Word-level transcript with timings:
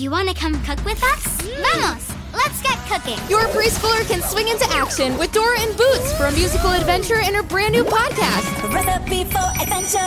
you 0.00 0.10
want 0.10 0.28
to 0.28 0.34
come 0.34 0.54
cook 0.64 0.82
with 0.84 1.02
us? 1.02 1.42
Vamos! 1.42 2.08
Let's 2.32 2.62
get 2.62 2.78
cooking! 2.88 3.18
Your 3.28 3.42
preschooler 3.48 4.08
can 4.08 4.22
swing 4.22 4.48
into 4.48 4.64
action 4.70 5.18
with 5.18 5.32
Dora 5.32 5.60
and 5.60 5.76
Boots 5.76 6.16
for 6.16 6.26
a 6.26 6.32
musical 6.32 6.70
adventure 6.70 7.20
in 7.20 7.34
her 7.34 7.42
brand 7.42 7.72
new 7.72 7.84
podcast. 7.84 8.72
Recipe 8.72 9.24
for 9.24 9.44
adventure. 9.60 9.98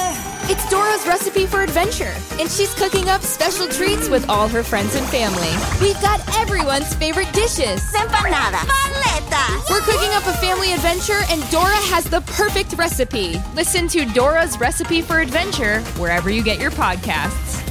It's 0.51 0.67
Dora's 0.69 1.05
recipe 1.05 1.45
for 1.45 1.61
adventure, 1.61 2.13
and 2.39 2.49
she's 2.49 2.73
cooking 2.73 3.09
up 3.09 3.21
special 3.21 3.67
treats 3.67 4.09
with 4.09 4.27
all 4.29 4.47
her 4.47 4.63
friends 4.63 4.95
and 4.95 5.05
family. 5.07 5.51
We've 5.79 6.01
got 6.01 6.19
everyone's 6.37 6.95
favorite 6.95 7.31
dishes. 7.33 7.81
Empanada. 7.93 8.65
Paleta. 8.65 9.69
We're 9.69 9.81
cooking 9.81 10.11
up 10.13 10.25
a 10.25 10.33
family 10.37 10.73
adventure, 10.73 11.21
and 11.29 11.47
Dora 11.51 11.75
has 11.93 12.05
the 12.05 12.21
perfect 12.21 12.73
recipe. 12.73 13.39
Listen 13.53 13.87
to 13.89 14.05
Dora's 14.05 14.59
recipe 14.59 15.01
for 15.01 15.19
adventure 15.19 15.81
wherever 15.99 16.29
you 16.29 16.43
get 16.43 16.59
your 16.59 16.71
podcasts. 16.71 17.64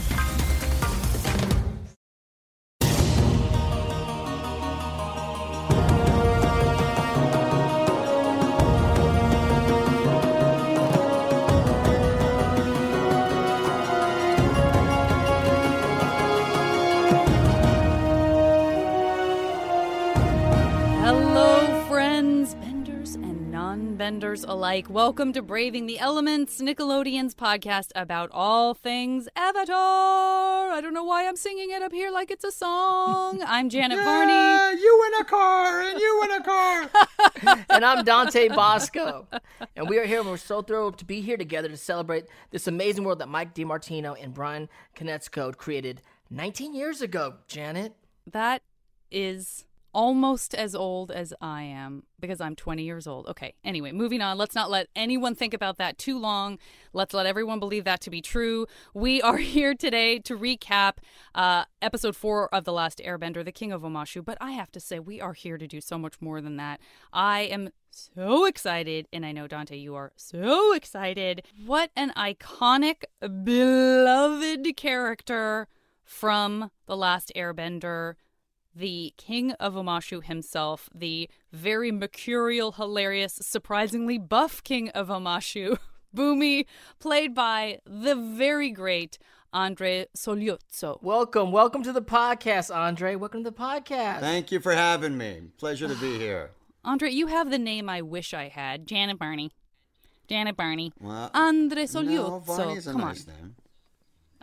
Alike. 24.47 24.91
Welcome 24.91 25.33
to 25.33 25.43
Braving 25.43 25.87
the 25.87 25.99
Elements, 25.99 26.61
Nickelodeon's 26.61 27.35
podcast 27.35 27.91
about 27.95 28.31
all 28.33 28.75
things 28.75 29.29
Avatar. 29.35 30.71
I 30.71 30.81
don't 30.83 30.93
know 30.95 31.05
why 31.05 31.27
I'm 31.27 31.37
singing 31.37 31.71
it 31.71 31.83
up 31.83 31.93
here 31.93 32.11
like 32.11 32.31
it's 32.31 32.45
a 32.45 32.53
song. 32.53 33.43
I'm 33.47 33.69
Janet 33.69 33.99
Varney. 33.99 34.81
you 34.81 35.05
in 35.07 35.21
a 35.21 35.25
car, 35.25 35.83
and 35.83 35.99
you 35.99 36.23
in 36.25 36.31
a 36.33 36.45
car. 36.45 36.91
and 37.71 37.85
I'm 37.85 38.05
Dante 38.05 38.49
Basco. 38.49 39.27
And 39.77 39.89
we 39.89 39.99
are 39.99 40.05
here 40.05 40.21
and 40.21 40.29
we're 40.29 40.37
so 40.37 40.63
thrilled 40.63 40.99
to 40.99 41.05
be 41.05 41.21
here 41.21 41.37
together 41.37 41.69
to 41.69 41.77
celebrate 41.77 42.27
this 42.51 42.67
amazing 42.67 43.05
world 43.05 43.21
that 43.21 43.29
Mike 43.29 43.55
DiMartino 43.55 44.17
and 44.23 44.35
Bryan 44.35 44.69
Konietzko 44.97 45.57
created 45.57 46.03
19 46.31 46.75
years 46.75 47.01
ago, 47.01 47.35
Janet. 47.49 47.95
That 48.31 48.63
is 49.11 49.65
almost 49.95 50.55
as 50.55 50.75
old 50.75 51.11
as 51.11 51.33
I 51.41 51.63
am 51.63 52.03
because 52.21 52.41
I'm 52.41 52.57
20 52.57 52.83
years 52.83 53.07
old. 53.07 53.27
Okay, 53.29 53.55
anyway, 53.65 53.93
moving 53.93 54.21
on. 54.21 54.37
Let's 54.37 54.55
not 54.55 54.71
let 54.71 54.89
anyone 54.97 55.35
think 55.35 55.55
about 55.55 55.79
that 55.79 55.97
too 55.97 56.19
long. 56.19 56.59
Let's 56.93 57.15
let 57.15 57.27
everyone 57.27 57.61
believe 57.61 57.85
that 57.85 58.01
to 58.03 58.11
be 58.11 58.21
true. 58.21 58.67
We 58.93 59.23
are 59.23 59.37
here 59.55 59.75
today 59.75 60.19
to 60.21 60.37
recap 60.37 60.95
uh, 61.35 61.65
episode 61.81 62.17
four 62.17 62.53
of 62.53 62.65
The 62.65 62.73
Last 62.73 63.01
Airbender, 63.05 63.45
The 63.45 63.53
King 63.53 63.73
of 63.73 63.83
Omashu. 63.83 64.25
But 64.25 64.37
I 64.41 64.51
have 64.53 64.73
to 64.73 64.81
say, 64.81 64.99
we 64.99 65.21
are 65.21 65.33
here 65.33 65.57
to 65.57 65.67
do 65.67 65.81
so 65.81 65.97
much 65.97 66.21
more 66.21 66.41
than 66.41 66.57
that. 66.57 66.81
I 67.13 67.43
am 67.43 67.71
so 67.91 68.45
excited, 68.45 69.07
and 69.13 69.25
I 69.25 69.31
know, 69.31 69.47
Dante, 69.47 69.77
you 69.77 69.95
are 69.95 70.13
so 70.17 70.75
excited. 70.75 71.43
What 71.65 71.91
an 71.95 72.13
iconic, 72.17 73.05
beloved 73.21 74.77
character 74.77 75.69
from 76.03 76.71
The 76.87 76.97
Last 76.97 77.33
Airbender 77.37 78.15
the 78.75 79.15
king 79.17 79.53
of 79.53 79.75
Omashu 79.75 80.23
himself, 80.25 80.89
the 80.95 81.29
very 81.53 81.93
mercurial, 81.93 82.73
hilarious, 82.73 83.35
surprisingly 83.41 84.19
buff 84.19 84.63
king 84.65 84.89
of 84.91 85.09
Omashu, 85.09 85.79
Bumi, 86.17 86.67
played 86.99 87.35
by 87.35 87.79
the 87.87 88.15
very 88.15 88.71
great 88.71 89.19
Andre 89.53 90.07
Sogliuzzo. 90.17 91.01
Welcome, 91.03 91.53
welcome 91.53 91.83
to 91.85 91.93
the 91.93 92.03
podcast, 92.03 92.75
Andre. 92.75 93.15
Welcome 93.15 93.45
to 93.45 93.51
the 93.51 93.57
podcast. 93.57 94.21
Thank 94.21 94.51
you 94.51 94.61
for 94.61 94.73
having 94.75 95.17
me. 95.17 95.43
Pleasure 95.59 95.87
to 95.89 95.95
be 95.97 96.19
here. 96.19 96.51
Andre, 96.85 97.11
you 97.11 97.29
have 97.29 97.51
the 97.51 97.59
name 97.59 97.89
I 97.89 98.03
wish 98.03 98.35
I 98.35 98.49
had, 98.49 98.87
Janet 98.87 99.19
Varney. 99.19 99.51
Janet 100.29 100.57
Varney. 100.57 100.93
Well, 101.01 101.31
Andre 101.35 101.83
no, 101.83 101.87
Sogliuzzo. 101.89 102.45
Varney's 102.45 102.87
a 102.87 102.93
Come 102.93 103.01
nice 103.03 103.27
on. 103.29 103.35
name. 103.35 103.55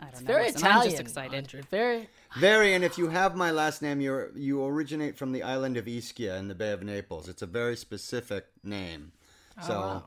I 0.00 0.04
don't 0.06 0.22
know. 0.22 0.26
Very 0.26 0.44
Listen, 0.46 0.60
Italian. 0.60 0.78
I'm 0.82 0.90
just 0.90 1.00
excited. 1.00 1.36
Andre. 1.36 1.60
Very. 1.70 2.08
Very, 2.38 2.74
and 2.74 2.84
if 2.84 2.98
you 2.98 3.08
have 3.08 3.36
my 3.36 3.50
last 3.50 3.82
name, 3.82 4.00
you 4.00 4.30
you 4.34 4.64
originate 4.64 5.16
from 5.16 5.32
the 5.32 5.42
island 5.42 5.76
of 5.76 5.84
Ischia 5.84 6.38
in 6.38 6.48
the 6.48 6.54
Bay 6.54 6.72
of 6.72 6.82
Naples. 6.82 7.28
It's 7.28 7.42
a 7.42 7.46
very 7.46 7.76
specific 7.76 8.46
name. 8.64 9.12
Oh, 9.60 9.66
so, 9.66 9.74
wow. 9.74 10.04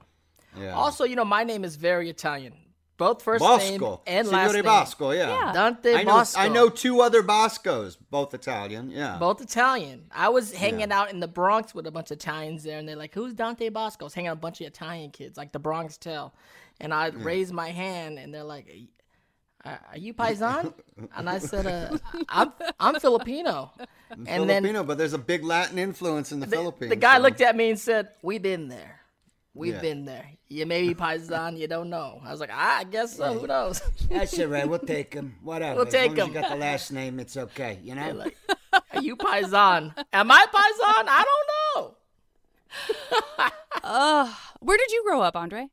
yeah. 0.60 0.74
Also, 0.74 1.04
you 1.04 1.16
know, 1.16 1.26
my 1.26 1.44
name 1.44 1.64
is 1.64 1.76
very 1.76 2.10
Italian. 2.10 2.54
Both 2.98 3.24
first 3.24 3.44
name 3.44 3.80
Bosco, 3.80 4.02
and 4.08 4.28
last 4.30 4.54
name. 4.54 4.64
Bosco, 4.64 5.12
yeah. 5.12 5.28
Yeah. 5.28 5.54
Dante 5.54 5.96
I 5.96 6.04
know, 6.04 6.14
Bosco. 6.14 6.40
I 6.40 6.48
know 6.48 6.70
two 6.70 7.02
other 7.02 7.22
Boscos, 7.22 7.98
both 7.98 8.34
Italian. 8.34 8.90
Yeah. 8.90 9.18
Both 9.18 9.42
Italian. 9.42 10.06
I 10.16 10.30
was 10.30 10.54
hanging 10.54 10.94
out 10.94 11.12
in 11.12 11.20
the 11.20 11.28
Bronx 11.28 11.76
with 11.76 11.88
a 11.88 11.92
bunch 11.92 12.12
of 12.12 12.18
Italians 12.18 12.64
there, 12.64 12.80
and 12.80 12.88
they're 12.88 12.96
like, 12.96 13.14
"Who's 13.14 13.34
Dante 13.34 13.68
Basco?" 13.68 14.06
I 14.06 14.08
was 14.08 14.14
hanging 14.14 14.30
out 14.30 14.38
with 14.38 14.40
a 14.40 14.48
bunch 14.48 14.62
of 14.62 14.68
Italian 14.68 15.12
kids, 15.12 15.38
like 15.38 15.52
the 15.52 15.60
Bronx 15.60 15.98
Tale, 15.98 16.34
and 16.80 16.94
I 16.94 17.08
raised 17.08 17.54
my 17.54 17.70
hand, 17.70 18.18
and 18.18 18.34
they're 18.34 18.46
like, 18.46 18.74
"Are 19.66 19.80
are 19.92 19.98
you 19.98 20.14
Paisan?" 20.14 20.74
and 21.16 21.30
I 21.30 21.40
said, 21.40 21.66
uh, 21.66 21.98
"I'm 22.30 22.54
I'm 22.80 23.00
Filipino." 23.00 23.72
And 24.12 24.28
then 24.28 24.64
Filipino, 24.64 24.84
but 24.84 24.98
there's 24.98 25.14
a 25.14 25.18
big 25.18 25.44
Latin 25.44 25.78
influence 25.80 26.32
in 26.32 26.40
the, 26.40 26.46
the, 26.46 26.56
Philippines. 26.56 26.90
the 26.90 26.96
guy 26.96 27.18
so- 27.18 27.24
looked 27.24 27.42
at 27.42 27.56
me 27.56 27.70
and 27.72 27.80
said, 27.80 28.10
"We've 28.22 28.42
been 28.42 28.68
there. 28.68 29.00
We've 29.54 29.74
Yeah. 29.76 29.82
been 29.82 30.06
there. 30.06 30.30
You 30.50 30.66
may 30.66 30.88
be 30.88 30.94
Paisan, 30.96 31.58
you 31.58 31.68
don't 31.68 31.90
know." 31.90 32.22
I 32.24 32.32
was 32.32 32.40
like, 32.40 32.52
"I 32.52 32.84
guess 32.86 33.16
so. 33.18 33.40
Who 33.40 33.48
knows?" 33.48 33.82
That's 34.10 34.38
all 34.40 34.48
right. 34.48 34.68
We'll 34.70 34.80
take 34.80 35.14
him. 35.14 35.36
Whatever. 35.44 35.78
We'll 35.78 35.88
as 35.88 35.94
take 35.94 36.10
long 36.12 36.20
as 36.20 36.26
him. 36.28 36.34
you 36.36 36.42
got 36.42 36.50
the 36.52 36.56
last 36.58 36.92
name, 36.92 37.20
it's 37.20 37.36
okay. 37.38 37.80
You 37.84 37.96
know. 37.96 38.12
like, 38.12 38.38
Are 38.94 39.02
you 39.02 39.16
Paisan? 39.16 39.94
Am 40.14 40.32
I 40.32 40.46
Paisan? 40.54 41.06
I 41.08 41.24
don't 41.30 41.48
know. 41.48 41.96
Where 44.60 44.78
did 44.78 44.92
you 44.92 45.04
grow 45.06 45.22
up, 45.22 45.36
Andre? 45.36 45.68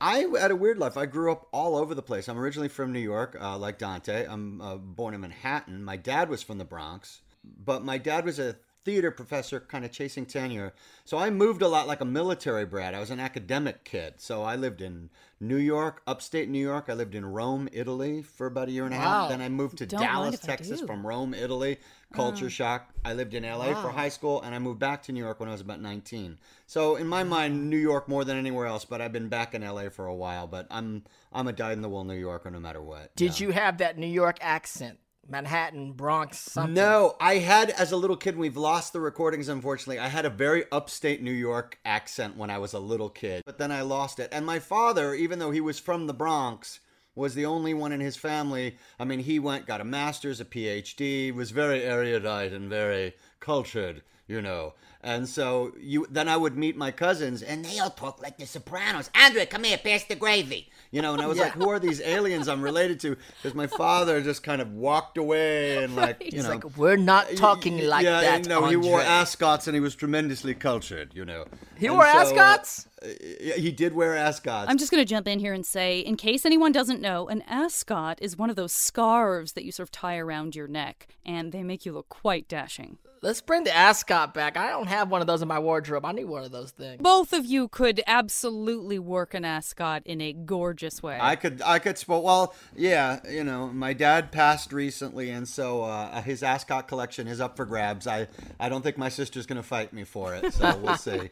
I 0.00 0.26
had 0.38 0.50
a 0.50 0.56
weird 0.56 0.78
life. 0.78 0.96
I 0.96 1.06
grew 1.06 1.32
up 1.32 1.48
all 1.52 1.76
over 1.76 1.94
the 1.94 2.02
place. 2.02 2.28
I'm 2.28 2.38
originally 2.38 2.68
from 2.68 2.92
New 2.92 3.00
York, 3.00 3.36
uh, 3.40 3.56
like 3.56 3.78
Dante. 3.78 4.26
I'm 4.28 4.60
uh, 4.60 4.76
born 4.76 5.14
in 5.14 5.20
Manhattan. 5.22 5.82
My 5.82 5.96
dad 5.96 6.28
was 6.28 6.42
from 6.42 6.58
the 6.58 6.64
Bronx, 6.64 7.22
but 7.42 7.82
my 7.84 7.96
dad 7.96 8.24
was 8.26 8.38
a 8.38 8.56
theater 8.84 9.10
professor, 9.10 9.58
kind 9.58 9.84
of 9.84 9.90
chasing 9.90 10.24
tenure. 10.26 10.72
So 11.04 11.18
I 11.18 11.30
moved 11.30 11.60
a 11.60 11.66
lot 11.66 11.88
like 11.88 12.00
a 12.00 12.04
military 12.04 12.64
brat. 12.64 12.94
I 12.94 13.00
was 13.00 13.10
an 13.10 13.18
academic 13.18 13.82
kid. 13.84 14.14
So 14.18 14.44
I 14.44 14.54
lived 14.54 14.80
in 14.80 15.10
New 15.40 15.56
York, 15.56 16.02
upstate 16.06 16.48
New 16.48 16.60
York. 16.60 16.84
I 16.88 16.92
lived 16.94 17.16
in 17.16 17.26
Rome, 17.26 17.68
Italy 17.72 18.22
for 18.22 18.46
about 18.46 18.68
a 18.68 18.70
year 18.70 18.84
and 18.84 18.94
a 18.94 18.98
Wow. 18.98 19.02
half. 19.22 19.28
Then 19.30 19.40
I 19.40 19.48
moved 19.48 19.78
to 19.78 19.86
Don't 19.86 20.02
Dallas, 20.02 20.38
Texas 20.38 20.80
from 20.82 21.04
Rome, 21.04 21.34
Italy. 21.34 21.78
Culture 22.12 22.48
shock. 22.48 22.94
I 23.04 23.12
lived 23.14 23.34
in 23.34 23.44
LA 23.44 23.74
for 23.74 23.90
high 23.90 24.08
school 24.08 24.40
and 24.42 24.54
I 24.54 24.58
moved 24.60 24.78
back 24.78 25.02
to 25.04 25.12
New 25.12 25.20
York 25.22 25.40
when 25.40 25.48
I 25.48 25.52
was 25.52 25.60
about 25.60 25.80
19. 25.80 26.38
So 26.66 26.96
in 26.96 27.06
my 27.06 27.22
mind, 27.22 27.70
New 27.70 27.76
York 27.76 28.08
more 28.08 28.24
than 28.24 28.36
anywhere 28.36 28.66
else, 28.66 28.84
but 28.84 29.00
I've 29.00 29.12
been 29.12 29.28
back 29.28 29.54
in 29.54 29.62
LA 29.62 29.88
for 29.88 30.06
a 30.06 30.14
while, 30.14 30.46
but 30.46 30.66
I'm 30.70 31.04
I'm 31.32 31.46
a 31.48 31.52
dyed 31.52 31.74
in 31.74 31.82
the 31.82 31.88
wool 31.88 32.04
New 32.04 32.14
Yorker 32.18 32.50
no 32.50 32.60
matter 32.60 32.82
what. 32.82 33.14
Did 33.16 33.38
Yeah. 33.40 33.46
you 33.46 33.52
have 33.52 33.78
that 33.78 33.96
New 33.98 34.06
York 34.06 34.38
accent? 34.40 34.98
Manhattan, 35.28 35.92
Bronx, 35.92 36.38
something? 36.38 36.74
No, 36.74 37.16
I 37.20 37.38
had 37.38 37.70
as 37.70 37.90
a 37.90 37.96
little 37.96 38.16
kid. 38.16 38.36
We've 38.36 38.56
lost 38.56 38.92
the 38.92 39.00
recordings, 39.00 39.48
unfortunately. 39.48 39.98
I 39.98 40.06
had 40.06 40.24
a 40.24 40.30
very 40.30 40.64
upstate 40.70 41.20
New 41.20 41.32
York 41.32 41.80
accent 41.84 42.36
when 42.36 42.48
I 42.48 42.58
was 42.58 42.72
a 42.72 42.78
little 42.78 43.10
kid, 43.10 43.42
but 43.44 43.58
then 43.58 43.72
I 43.72 43.80
lost 43.82 44.20
it. 44.20 44.28
And 44.30 44.46
my 44.46 44.60
father, 44.60 45.14
even 45.14 45.40
though 45.40 45.50
he 45.50 45.60
was 45.60 45.80
from 45.80 46.06
the 46.06 46.14
Bronx, 46.14 46.78
was 47.16 47.34
the 47.34 47.46
only 47.46 47.74
one 47.74 47.90
in 47.90 47.98
his 48.00 48.14
family. 48.14 48.76
I 49.00 49.04
mean, 49.04 49.18
he 49.20 49.40
went, 49.40 49.66
got 49.66 49.80
a 49.80 49.84
master's, 49.84 50.40
a 50.40 50.44
PhD, 50.44 51.34
was 51.34 51.50
very 51.50 51.82
erudite 51.82 52.52
and 52.52 52.68
very 52.70 53.14
cultured, 53.40 54.02
you 54.28 54.40
know. 54.40 54.74
And 55.06 55.28
so 55.28 55.72
you 55.80 56.04
then 56.10 56.28
I 56.28 56.36
would 56.36 56.56
meet 56.56 56.76
my 56.76 56.90
cousins 56.90 57.40
and 57.42 57.64
They 57.64 57.78
all 57.78 57.90
talk 57.90 58.20
like 58.20 58.38
the 58.38 58.46
Sopranos. 58.46 59.08
Andre, 59.14 59.46
come 59.46 59.62
here, 59.62 59.78
pass 59.78 60.02
the 60.04 60.16
gravy. 60.16 60.68
you 60.90 61.00
know, 61.00 61.12
and 61.14 61.22
I 61.22 61.26
was 61.28 61.38
like, 61.38 61.52
who 61.60 61.68
are 61.68 61.78
these 61.78 62.00
aliens 62.00 62.48
I'm 62.48 62.60
related 62.60 62.98
to? 63.00 63.16
Because 63.36 63.54
my 63.54 63.68
father 63.68 64.20
just 64.20 64.42
kind 64.42 64.60
of 64.60 64.72
walked 64.72 65.16
away 65.16 65.84
and 65.84 65.94
like, 65.94 66.20
you 66.22 66.30
It's 66.38 66.42
know, 66.48 66.54
like 66.54 66.76
we're 66.76 66.96
not 66.96 67.24
talking 67.36 67.78
like 67.86 68.04
yeah, 68.04 68.20
that. 68.20 68.46
No, 68.48 68.66
he 68.66 68.74
wore 68.74 69.00
ascots 69.00 69.68
and 69.68 69.74
he 69.76 69.80
was 69.80 69.94
tremendously 69.94 70.54
cultured, 70.54 71.14
you 71.14 71.24
know. 71.24 71.44
He 71.78 71.86
And 71.86 71.94
wore 71.94 72.04
so, 72.06 72.18
uh, 72.18 72.22
ascots. 72.22 72.88
yeah, 72.95 72.95
he 73.02 73.72
did 73.72 73.92
wear 73.94 74.14
ascots. 74.14 74.70
I'm 74.70 74.78
just 74.78 74.90
going 74.90 75.00
to 75.00 75.08
jump 75.08 75.28
in 75.28 75.38
here 75.38 75.52
and 75.52 75.66
say, 75.66 76.00
in 76.00 76.16
case 76.16 76.46
anyone 76.46 76.72
doesn't 76.72 77.00
know, 77.00 77.28
an 77.28 77.42
ascot 77.42 78.18
is 78.22 78.36
one 78.36 78.50
of 78.50 78.56
those 78.56 78.72
scarves 78.72 79.52
that 79.52 79.64
you 79.64 79.72
sort 79.72 79.86
of 79.86 79.90
tie 79.90 80.16
around 80.16 80.56
your 80.56 80.68
neck, 80.68 81.08
and 81.24 81.52
they 81.52 81.62
make 81.62 81.84
you 81.84 81.92
look 81.92 82.08
quite 82.08 82.48
dashing. 82.48 82.98
Let's 83.22 83.40
bring 83.40 83.64
the 83.64 83.74
ascot 83.74 84.34
back. 84.34 84.56
I 84.56 84.68
don't 84.70 84.86
have 84.86 85.10
one 85.10 85.20
of 85.20 85.26
those 85.26 85.42
in 85.42 85.48
my 85.48 85.58
wardrobe. 85.58 86.04
I 86.04 86.12
need 86.12 86.26
one 86.26 86.44
of 86.44 86.52
those 86.52 86.70
things. 86.70 87.00
Both 87.02 87.32
of 87.32 87.44
you 87.44 87.66
could 87.66 88.02
absolutely 88.06 88.98
work 88.98 89.34
an 89.34 89.44
ascot 89.44 90.02
in 90.04 90.20
a 90.20 90.32
gorgeous 90.32 91.02
way. 91.02 91.18
I 91.20 91.34
could, 91.34 91.62
I 91.64 91.78
could 91.78 91.98
spot. 91.98 92.22
Well, 92.22 92.54
yeah, 92.76 93.20
you 93.28 93.42
know, 93.42 93.68
my 93.68 93.94
dad 93.94 94.32
passed 94.32 94.72
recently, 94.72 95.30
and 95.30 95.48
so 95.48 95.82
uh, 95.82 96.20
his 96.22 96.42
ascot 96.42 96.88
collection 96.88 97.26
is 97.26 97.40
up 97.40 97.56
for 97.56 97.64
grabs. 97.64 98.06
I, 98.06 98.28
I 98.60 98.68
don't 98.68 98.82
think 98.82 98.98
my 98.98 99.08
sister's 99.08 99.46
gonna 99.46 99.62
fight 99.62 99.92
me 99.92 100.04
for 100.04 100.34
it, 100.34 100.52
so 100.52 100.76
we'll 100.76 100.96
see. 100.98 101.30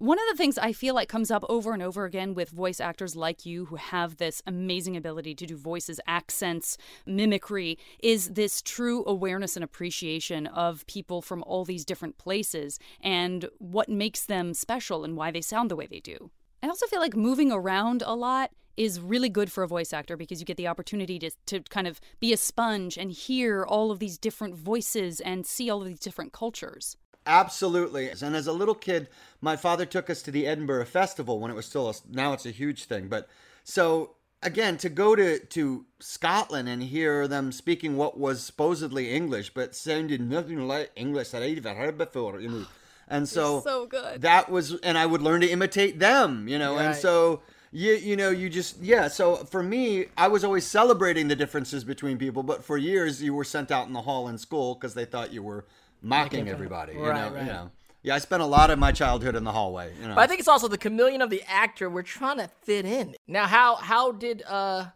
One 0.00 0.16
of 0.20 0.26
the 0.30 0.36
things 0.40 0.58
I 0.58 0.72
feel 0.72 0.94
like 0.94 1.08
comes 1.08 1.28
up 1.28 1.44
over 1.48 1.72
and 1.72 1.82
over 1.82 2.04
again 2.04 2.32
with 2.32 2.50
voice 2.50 2.78
actors 2.78 3.16
like 3.16 3.44
you 3.44 3.64
who 3.64 3.74
have 3.74 4.18
this 4.18 4.40
amazing 4.46 4.96
ability 4.96 5.34
to 5.34 5.44
do 5.44 5.56
voices, 5.56 5.98
accents, 6.06 6.78
mimicry 7.04 7.76
is 7.98 8.28
this 8.28 8.62
true 8.62 9.02
awareness 9.08 9.56
and 9.56 9.64
appreciation 9.64 10.46
of 10.46 10.86
people 10.86 11.20
from 11.20 11.42
all 11.48 11.64
these 11.64 11.84
different 11.84 12.16
places 12.16 12.78
and 13.00 13.48
what 13.58 13.88
makes 13.88 14.24
them 14.24 14.54
special 14.54 15.02
and 15.02 15.16
why 15.16 15.32
they 15.32 15.40
sound 15.40 15.68
the 15.68 15.74
way 15.74 15.88
they 15.88 15.98
do. 15.98 16.30
I 16.62 16.68
also 16.68 16.86
feel 16.86 17.00
like 17.00 17.16
moving 17.16 17.50
around 17.50 18.04
a 18.06 18.14
lot 18.14 18.52
is 18.76 19.00
really 19.00 19.28
good 19.28 19.50
for 19.50 19.64
a 19.64 19.68
voice 19.68 19.92
actor 19.92 20.16
because 20.16 20.38
you 20.38 20.46
get 20.46 20.56
the 20.56 20.68
opportunity 20.68 21.18
to, 21.18 21.32
to 21.46 21.58
kind 21.70 21.88
of 21.88 22.00
be 22.20 22.32
a 22.32 22.36
sponge 22.36 22.96
and 22.96 23.10
hear 23.10 23.64
all 23.64 23.90
of 23.90 23.98
these 23.98 24.16
different 24.16 24.54
voices 24.54 25.18
and 25.18 25.44
see 25.44 25.68
all 25.68 25.82
of 25.82 25.88
these 25.88 25.98
different 25.98 26.32
cultures. 26.32 26.96
Absolutely. 27.28 28.10
And 28.10 28.34
as 28.34 28.46
a 28.46 28.52
little 28.52 28.74
kid, 28.74 29.08
my 29.40 29.54
father 29.54 29.84
took 29.84 30.08
us 30.10 30.22
to 30.22 30.30
the 30.30 30.46
Edinburgh 30.46 30.86
Festival 30.86 31.38
when 31.38 31.50
it 31.50 31.54
was 31.54 31.66
still 31.66 31.88
a, 31.90 31.94
now 32.10 32.32
it's 32.32 32.46
a 32.46 32.50
huge 32.50 32.84
thing. 32.84 33.08
But 33.08 33.28
so 33.62 34.16
again, 34.42 34.78
to 34.78 34.88
go 34.88 35.14
to 35.14 35.38
to 35.38 35.84
Scotland 36.00 36.68
and 36.68 36.82
hear 36.82 37.28
them 37.28 37.52
speaking 37.52 37.96
what 37.96 38.18
was 38.18 38.42
supposedly 38.42 39.10
English, 39.10 39.50
but 39.50 39.74
sounded 39.74 40.20
nothing 40.20 40.66
like 40.66 40.90
English 40.96 41.30
that 41.30 41.42
I'd 41.42 41.58
ever 41.58 41.74
heard 41.74 41.98
before, 41.98 42.40
you 42.40 42.48
know. 42.48 42.66
And 43.10 43.26
so, 43.26 43.62
so 43.62 43.86
good. 43.86 44.20
that 44.20 44.50
was, 44.50 44.74
and 44.80 44.98
I 44.98 45.06
would 45.06 45.22
learn 45.22 45.40
to 45.40 45.48
imitate 45.48 45.98
them, 45.98 46.46
you 46.46 46.58
know. 46.58 46.76
And 46.76 46.94
so 46.94 47.40
you 47.72 47.94
you 47.94 48.16
know 48.16 48.28
you 48.28 48.50
just 48.50 48.82
yeah. 48.82 49.08
So 49.08 49.36
for 49.36 49.62
me, 49.62 50.06
I 50.16 50.28
was 50.28 50.44
always 50.44 50.66
celebrating 50.66 51.28
the 51.28 51.34
differences 51.34 51.84
between 51.84 52.18
people, 52.18 52.42
but 52.42 52.62
for 52.62 52.76
years 52.76 53.22
you 53.22 53.32
were 53.32 53.44
sent 53.44 53.70
out 53.70 53.86
in 53.86 53.94
the 53.94 54.02
hall 54.02 54.28
in 54.28 54.36
school 54.36 54.74
because 54.74 54.92
they 54.92 55.06
thought 55.06 55.32
you 55.32 55.42
were 55.42 55.64
mocking 56.02 56.48
everybody. 56.48 56.94
You 56.94 57.04
Right, 57.06 57.14
know, 57.28 57.34
right. 57.34 57.42
you 57.44 57.48
know. 57.52 57.70
Yeah, 58.02 58.14
I 58.14 58.18
spent 58.18 58.42
a 58.42 58.46
lot 58.46 58.70
of 58.70 58.78
my 58.78 58.92
childhood 58.92 59.34
in 59.34 59.44
the 59.44 59.52
hallway. 59.52 59.92
You 60.00 60.08
know. 60.08 60.14
But 60.14 60.20
I 60.22 60.26
think 60.28 60.38
it's 60.38 60.48
also 60.48 60.68
the 60.68 60.78
chameleon 60.78 61.20
of 61.20 61.30
the 61.30 61.42
actor. 61.48 61.90
We're 61.90 62.02
trying 62.02 62.38
to 62.38 62.48
fit 62.62 62.84
in. 62.86 63.14
Now, 63.26 63.46
how 63.46 63.74
how 63.76 64.12
did 64.12 64.42
uh 64.48 64.86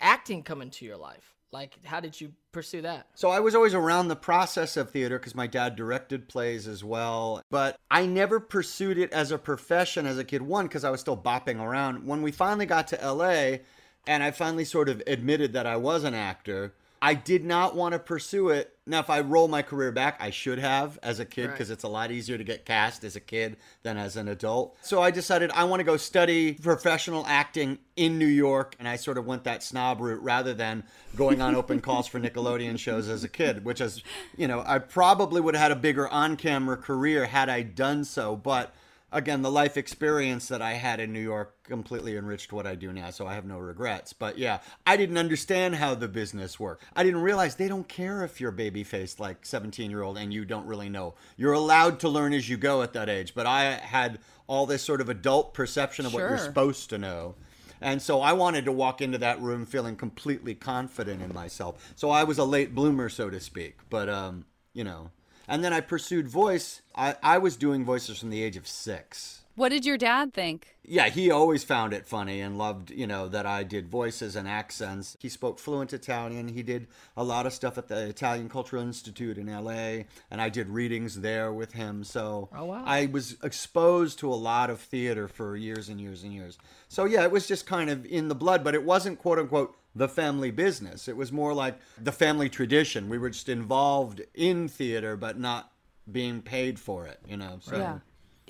acting 0.00 0.42
come 0.42 0.60
into 0.62 0.84
your 0.84 0.96
life? 0.96 1.32
Like, 1.52 1.78
how 1.84 2.00
did 2.00 2.20
you 2.20 2.32
pursue 2.50 2.82
that? 2.82 3.06
So 3.14 3.30
I 3.30 3.38
was 3.38 3.54
always 3.54 3.74
around 3.74 4.08
the 4.08 4.16
process 4.16 4.76
of 4.76 4.90
theater 4.90 5.18
because 5.20 5.36
my 5.36 5.46
dad 5.46 5.76
directed 5.76 6.28
plays 6.28 6.66
as 6.66 6.82
well. 6.82 7.42
But 7.48 7.78
I 7.90 8.06
never 8.06 8.40
pursued 8.40 8.98
it 8.98 9.12
as 9.12 9.30
a 9.30 9.38
profession 9.38 10.04
as 10.04 10.18
a 10.18 10.24
kid. 10.24 10.42
One, 10.42 10.66
because 10.66 10.82
I 10.84 10.90
was 10.90 11.00
still 11.00 11.16
bopping 11.16 11.60
around. 11.60 12.06
When 12.06 12.22
we 12.22 12.32
finally 12.32 12.66
got 12.66 12.88
to 12.88 12.96
LA 12.96 13.58
and 14.06 14.22
I 14.24 14.32
finally 14.32 14.64
sort 14.64 14.88
of 14.88 15.00
admitted 15.06 15.52
that 15.52 15.64
I 15.66 15.76
was 15.76 16.02
an 16.02 16.12
actor, 16.14 16.74
I 17.00 17.14
did 17.14 17.44
not 17.44 17.76
want 17.76 17.92
to 17.92 18.00
pursue 18.00 18.48
it. 18.48 18.73
Now, 18.86 19.00
if 19.00 19.08
I 19.08 19.20
roll 19.20 19.48
my 19.48 19.62
career 19.62 19.92
back, 19.92 20.18
I 20.20 20.28
should 20.28 20.58
have 20.58 20.98
as 21.02 21.18
a 21.18 21.24
kid 21.24 21.46
Right. 21.46 21.52
because 21.52 21.70
it's 21.70 21.84
a 21.84 21.88
lot 21.88 22.10
easier 22.10 22.36
to 22.36 22.44
get 22.44 22.66
cast 22.66 23.02
as 23.02 23.16
a 23.16 23.20
kid 23.20 23.56
than 23.82 23.96
as 23.96 24.16
an 24.18 24.28
adult. 24.28 24.76
So 24.82 25.00
I 25.02 25.10
decided 25.10 25.50
I 25.52 25.64
want 25.64 25.80
to 25.80 25.84
go 25.84 25.96
study 25.96 26.52
professional 26.52 27.24
acting 27.26 27.78
in 27.96 28.18
New 28.18 28.26
York. 28.26 28.76
And 28.78 28.86
I 28.86 28.96
sort 28.96 29.16
of 29.16 29.24
went 29.24 29.44
that 29.44 29.62
snob 29.62 30.00
route 30.02 30.22
rather 30.22 30.52
than 30.52 30.84
going 31.16 31.40
on 31.40 31.54
open 31.54 31.80
calls 31.82 32.06
for 32.06 32.20
Nickelodeon 32.20 32.78
shows 32.78 33.08
as 33.08 33.24
a 33.24 33.28
kid, 33.28 33.64
which 33.64 33.80
is, 33.80 34.02
you 34.36 34.46
know, 34.46 34.62
I 34.66 34.80
probably 34.80 35.40
would 35.40 35.54
have 35.54 35.62
had 35.62 35.72
a 35.72 35.76
bigger 35.76 36.06
on 36.08 36.36
camera 36.36 36.76
career 36.76 37.24
had 37.24 37.48
I 37.48 37.62
done 37.62 38.04
so. 38.04 38.36
But 38.36 38.74
again, 39.14 39.42
the 39.42 39.50
life 39.50 39.76
experience 39.76 40.48
that 40.48 40.60
I 40.60 40.72
had 40.72 41.00
in 41.00 41.12
New 41.12 41.20
York 41.20 41.54
completely 41.62 42.16
enriched 42.16 42.52
what 42.52 42.66
I 42.66 42.74
do 42.74 42.92
now, 42.92 43.10
so 43.10 43.26
I 43.26 43.34
have 43.34 43.46
no 43.46 43.58
regrets. 43.58 44.12
But 44.12 44.36
yeah, 44.36 44.58
I 44.84 44.96
didn't 44.96 45.16
understand 45.16 45.76
how 45.76 45.94
the 45.94 46.08
business 46.08 46.58
worked. 46.60 46.84
I 46.94 47.04
didn't 47.04 47.22
realize 47.22 47.54
they 47.54 47.68
don't 47.68 47.88
care 47.88 48.24
if 48.24 48.40
you're 48.40 48.50
baby 48.50 48.82
faced 48.84 49.20
like 49.20 49.46
17 49.46 49.90
year 49.90 50.02
old 50.02 50.18
and 50.18 50.34
you 50.34 50.44
don't 50.44 50.66
really 50.66 50.88
know. 50.88 51.14
You're 51.36 51.52
allowed 51.52 52.00
to 52.00 52.08
learn 52.08 52.34
as 52.34 52.48
you 52.48 52.56
go 52.56 52.82
at 52.82 52.92
that 52.92 53.08
age. 53.08 53.34
But 53.34 53.46
I 53.46 53.74
had 53.74 54.18
all 54.46 54.66
this 54.66 54.82
sort 54.82 55.00
of 55.00 55.08
adult 55.08 55.54
perception 55.54 56.04
of 56.04 56.12
what 56.12 56.20
you're 56.20 56.36
supposed 56.38 56.90
to 56.90 56.98
know. 56.98 57.36
And 57.80 58.02
so 58.02 58.20
I 58.20 58.32
wanted 58.32 58.64
to 58.64 58.72
walk 58.72 59.00
into 59.00 59.18
that 59.18 59.40
room 59.40 59.64
feeling 59.64 59.94
completely 59.94 60.54
confident 60.54 61.22
in 61.22 61.32
myself. 61.32 61.92
So 61.96 62.10
I 62.10 62.24
was 62.24 62.38
a 62.38 62.44
late 62.44 62.74
bloomer, 62.74 63.08
so 63.08 63.30
to 63.30 63.40
speak. 63.40 63.78
But, 63.90 64.08
um, 64.08 64.46
you 64.72 64.84
know, 64.84 65.10
and 65.48 65.64
then 65.64 65.72
I 65.72 65.80
pursued 65.80 66.28
voice. 66.28 66.82
I, 66.94 67.16
I 67.22 67.38
was 67.38 67.56
doing 67.56 67.84
voices 67.84 68.18
from 68.18 68.30
the 68.30 68.42
age 68.42 68.56
of 68.56 68.66
six. 68.66 69.40
What 69.56 69.68
did 69.68 69.86
your 69.86 69.96
dad 69.96 70.34
think? 70.34 70.74
Yeah, 70.84 71.08
he 71.10 71.30
always 71.30 71.62
found 71.62 71.92
it 71.92 72.06
funny 72.06 72.40
and 72.40 72.58
loved, 72.58 72.90
you 72.90 73.06
know, 73.06 73.28
that 73.28 73.46
I 73.46 73.62
did 73.62 73.88
voices 73.88 74.34
and 74.34 74.48
accents. 74.48 75.16
He 75.20 75.28
spoke 75.28 75.60
fluent 75.60 75.92
Italian. 75.92 76.48
He 76.48 76.64
did 76.64 76.88
a 77.16 77.22
lot 77.22 77.46
of 77.46 77.52
stuff 77.52 77.78
at 77.78 77.86
the 77.86 78.08
Italian 78.08 78.48
Cultural 78.48 78.82
Institute 78.82 79.38
in 79.38 79.46
LA, 79.46 80.06
and 80.28 80.40
I 80.40 80.48
did 80.48 80.68
readings 80.70 81.20
there 81.20 81.52
with 81.52 81.72
him. 81.74 82.02
So 82.02 82.48
Oh, 82.52 82.64
wow. 82.64 82.82
I 82.84 83.06
was 83.06 83.36
exposed 83.44 84.18
to 84.18 84.32
a 84.32 84.34
lot 84.34 84.70
of 84.70 84.80
theater 84.80 85.28
for 85.28 85.56
years 85.56 85.88
and 85.88 86.00
years 86.00 86.24
and 86.24 86.32
years. 86.34 86.58
So 86.88 87.04
yeah, 87.04 87.22
it 87.22 87.30
was 87.30 87.46
just 87.46 87.64
kind 87.64 87.90
of 87.90 88.04
in 88.06 88.26
the 88.26 88.34
blood, 88.34 88.64
but 88.64 88.74
it 88.74 88.82
wasn't 88.82 89.20
quote 89.20 89.38
unquote 89.38 89.76
the 89.94 90.08
family 90.08 90.50
business. 90.50 91.08
It 91.08 91.16
was 91.16 91.30
more 91.32 91.54
like 91.54 91.78
the 92.00 92.12
family 92.12 92.48
tradition. 92.48 93.08
We 93.08 93.18
were 93.18 93.30
just 93.30 93.48
involved 93.48 94.20
in 94.34 94.68
theater, 94.68 95.16
but 95.16 95.38
not 95.38 95.70
being 96.10 96.42
paid 96.42 96.78
for 96.78 97.06
it, 97.06 97.20
you 97.26 97.36
know. 97.36 97.58
So 97.60 97.76
Yeah. 97.78 97.98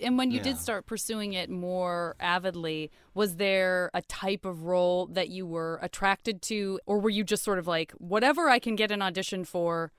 And 0.02 0.19
when 0.19 0.32
you 0.32 0.38
Yeah. 0.38 0.43
did 0.44 0.58
start 0.58 0.87
pursuing 0.87 1.35
it 1.35 1.49
more 1.49 2.17
avidly, 2.19 2.91
was 3.14 3.37
there 3.37 3.91
a 3.94 4.02
type 4.02 4.44
of 4.44 4.64
role 4.64 5.06
that 5.06 5.29
you 5.29 5.46
were 5.46 5.79
attracted 5.82 6.43
to, 6.43 6.81
or 6.85 6.99
were 6.99 7.11
you 7.11 7.23
just 7.23 7.44
sort 7.44 7.61
of 7.61 7.69
like, 7.69 7.93
whatever 7.93 8.49
I 8.49 8.58
can 8.58 8.75
get 8.75 8.91
an 8.91 9.00
audition 9.00 9.44
for, 9.44 9.93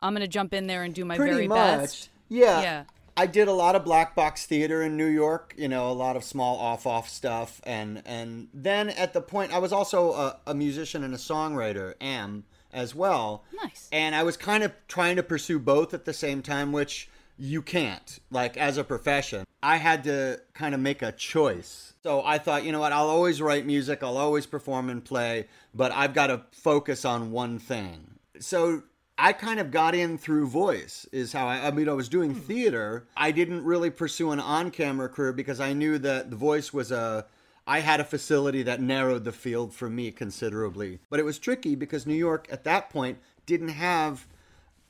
I'm 0.00 0.14
going 0.14 0.22
to 0.22 0.28
jump 0.28 0.54
in 0.54 0.68
there 0.68 0.84
and 0.84 0.94
do 0.94 1.04
my 1.04 1.16
pretty 1.16 1.32
very 1.34 1.48
much. 1.48 1.78
best? 1.80 2.10
Yeah. 2.28 2.62
Yeah. 2.62 2.84
I 3.20 3.26
did 3.26 3.48
a 3.48 3.52
lot 3.52 3.76
of 3.76 3.84
black 3.84 4.14
box 4.14 4.46
theater 4.46 4.80
in 4.80 4.96
New 4.96 5.04
York, 5.04 5.52
you 5.58 5.68
know, 5.68 5.90
a 5.90 5.92
lot 5.92 6.16
of 6.16 6.24
small 6.24 6.56
off 6.56 6.86
off 6.86 7.06
stuff 7.06 7.60
and 7.64 8.02
and 8.06 8.48
then 8.54 8.88
at 8.88 9.12
the 9.12 9.20
point 9.20 9.52
I 9.52 9.58
was 9.58 9.74
also 9.74 10.12
a, 10.12 10.38
a 10.46 10.54
musician 10.54 11.04
and 11.04 11.12
a 11.12 11.18
songwriter, 11.18 11.92
am 12.00 12.44
as 12.72 12.94
well. 12.94 13.44
Nice. 13.62 13.90
And 13.92 14.14
I 14.14 14.22
was 14.22 14.38
kind 14.38 14.64
of 14.64 14.72
trying 14.88 15.16
to 15.16 15.22
pursue 15.22 15.58
both 15.58 15.92
at 15.92 16.06
the 16.06 16.14
same 16.14 16.40
time, 16.40 16.72
which 16.72 17.10
you 17.36 17.60
can't, 17.60 18.20
like 18.30 18.56
as 18.56 18.78
a 18.78 18.84
profession. 18.84 19.44
I 19.62 19.76
had 19.76 20.02
to 20.04 20.40
kind 20.54 20.74
of 20.74 20.80
make 20.80 21.02
a 21.02 21.12
choice. 21.12 21.92
So 22.02 22.24
I 22.24 22.38
thought, 22.38 22.64
you 22.64 22.72
know 22.72 22.80
what, 22.80 22.94
I'll 22.94 23.10
always 23.10 23.42
write 23.42 23.66
music, 23.66 24.02
I'll 24.02 24.16
always 24.16 24.46
perform 24.46 24.88
and 24.88 25.04
play, 25.04 25.46
but 25.74 25.92
I've 25.92 26.14
got 26.14 26.28
to 26.28 26.40
focus 26.52 27.04
on 27.04 27.32
one 27.32 27.58
thing. 27.58 28.12
So 28.38 28.84
I 29.22 29.34
kind 29.34 29.60
of 29.60 29.70
got 29.70 29.94
in 29.94 30.16
through 30.16 30.46
voice, 30.46 31.06
is 31.12 31.34
how 31.34 31.46
I, 31.46 31.66
I 31.66 31.70
mean, 31.72 31.90
I 31.90 31.92
was 31.92 32.08
doing 32.08 32.34
theater. 32.34 33.06
I 33.14 33.32
didn't 33.32 33.62
really 33.64 33.90
pursue 33.90 34.30
an 34.30 34.40
on 34.40 34.70
camera 34.70 35.10
career 35.10 35.34
because 35.34 35.60
I 35.60 35.74
knew 35.74 35.98
that 35.98 36.30
the 36.30 36.36
voice 36.36 36.72
was 36.72 36.90
a. 36.90 37.26
I 37.66 37.80
had 37.80 38.00
a 38.00 38.04
facility 38.04 38.62
that 38.62 38.80
narrowed 38.80 39.24
the 39.24 39.32
field 39.32 39.74
for 39.74 39.90
me 39.90 40.10
considerably. 40.10 41.00
But 41.10 41.20
it 41.20 41.24
was 41.24 41.38
tricky 41.38 41.74
because 41.74 42.06
New 42.06 42.14
York 42.14 42.48
at 42.50 42.64
that 42.64 42.88
point 42.88 43.18
didn't 43.44 43.68
have. 43.68 44.26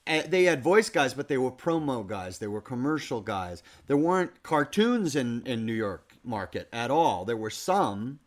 eh, 0.06 0.22
They 0.28 0.44
had 0.44 0.62
voice 0.62 0.88
guys, 0.90 1.12
but 1.12 1.26
they 1.26 1.36
were 1.36 1.50
promo 1.50 2.06
guys. 2.06 2.38
They 2.38 2.46
were 2.46 2.60
commercial 2.60 3.20
guys. 3.20 3.62
There 3.88 3.96
weren't 3.96 4.42
cartoons 4.44 5.16
in, 5.16 5.42
in 5.44 5.66
New 5.66 5.74
York 5.74 6.14
market 6.22 6.68
at 6.72 6.90
all. 6.92 7.24
There 7.24 7.36
were 7.36 7.50
some, 7.50 8.20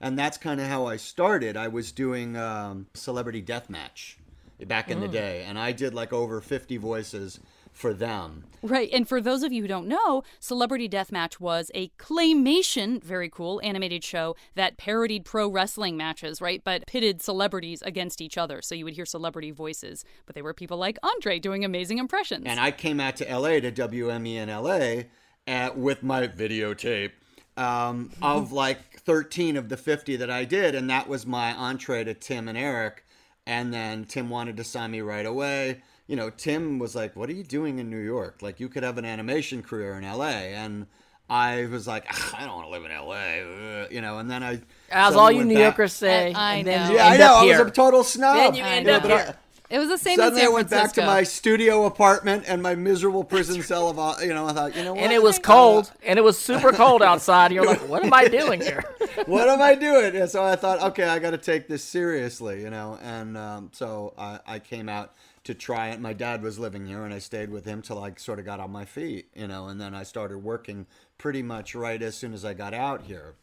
and 0.00 0.18
that's 0.18 0.38
kind 0.38 0.60
of 0.60 0.66
how 0.66 0.86
I 0.86 0.96
started. 0.96 1.56
I 1.56 1.68
was 1.68 1.92
doing 1.92 2.36
um, 2.36 2.88
Celebrity 2.94 3.42
Deathmatch 3.42 4.16
back 4.64 4.90
in 4.90 5.00
the 5.00 5.08
day, 5.08 5.44
and 5.46 5.58
I 5.58 5.72
did 5.72 5.94
like 5.94 6.12
over 6.12 6.40
50 6.40 6.76
voices 6.76 7.40
for 7.76 7.92
them. 7.92 8.44
Right. 8.62 8.88
And 8.90 9.06
for 9.06 9.20
those 9.20 9.42
of 9.42 9.52
you 9.52 9.60
who 9.60 9.68
don't 9.68 9.86
know, 9.86 10.22
Celebrity 10.40 10.88
Deathmatch 10.88 11.38
was 11.38 11.70
a 11.74 11.88
claymation, 11.98 13.02
very 13.02 13.28
cool, 13.28 13.60
animated 13.62 14.02
show 14.02 14.34
that 14.54 14.78
parodied 14.78 15.26
pro 15.26 15.46
wrestling 15.46 15.94
matches, 15.94 16.40
right? 16.40 16.62
But 16.64 16.86
pitted 16.86 17.20
celebrities 17.20 17.82
against 17.82 18.22
each 18.22 18.38
other. 18.38 18.62
So 18.62 18.74
you 18.74 18.86
would 18.86 18.94
hear 18.94 19.04
celebrity 19.04 19.50
voices, 19.50 20.06
but 20.24 20.34
they 20.34 20.40
were 20.40 20.54
people 20.54 20.78
like 20.78 20.98
Andre 21.02 21.38
doing 21.38 21.66
amazing 21.66 21.98
impressions. 21.98 22.44
And 22.46 22.58
I 22.58 22.70
came 22.70 22.98
out 22.98 23.16
to 23.16 23.24
LA 23.24 23.60
to 23.60 23.70
WME 23.70 24.36
in 24.36 24.48
LA 24.48 25.10
at, 25.46 25.76
with 25.76 26.02
my 26.02 26.26
videotape 26.28 27.12
um, 27.58 28.10
of 28.22 28.52
like 28.54 29.00
13 29.00 29.56
of 29.58 29.68
the 29.68 29.76
50 29.76 30.16
that 30.16 30.30
I 30.30 30.46
did. 30.46 30.74
And 30.74 30.88
that 30.88 31.08
was 31.08 31.26
my 31.26 31.52
entree 31.52 32.04
to 32.04 32.14
Tim 32.14 32.48
and 32.48 32.56
Eric. 32.56 33.04
And 33.46 33.72
then 33.72 34.04
Tim 34.04 34.28
wanted 34.28 34.56
to 34.56 34.64
sign 34.64 34.90
me 34.90 35.00
right 35.00 35.24
away. 35.26 35.82
You 36.08 36.16
know, 36.16 36.30
Tim 36.30 36.78
was 36.78 36.94
like, 36.94 37.14
What 37.16 37.28
are 37.30 37.32
you 37.32 37.44
doing 37.44 37.78
in 37.78 37.88
New 37.90 37.98
York? 38.00 38.42
Like, 38.42 38.58
you 38.60 38.68
could 38.68 38.82
have 38.82 38.98
an 38.98 39.04
animation 39.04 39.62
career 39.62 39.94
in 39.94 40.02
LA. 40.04 40.26
And 40.54 40.86
I 41.28 41.66
was 41.66 41.88
like, 41.88 42.06
"Ah, 42.08 42.36
I 42.38 42.46
don't 42.46 42.54
want 42.54 42.66
to 42.66 42.70
live 42.70 42.84
in 42.84 42.92
LA, 42.92 43.86
you 43.90 44.00
know. 44.00 44.18
And 44.18 44.30
then 44.30 44.44
I, 44.44 44.60
As 44.90 45.16
all 45.16 45.30
you 45.32 45.44
New 45.44 45.54
back- 45.54 45.62
Yorkers 45.62 45.92
say. 45.92 46.32
I 46.32 46.56
and 46.58 46.66
then 46.68 46.84
know. 46.86 46.90
you 46.92 46.96
Yeah, 46.98 47.08
I 47.08 47.16
know. 47.16 47.24
up 47.24 47.42
I 47.42 47.46
was 47.58 47.68
a 47.68 47.70
total 47.72 48.04
snob. 48.04 48.36
Then 48.36 48.54
you 48.54 48.62
end 48.62 48.86
know. 48.86 48.94
up 48.94 49.02
but 49.02 49.10
I- 49.12 49.24
here. 49.24 49.36
It 49.70 49.78
was 49.78 49.88
the 49.88 49.98
same 49.98 50.16
Suddenly, 50.16 50.42
in 50.42 50.46
I 50.46 50.48
San 50.48 50.54
went 50.54 50.70
back 50.70 50.92
to 50.94 51.06
my 51.06 51.22
studio 51.22 51.86
apartment 51.86 52.44
and 52.46 52.62
my 52.62 52.74
miserable 52.74 53.24
prison 53.24 53.62
cell 53.62 53.88
of, 53.88 53.98
all- 53.98 54.20
you 54.22 54.32
know, 54.32 54.46
I 54.46 54.52
thought, 54.52 54.76
you 54.76 54.84
know 54.84 54.94
what? 54.94 55.02
And 55.02 55.12
it 55.12 55.22
was 55.22 55.38
cold, 55.38 55.90
and 56.04 56.18
it 56.18 56.22
was 56.22 56.38
super 56.38 56.72
cold 56.72 57.02
outside. 57.02 57.52
You're 57.52 57.66
like, 57.66 57.88
what 57.88 58.04
am 58.04 58.12
I 58.12 58.28
doing 58.28 58.60
here? 58.60 58.84
what 59.26 59.48
am 59.48 59.60
I 59.60 59.74
doing? 59.74 60.14
And 60.16 60.30
so 60.30 60.44
I 60.44 60.56
thought, 60.56 60.80
okay, 60.90 61.04
I 61.04 61.18
got 61.18 61.30
to 61.30 61.38
take 61.38 61.68
this 61.68 61.82
seriously, 61.82 62.62
you 62.62 62.70
know. 62.70 62.98
And 63.02 63.36
um, 63.36 63.70
so 63.72 64.14
I, 64.16 64.40
I 64.46 64.58
came 64.58 64.88
out 64.88 65.14
to 65.44 65.54
try 65.54 65.88
it. 65.90 66.00
My 66.00 66.12
dad 66.12 66.42
was 66.42 66.58
living 66.58 66.86
here, 66.86 67.04
and 67.04 67.12
I 67.14 67.18
stayed 67.18 67.50
with 67.50 67.64
him 67.64 67.82
till 67.82 68.02
I 68.02 68.12
sort 68.16 68.38
of 68.38 68.44
got 68.44 68.60
on 68.60 68.70
my 68.70 68.84
feet, 68.84 69.28
you 69.34 69.46
know. 69.46 69.68
And 69.68 69.80
then 69.80 69.94
I 69.94 70.02
started 70.02 70.38
working 70.38 70.86
pretty 71.18 71.42
much 71.42 71.74
right 71.74 72.02
as 72.02 72.14
soon 72.16 72.34
as 72.34 72.44
I 72.44 72.54
got 72.54 72.74
out 72.74 73.02
here. 73.02 73.34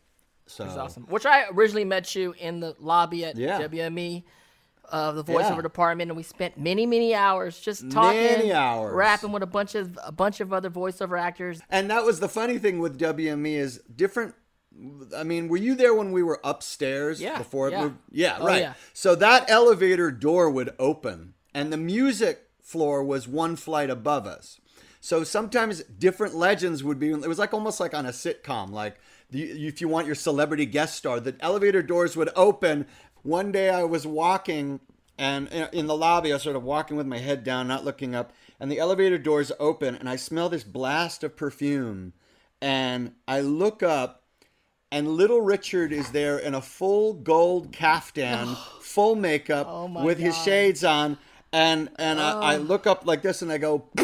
So 0.45 0.65
That's 0.65 0.77
awesome. 0.77 1.03
Which 1.03 1.25
I 1.25 1.45
originally 1.53 1.85
met 1.85 2.15
you 2.15 2.35
in 2.37 2.59
the 2.59 2.75
lobby 2.79 3.23
at 3.25 3.37
Yeah. 3.37 3.61
WME 3.61 4.23
of 4.89 5.15
the 5.15 5.23
voiceover 5.23 5.55
Yeah. 5.57 5.61
department, 5.61 6.09
and 6.11 6.17
we 6.17 6.23
spent 6.23 6.57
many, 6.57 6.85
many 6.85 7.15
hours 7.15 7.59
just 7.59 7.89
talking, 7.89 8.21
Many 8.21 8.53
hours. 8.53 8.93
rapping 8.93 9.31
with 9.31 9.43
a 9.43 9.47
bunch 9.47 9.75
of 9.75 9.97
a 10.03 10.11
bunch 10.11 10.39
of 10.39 10.51
other 10.53 10.69
voiceover 10.69 11.19
actors. 11.19 11.61
And 11.69 11.89
that 11.89 12.03
was 12.05 12.19
the 12.19 12.29
funny 12.29 12.57
thing 12.59 12.79
with 12.79 12.97
WME 12.99 13.55
is 13.55 13.79
different. 13.95 14.35
I 15.15 15.23
mean, 15.23 15.47
were 15.49 15.57
you 15.57 15.75
there 15.75 15.93
when 15.93 16.11
we 16.11 16.23
were 16.23 16.39
upstairs 16.43 17.21
Yeah, 17.21 17.37
before? 17.37 17.67
it 17.67 17.71
yeah. 17.71 17.81
moved? 17.83 17.95
yeah, 18.11 18.37
Oh, 18.39 18.45
right. 18.47 18.61
yeah. 18.61 18.73
So 18.93 19.13
that 19.15 19.49
elevator 19.49 20.09
door 20.11 20.49
would 20.49 20.73
open, 20.79 21.35
and 21.53 21.71
the 21.71 21.77
music 21.77 22.49
floor 22.61 23.03
was 23.03 23.27
one 23.27 23.55
flight 23.55 23.89
above 23.89 24.25
us. 24.25 24.59
So 24.99 25.23
sometimes 25.23 25.83
different 25.83 26.33
legends 26.33 26.83
would 26.83 26.97
be. 26.99 27.11
It 27.11 27.27
was 27.27 27.37
like 27.37 27.53
almost 27.53 27.79
like 27.79 27.93
on 27.93 28.05
a 28.05 28.09
sitcom. 28.09 28.71
Like 28.71 28.95
if 29.31 29.81
you 29.81 29.87
want 29.87 30.07
your 30.07 30.15
celebrity 30.15 30.65
guest 30.65 30.95
star, 30.95 31.19
the 31.19 31.35
elevator 31.39 31.83
doors 31.83 32.15
would 32.15 32.29
open. 32.35 32.87
One 33.23 33.51
day 33.51 33.69
I 33.69 33.83
was 33.83 34.05
walking 34.05 34.79
and 35.17 35.53
uh, 35.53 35.67
in 35.71 35.87
the 35.87 35.95
lobby, 35.95 36.31
I 36.31 36.35
was 36.35 36.43
sort 36.43 36.55
of 36.55 36.63
walking 36.63 36.97
with 36.97 37.05
my 37.05 37.19
head 37.19 37.43
down, 37.43 37.67
not 37.67 37.85
looking 37.85 38.15
up, 38.15 38.33
and 38.59 38.71
the 38.71 38.79
elevator 38.79 39.17
doors 39.17 39.51
open, 39.59 39.95
and 39.95 40.09
I 40.09 40.15
smell 40.15 40.49
this 40.49 40.63
blast 40.63 41.23
of 41.23 41.35
perfume, 41.35 42.13
and 42.61 43.13
I 43.27 43.41
look 43.41 43.83
up, 43.83 44.23
and 44.91 45.07
little 45.07 45.41
Richard 45.41 45.93
is 45.93 46.11
there 46.11 46.37
in 46.37 46.55
a 46.55 46.61
full 46.61 47.13
gold 47.13 47.71
caftan, 47.71 48.55
full 48.81 49.15
makeup, 49.15 49.67
Oh 49.69 50.03
with 50.03 50.17
his 50.17 50.35
shades 50.43 50.83
on, 50.83 51.17
and 51.51 51.89
and 51.97 52.19
I, 52.19 52.39
I 52.39 52.55
oh. 52.55 52.59
look 52.59 52.87
up 52.87 53.05
like 53.05 53.21
this, 53.21 53.41
and 53.41 53.51
I 53.51 53.57
go. 53.57 53.85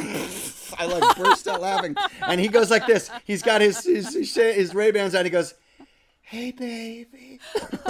I 0.77 0.85
like 0.85 1.17
burst 1.17 1.47
out 1.47 1.59
laughing, 1.59 1.95
and 2.21 2.39
he 2.39 2.47
goes 2.47 2.69
like 2.69 2.85
this. 2.85 3.09
He's 3.25 3.41
got 3.41 3.59
his 3.59 3.83
his 3.83 4.13
his, 4.13 4.33
his 4.35 4.75
Ray 4.75 4.91
Bans 4.91 5.15
on. 5.15 5.25
He 5.25 5.31
goes, 5.31 5.55
"Hey, 6.29 6.51
baby," 6.51 7.39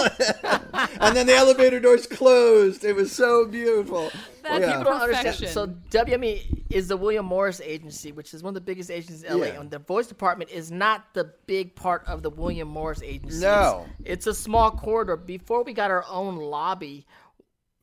and 1.00 1.16
then 1.16 1.28
the 1.28 1.36
elevator 1.36 1.80
doors 1.80 2.08
closed. 2.08 2.84
It 2.84 2.96
was 2.96 3.12
so 3.12 3.46
beautiful. 3.46 4.12
That's 4.44 4.62
Yeah. 4.62 4.78
People 4.78 4.84
don't 4.94 5.02
understand. 5.02 5.36
So 5.50 5.68
WME 5.92 6.64
is 6.70 6.88
the 6.88 6.98
William 6.98 7.26
Morris 7.26 7.62
Agency, 7.64 8.12
which 8.12 8.34
is 8.34 8.42
one 8.44 8.52
of 8.52 8.56
the 8.56 8.62
biggest 8.62 8.90
agencies 8.92 9.24
in 9.24 9.38
LA. 9.40 9.48
Yeah. 9.48 9.60
And 9.60 9.70
the 9.72 9.80
voice 9.80 10.08
department 10.08 10.50
is 10.52 10.72
not 10.72 11.14
the 11.14 11.34
big 11.48 11.76
part 11.76 12.04
of 12.08 12.24
the 12.24 12.30
William 12.30 12.68
Morris 12.68 13.02
Agency. 13.04 13.42
No. 13.42 13.86
It's, 14.00 14.26
it's 14.26 14.28
a 14.28 14.34
small 14.34 14.72
corridor. 14.72 15.18
Before 15.18 15.64
we 15.64 15.74
got 15.74 15.92
our 15.92 16.06
own 16.10 16.38
lobby, 16.38 17.06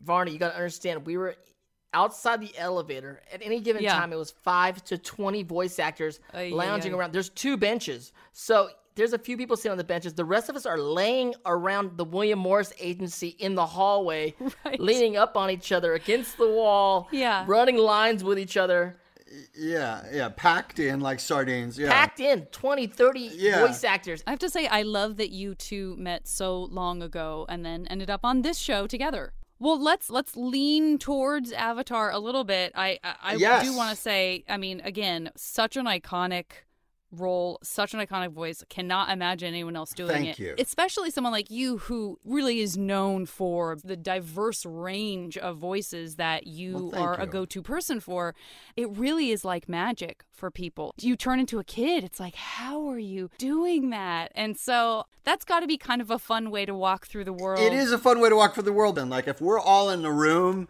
Varney, 0.01 0.33
you 0.33 0.39
got 0.39 0.51
to 0.51 0.57
understand, 0.57 1.07
we 1.07 1.17
were 1.17 1.37
outside 1.93 2.41
the 2.41 2.53
elevator. 2.59 3.21
At 3.33 3.43
any 3.43 3.61
given 3.61 3.83
Yeah. 3.83 3.99
time, 3.99 4.13
it 4.13 4.17
was 4.17 4.31
five 4.31 4.85
to 4.87 4.99
20 4.99 5.43
voice 5.45 5.79
actors 5.79 6.21
Ay, 6.33 6.47
ay, 6.47 6.51
lounging 6.51 6.93
ay. 6.95 6.97
around. 6.99 7.13
There's 7.13 7.31
two 7.31 7.57
benches. 7.57 8.13
So 8.33 8.69
there's 8.97 9.13
a 9.13 9.19
few 9.19 9.37
people 9.37 9.57
sitting 9.57 9.71
on 9.73 9.79
the 9.79 9.85
benches. 9.85 10.15
The 10.15 10.25
rest 10.25 10.49
of 10.49 10.57
us 10.57 10.67
are 10.67 10.79
laying 10.79 11.35
around 11.45 11.97
the 11.97 12.05
William 12.05 12.39
Morris 12.39 12.73
Agency 12.81 13.29
in 13.39 13.55
the 13.55 13.67
hallway, 13.67 14.35
Right. 14.65 14.81
leaning 14.81 15.17
up 15.17 15.37
on 15.37 15.51
each 15.51 15.71
other 15.71 15.95
against 15.95 16.39
the 16.39 16.49
wall, 16.49 17.09
Yeah. 17.13 17.45
running 17.47 17.77
lines 17.77 18.25
with 18.25 18.39
each 18.39 18.57
other, 18.57 18.99
Yeah, 19.55 20.03
yeah, 20.13 20.29
packed 20.31 20.79
in 20.79 21.01
like 21.01 21.21
sardines. 21.21 21.79
Yeah. 21.79 21.91
packed 21.91 22.21
in 22.21 22.47
20, 22.47 22.87
30 22.87 23.31
Yeah. 23.35 23.67
voice 23.67 23.85
actors. 23.85 24.23
I 24.27 24.31
have 24.31 24.39
to 24.41 24.49
say, 24.51 24.67
I 24.67 24.83
love 24.83 25.17
that 25.17 25.31
you 25.31 25.55
two 25.55 25.97
met 25.99 26.27
so 26.29 26.63
long 26.65 27.03
ago 27.03 27.45
and 27.49 27.65
then 27.65 27.87
ended 27.89 28.09
up 28.11 28.21
on 28.25 28.43
this 28.43 28.57
show 28.59 28.87
together. 28.87 29.33
Well, 29.59 29.81
let's 29.81 30.11
let's 30.11 30.37
lean 30.37 30.99
towards 30.99 31.51
Avatar 31.53 32.11
a 32.11 32.19
little 32.19 32.45
bit. 32.45 32.73
I 32.75 32.99
I, 33.03 33.15
I 33.23 33.35
Yes. 33.37 33.65
do 33.65 33.75
want 33.77 33.91
to 33.95 33.97
say, 34.01 34.45
I 34.49 34.59
mean, 34.59 34.81
again, 34.85 35.31
such 35.35 35.77
an 35.77 35.87
iconic 35.87 36.45
role, 37.13 37.59
such 37.63 37.95
an 37.95 38.01
iconic 38.01 38.33
voice. 38.33 38.65
Cannot 38.69 39.11
imagine 39.11 39.49
anyone 39.49 39.77
else 39.77 39.93
doing 39.93 40.11
Thank 40.11 40.29
it. 40.29 40.39
you. 40.39 40.55
Especially 40.59 41.11
someone 41.11 41.33
like 41.33 41.51
you 41.51 41.79
who 41.79 42.19
really 42.25 42.61
is 42.61 42.77
known 42.77 43.27
for 43.27 43.77
the 43.83 43.97
diverse 43.97 44.67
range 44.67 45.37
of 45.37 45.57
voices 45.57 46.17
that 46.17 46.47
you 46.47 46.91
Well, 46.93 47.03
are 47.03 47.21
a 47.21 47.27
go-to 47.27 47.63
person 47.63 48.01
for. 48.01 48.35
It 48.77 48.91
really 48.97 49.31
is 49.31 49.45
like 49.45 49.69
magic 49.69 50.25
for 50.33 50.51
people. 50.51 50.93
You 51.01 51.17
turn 51.17 51.41
into 51.41 51.59
a 51.59 51.65
kid. 51.65 52.05
It's 52.05 52.21
like, 52.21 52.35
how 52.35 52.89
are 52.89 52.99
you 52.99 53.31
doing 53.39 53.91
that? 53.91 54.33
And 54.35 54.59
so 54.59 55.05
that's 55.25 55.45
got 55.45 55.61
to 55.61 55.67
be 55.67 55.77
kind 55.77 56.01
of 56.01 56.11
a 56.11 56.19
fun 56.19 56.51
way 56.51 56.67
to 56.67 56.75
walk 56.75 57.07
through 57.07 57.25
the 57.25 57.33
world. 57.33 57.61
It 57.61 57.73
is 57.73 57.93
a 57.93 57.99
fun 57.99 58.21
way 58.21 58.29
to 58.29 58.37
walk 58.37 58.55
through 58.55 58.65
the 58.65 58.73
world. 58.73 58.99
And 58.99 59.11
like, 59.11 59.29
if 59.29 59.41
we're 59.41 59.61
all 59.61 59.91
in 59.91 60.03
the 60.03 60.13
room, 60.13 60.69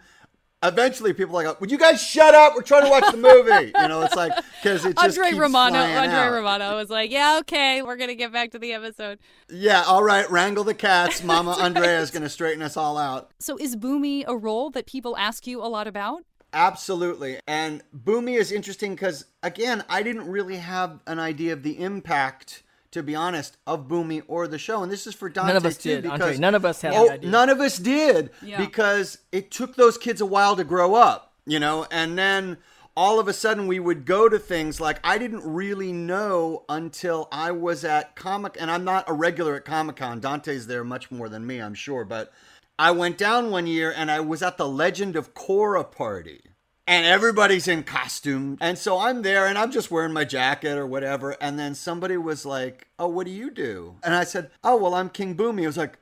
eventually 0.68 1.12
people 1.12 1.38
are 1.38 1.44
like, 1.44 1.60
"Would 1.60 1.70
you 1.70 1.78
guys 1.78 2.02
shut 2.02 2.34
up? 2.34 2.54
We're 2.54 2.62
trying 2.62 2.84
to 2.84 2.90
watch 2.90 3.10
the 3.10 3.18
movie." 3.18 3.72
you 3.80 3.88
know, 3.88 4.02
it's 4.02 4.16
like 4.16 4.32
because 4.62 4.84
it 4.84 4.96
just 4.96 5.18
Andre 5.18 5.30
keeps 5.30 5.40
Romano, 5.40 5.78
Andre 5.78 6.08
out. 6.08 6.32
Romano 6.32 6.76
was 6.76 6.90
like, 6.90 7.10
"Yeah, 7.10 7.38
okay, 7.40 7.82
we're 7.82 7.96
gonna 7.96 8.14
get 8.14 8.32
back 8.32 8.52
to 8.52 8.58
the 8.58 8.72
episode." 8.72 9.18
Yeah, 9.48 9.82
all 9.86 10.02
right, 10.02 10.28
wrangle 10.30 10.64
the 10.64 10.74
cats. 10.74 11.22
Mama 11.24 11.52
Andrea 11.52 12.00
is 12.00 12.10
going 12.10 12.22
to 12.22 12.28
straighten 12.28 12.62
us 12.62 12.76
all 12.76 12.96
out. 12.98 13.30
So, 13.38 13.56
is 13.56 13.76
Bumi 13.76 14.24
a 14.26 14.36
role 14.36 14.70
that 14.70 14.86
people 14.86 15.16
ask 15.16 15.46
you 15.46 15.62
a 15.62 15.66
lot 15.66 15.86
about? 15.86 16.22
Absolutely. 16.52 17.38
And 17.46 17.82
Bumi 17.94 18.38
is 18.38 18.50
interesting 18.50 18.94
because, 18.94 19.26
again, 19.42 19.84
I 19.88 20.02
didn't 20.02 20.28
really 20.28 20.56
have 20.56 21.00
an 21.06 21.18
idea 21.18 21.52
of 21.52 21.62
the 21.62 21.78
impact, 21.78 22.62
to 22.96 23.02
be 23.02 23.14
honest, 23.14 23.58
of 23.66 23.88
Bumi 23.88 24.22
or 24.26 24.48
the 24.48 24.58
show. 24.58 24.82
And 24.82 24.90
this 24.90 25.06
is 25.06 25.14
for 25.14 25.28
Dante, 25.28 25.48
None 25.48 25.56
of 25.58 25.66
us 25.66 25.76
too. 25.76 25.90
did, 25.90 26.02
because, 26.04 26.20
Andre. 26.20 26.38
None 26.38 26.54
of 26.54 26.64
us 26.64 26.80
had 26.80 26.94
oh, 26.94 27.06
the 27.06 27.12
idea. 27.12 27.30
None 27.30 27.50
of 27.50 27.60
us 27.60 27.76
did 27.76 28.30
Yeah. 28.42 28.58
because 28.58 29.18
it 29.32 29.50
took 29.50 29.76
those 29.76 29.98
kids 29.98 30.22
a 30.22 30.26
while 30.26 30.56
to 30.56 30.64
grow 30.64 30.94
up, 30.94 31.34
you 31.46 31.60
know? 31.60 31.86
And 31.90 32.18
then 32.18 32.56
all 32.96 33.20
of 33.20 33.28
a 33.28 33.34
sudden 33.34 33.66
we 33.66 33.78
would 33.78 34.06
go 34.06 34.30
to 34.30 34.38
things 34.38 34.80
like 34.80 34.98
I 35.04 35.18
didn't 35.18 35.44
really 35.44 35.92
know 35.92 36.64
until 36.70 37.28
I 37.30 37.50
was 37.50 37.84
at 37.84 38.16
Comic 38.16 38.56
and 38.58 38.70
I'm 38.70 38.84
not 38.84 39.04
a 39.08 39.12
regular 39.12 39.56
at 39.56 39.66
Comic 39.66 39.96
Con. 39.96 40.18
Dante's 40.18 40.66
there 40.66 40.82
much 40.82 41.10
more 41.10 41.28
than 41.28 41.46
me, 41.46 41.60
I'm 41.60 41.74
sure, 41.74 42.06
but 42.06 42.32
I 42.78 42.92
went 42.92 43.18
down 43.18 43.50
one 43.50 43.66
year 43.66 43.92
and 43.94 44.10
I 44.10 44.20
was 44.20 44.42
at 44.42 44.56
the 44.56 44.68
Legend 44.68 45.16
of 45.16 45.34
Korra 45.34 45.90
party. 45.90 46.40
And 46.86 47.04
everybody's 47.04 47.66
in 47.66 47.82
costume. 47.82 48.58
And 48.60 48.78
so 48.78 48.98
I'm 48.98 49.22
there 49.22 49.46
and 49.46 49.58
I'm 49.58 49.72
just 49.72 49.90
wearing 49.90 50.12
my 50.12 50.24
jacket 50.24 50.78
or 50.78 50.86
whatever. 50.86 51.36
And 51.40 51.58
then 51.58 51.74
somebody 51.74 52.16
was 52.16 52.46
like, 52.46 52.86
Oh, 52.98 53.08
what 53.08 53.26
do 53.26 53.32
you 53.32 53.50
do? 53.50 53.96
And 54.04 54.14
I 54.14 54.24
said, 54.24 54.50
Oh, 54.62 54.76
well, 54.76 54.94
I'm 54.94 55.08
King 55.08 55.36
Bumi. 55.36 55.64
I 55.64 55.66
was 55.66 55.76
like, 55.76 55.98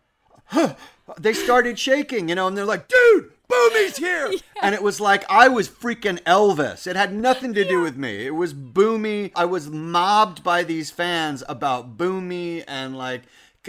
huh. 0.46 0.74
They 1.18 1.32
started 1.32 1.78
shaking, 1.78 2.28
you 2.28 2.34
know, 2.34 2.48
and 2.48 2.56
they're 2.56 2.64
like, 2.64 2.88
Dude, 2.88 3.32
Bumi's 3.50 3.96
here. 3.96 4.32
And 4.62 4.74
it 4.74 4.82
was 4.82 4.98
like 4.98 5.26
I 5.28 5.48
was 5.48 5.68
freaking 5.68 6.22
Elvis. 6.22 6.86
It 6.86 6.96
had 6.96 7.12
nothing 7.12 7.52
to 7.52 7.68
do 7.68 7.82
with 7.82 7.98
me. 7.98 8.24
It 8.24 8.34
was 8.34 8.54
Bumi. 8.54 9.30
I 9.36 9.44
was 9.44 9.68
mobbed 9.68 10.42
by 10.42 10.62
these 10.62 10.90
fans 10.90 11.42
about 11.46 11.98
Bumi 11.98 12.64
and 12.66 12.96
like, 12.96 13.24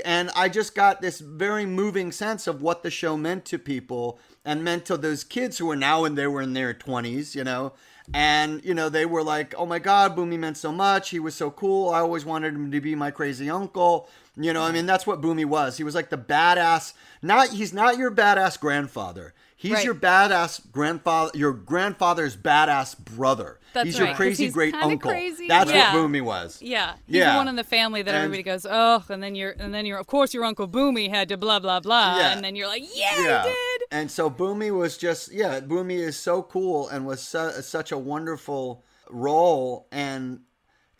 and 0.06 0.30
I 0.38 0.48
just 0.48 0.74
got 0.74 1.02
this 1.02 1.20
very 1.20 1.66
moving 1.66 2.14
sense 2.14 2.48
of 2.48 2.62
what 2.62 2.82
the 2.82 2.90
show 2.90 3.18
meant 3.18 3.44
to 3.46 3.60
people 3.60 4.20
and 4.46 4.64
meant 4.64 4.86
to 4.86 4.98
those 4.98 5.24
kids 5.24 5.58
who 5.58 5.66
were 5.66 5.76
now 5.76 6.06
and 6.06 6.18
they 6.18 6.28
were 6.28 6.42
in 6.42 6.54
their 6.54 6.74
20s, 6.74 7.36
you 7.36 7.44
know. 7.44 7.74
And, 8.14 8.64
you 8.64 8.76
know, 8.76 8.88
they 8.88 9.06
were 9.06 9.24
like, 9.24 9.56
oh 9.58 9.66
my 9.66 9.80
God, 9.80 10.16
Bumi 10.16 10.38
meant 10.38 10.58
so 10.58 10.72
much. 10.72 11.10
He 11.10 11.20
was 11.20 11.34
so 11.34 11.50
cool. 11.50 11.90
I 11.90 12.00
always 12.00 12.24
wanted 12.24 12.54
him 12.54 12.72
to 12.72 12.80
be 12.80 12.94
my 12.94 13.10
crazy 13.10 13.50
uncle. 13.50 14.08
You 14.38 14.54
know, 14.54 14.62
I 14.62 14.72
mean, 14.72 14.86
that's 14.86 15.08
what 15.08 15.22
Bumi 15.22 15.46
was. 15.46 15.78
He 15.78 15.84
was 15.84 15.96
like 15.96 16.10
the 16.10 16.18
badass, 16.18 16.94
not, 17.24 17.50
he's 17.50 17.74
not 17.74 17.98
your 17.98 18.12
badass 18.12 18.60
grandfather. 18.60 19.34
He's 19.66 19.74
Right. 19.74 19.86
your 19.86 19.96
badass 19.96 20.62
grandfather, 20.72 21.32
your 21.34 21.52
grandfather's 21.54 22.38
badass 22.38 22.96
brother. 23.00 23.60
That's 23.74 23.88
he's 23.88 24.00
right, 24.00 24.08
your 24.10 24.16
crazy 24.16 24.50
great 24.50 24.76
uncle. 24.76 25.10
crazy. 25.10 25.48
That's 25.48 25.72
Yeah. 25.72 25.96
what 25.96 26.04
Bumi 26.12 26.22
was. 26.22 26.62
Yeah, 26.62 26.94
he's 27.08 27.16
Yeah. 27.18 27.32
the 27.32 27.38
one 27.38 27.48
in 27.48 27.56
the 27.56 27.64
family 27.64 28.04
that 28.04 28.14
And- 28.14 28.24
everybody 28.26 28.44
goes, 28.44 28.68
oh, 28.70 29.04
and 29.10 29.24
then 29.24 29.34
you're, 29.34 29.56
and 29.58 29.74
then 29.74 29.88
you're, 29.88 29.98
of 29.98 30.06
course, 30.06 30.36
your 30.36 30.46
uncle 30.46 30.68
Bumi 30.68 31.10
had 31.10 31.30
to 31.30 31.38
blah 31.38 31.58
blah 31.60 31.80
blah, 31.80 32.18
Yeah. 32.18 32.34
and 32.34 32.46
then 32.46 32.56
you're 32.56 32.68
like, 32.68 32.84
yeah, 32.96 33.44
he 33.44 33.50
did. 33.50 33.82
And 33.92 34.12
so 34.12 34.30
Bumi 34.30 34.70
was 34.72 34.98
just 34.98 35.32
yeah, 35.34 35.60
Bumi 35.62 35.98
is 35.98 36.16
so 36.16 36.44
cool 36.44 36.88
and 36.88 37.08
was 37.08 37.22
su- 37.22 37.62
such 37.64 37.92
a 37.92 37.98
wonderful 37.98 38.84
role 39.10 39.88
and 39.92 40.42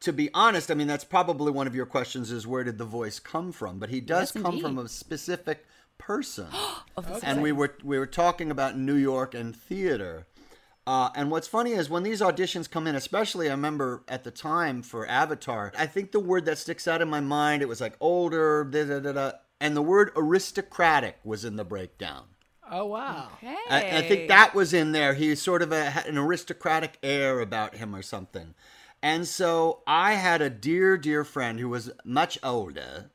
to 0.02 0.12
be 0.14 0.30
honest, 0.34 0.70
I 0.70 0.74
mean 0.76 0.88
that's 0.88 1.04
probably 1.06 1.52
one 1.52 1.68
of 1.68 1.76
your 1.76 1.86
questions 1.86 2.30
is 2.32 2.46
where 2.46 2.64
did 2.64 2.78
the 2.78 2.86
voice 2.86 3.20
come 3.20 3.52
from? 3.52 3.80
But 3.80 3.90
he 3.90 4.02
does 4.02 4.34
Yes, 4.36 4.44
come 4.44 4.60
from 4.60 4.78
a 4.78 4.88
specific 4.90 5.66
person. 5.98 6.48
Of 6.98 7.20
the 7.20 7.28
and 7.28 7.42
we 7.42 7.52
were 7.52 7.76
we 7.84 8.00
were 8.00 8.06
talking 8.06 8.50
about 8.50 8.78
New 8.78 8.96
York 8.96 9.34
and 9.34 9.54
theater. 9.54 10.28
Uh, 10.88 11.10
and 11.14 11.30
what's 11.30 11.48
funny 11.48 11.72
is 11.74 11.90
when 11.90 12.04
these 12.04 12.22
auditions 12.22 12.70
come 12.70 12.88
in, 12.88 12.96
especially 12.96 13.50
I 13.50 13.52
remember 13.52 14.04
at 14.08 14.24
the 14.24 14.32
time 14.32 14.82
for 14.82 15.06
Avatar, 15.06 15.74
I 15.78 15.88
think 15.88 16.14
the 16.14 16.22
word 16.22 16.46
that 16.46 16.58
sticks 16.58 16.88
out 16.88 17.02
in 17.02 17.10
my 17.10 17.20
mind 17.20 17.62
it 17.62 17.68
was 17.68 17.82
like 17.82 17.98
older, 18.00 18.64
da 18.64 18.86
da 18.86 19.00
da 19.00 19.12
da, 19.12 19.32
and 19.60 19.76
the 19.76 19.82
word 19.82 20.12
aristocratic 20.16 21.18
was 21.26 21.44
in 21.44 21.58
the 21.58 21.66
breakdown. 21.66 22.24
Oh 22.72 22.86
wow. 22.86 23.30
Okay. 23.38 23.56
I, 23.70 23.98
I 23.98 24.02
think 24.04 24.28
that 24.30 24.56
was 24.56 24.74
in 24.74 24.92
there. 24.92 25.16
He 25.16 25.36
sort 25.36 25.62
of 25.62 25.72
a, 25.72 25.90
had 25.90 26.06
an 26.06 26.18
aristocratic 26.18 26.98
air 27.04 27.40
about 27.40 27.76
him 27.76 27.96
or 27.96 28.02
something. 28.02 28.54
And 29.02 29.28
so 29.28 29.84
I 29.86 30.14
had 30.14 30.42
a 30.42 30.50
dear, 30.50 30.98
dear 30.98 31.24
friend 31.24 31.60
who 31.60 31.70
was 31.70 31.92
much 32.04 32.40
older, 32.42 33.12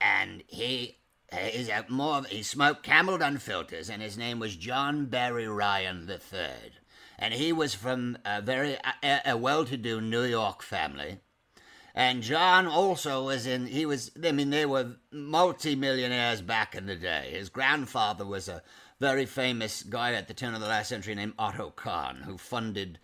And 0.00 0.42
he 0.48 0.98
is 1.38 1.68
a 1.68 1.84
more. 1.88 2.24
He 2.24 2.42
smoked 2.42 2.82
Camel 2.82 3.18
Dun 3.18 3.38
filters, 3.38 3.90
and 3.90 4.02
his 4.02 4.16
name 4.16 4.38
was 4.38 4.56
John 4.56 5.06
Barry 5.06 5.48
Ryan 5.48 6.08
III. 6.08 6.72
And 7.18 7.34
he 7.34 7.52
was 7.52 7.74
from 7.74 8.18
a 8.24 8.42
very 8.42 8.76
a, 9.02 9.20
a 9.26 9.36
well-to-do 9.36 10.00
New 10.00 10.24
York 10.24 10.62
family. 10.62 11.18
And 11.94 12.22
John 12.22 12.66
also 12.66 13.26
was 13.26 13.46
in. 13.46 13.66
He 13.66 13.86
was. 13.86 14.10
I 14.22 14.32
mean, 14.32 14.50
they 14.50 14.66
were 14.66 14.96
multi-millionaires 15.12 16.42
back 16.42 16.74
in 16.74 16.86
the 16.86 16.96
day. 16.96 17.30
His 17.30 17.48
grandfather 17.48 18.26
was 18.26 18.48
a 18.48 18.62
very 18.98 19.26
famous 19.26 19.82
guy 19.82 20.14
at 20.14 20.26
the 20.26 20.34
turn 20.34 20.54
of 20.54 20.60
the 20.60 20.66
last 20.66 20.88
century 20.88 21.14
named 21.14 21.34
Otto 21.38 21.70
Kahn, 21.70 22.22
who 22.26 22.36
funded 22.36 22.98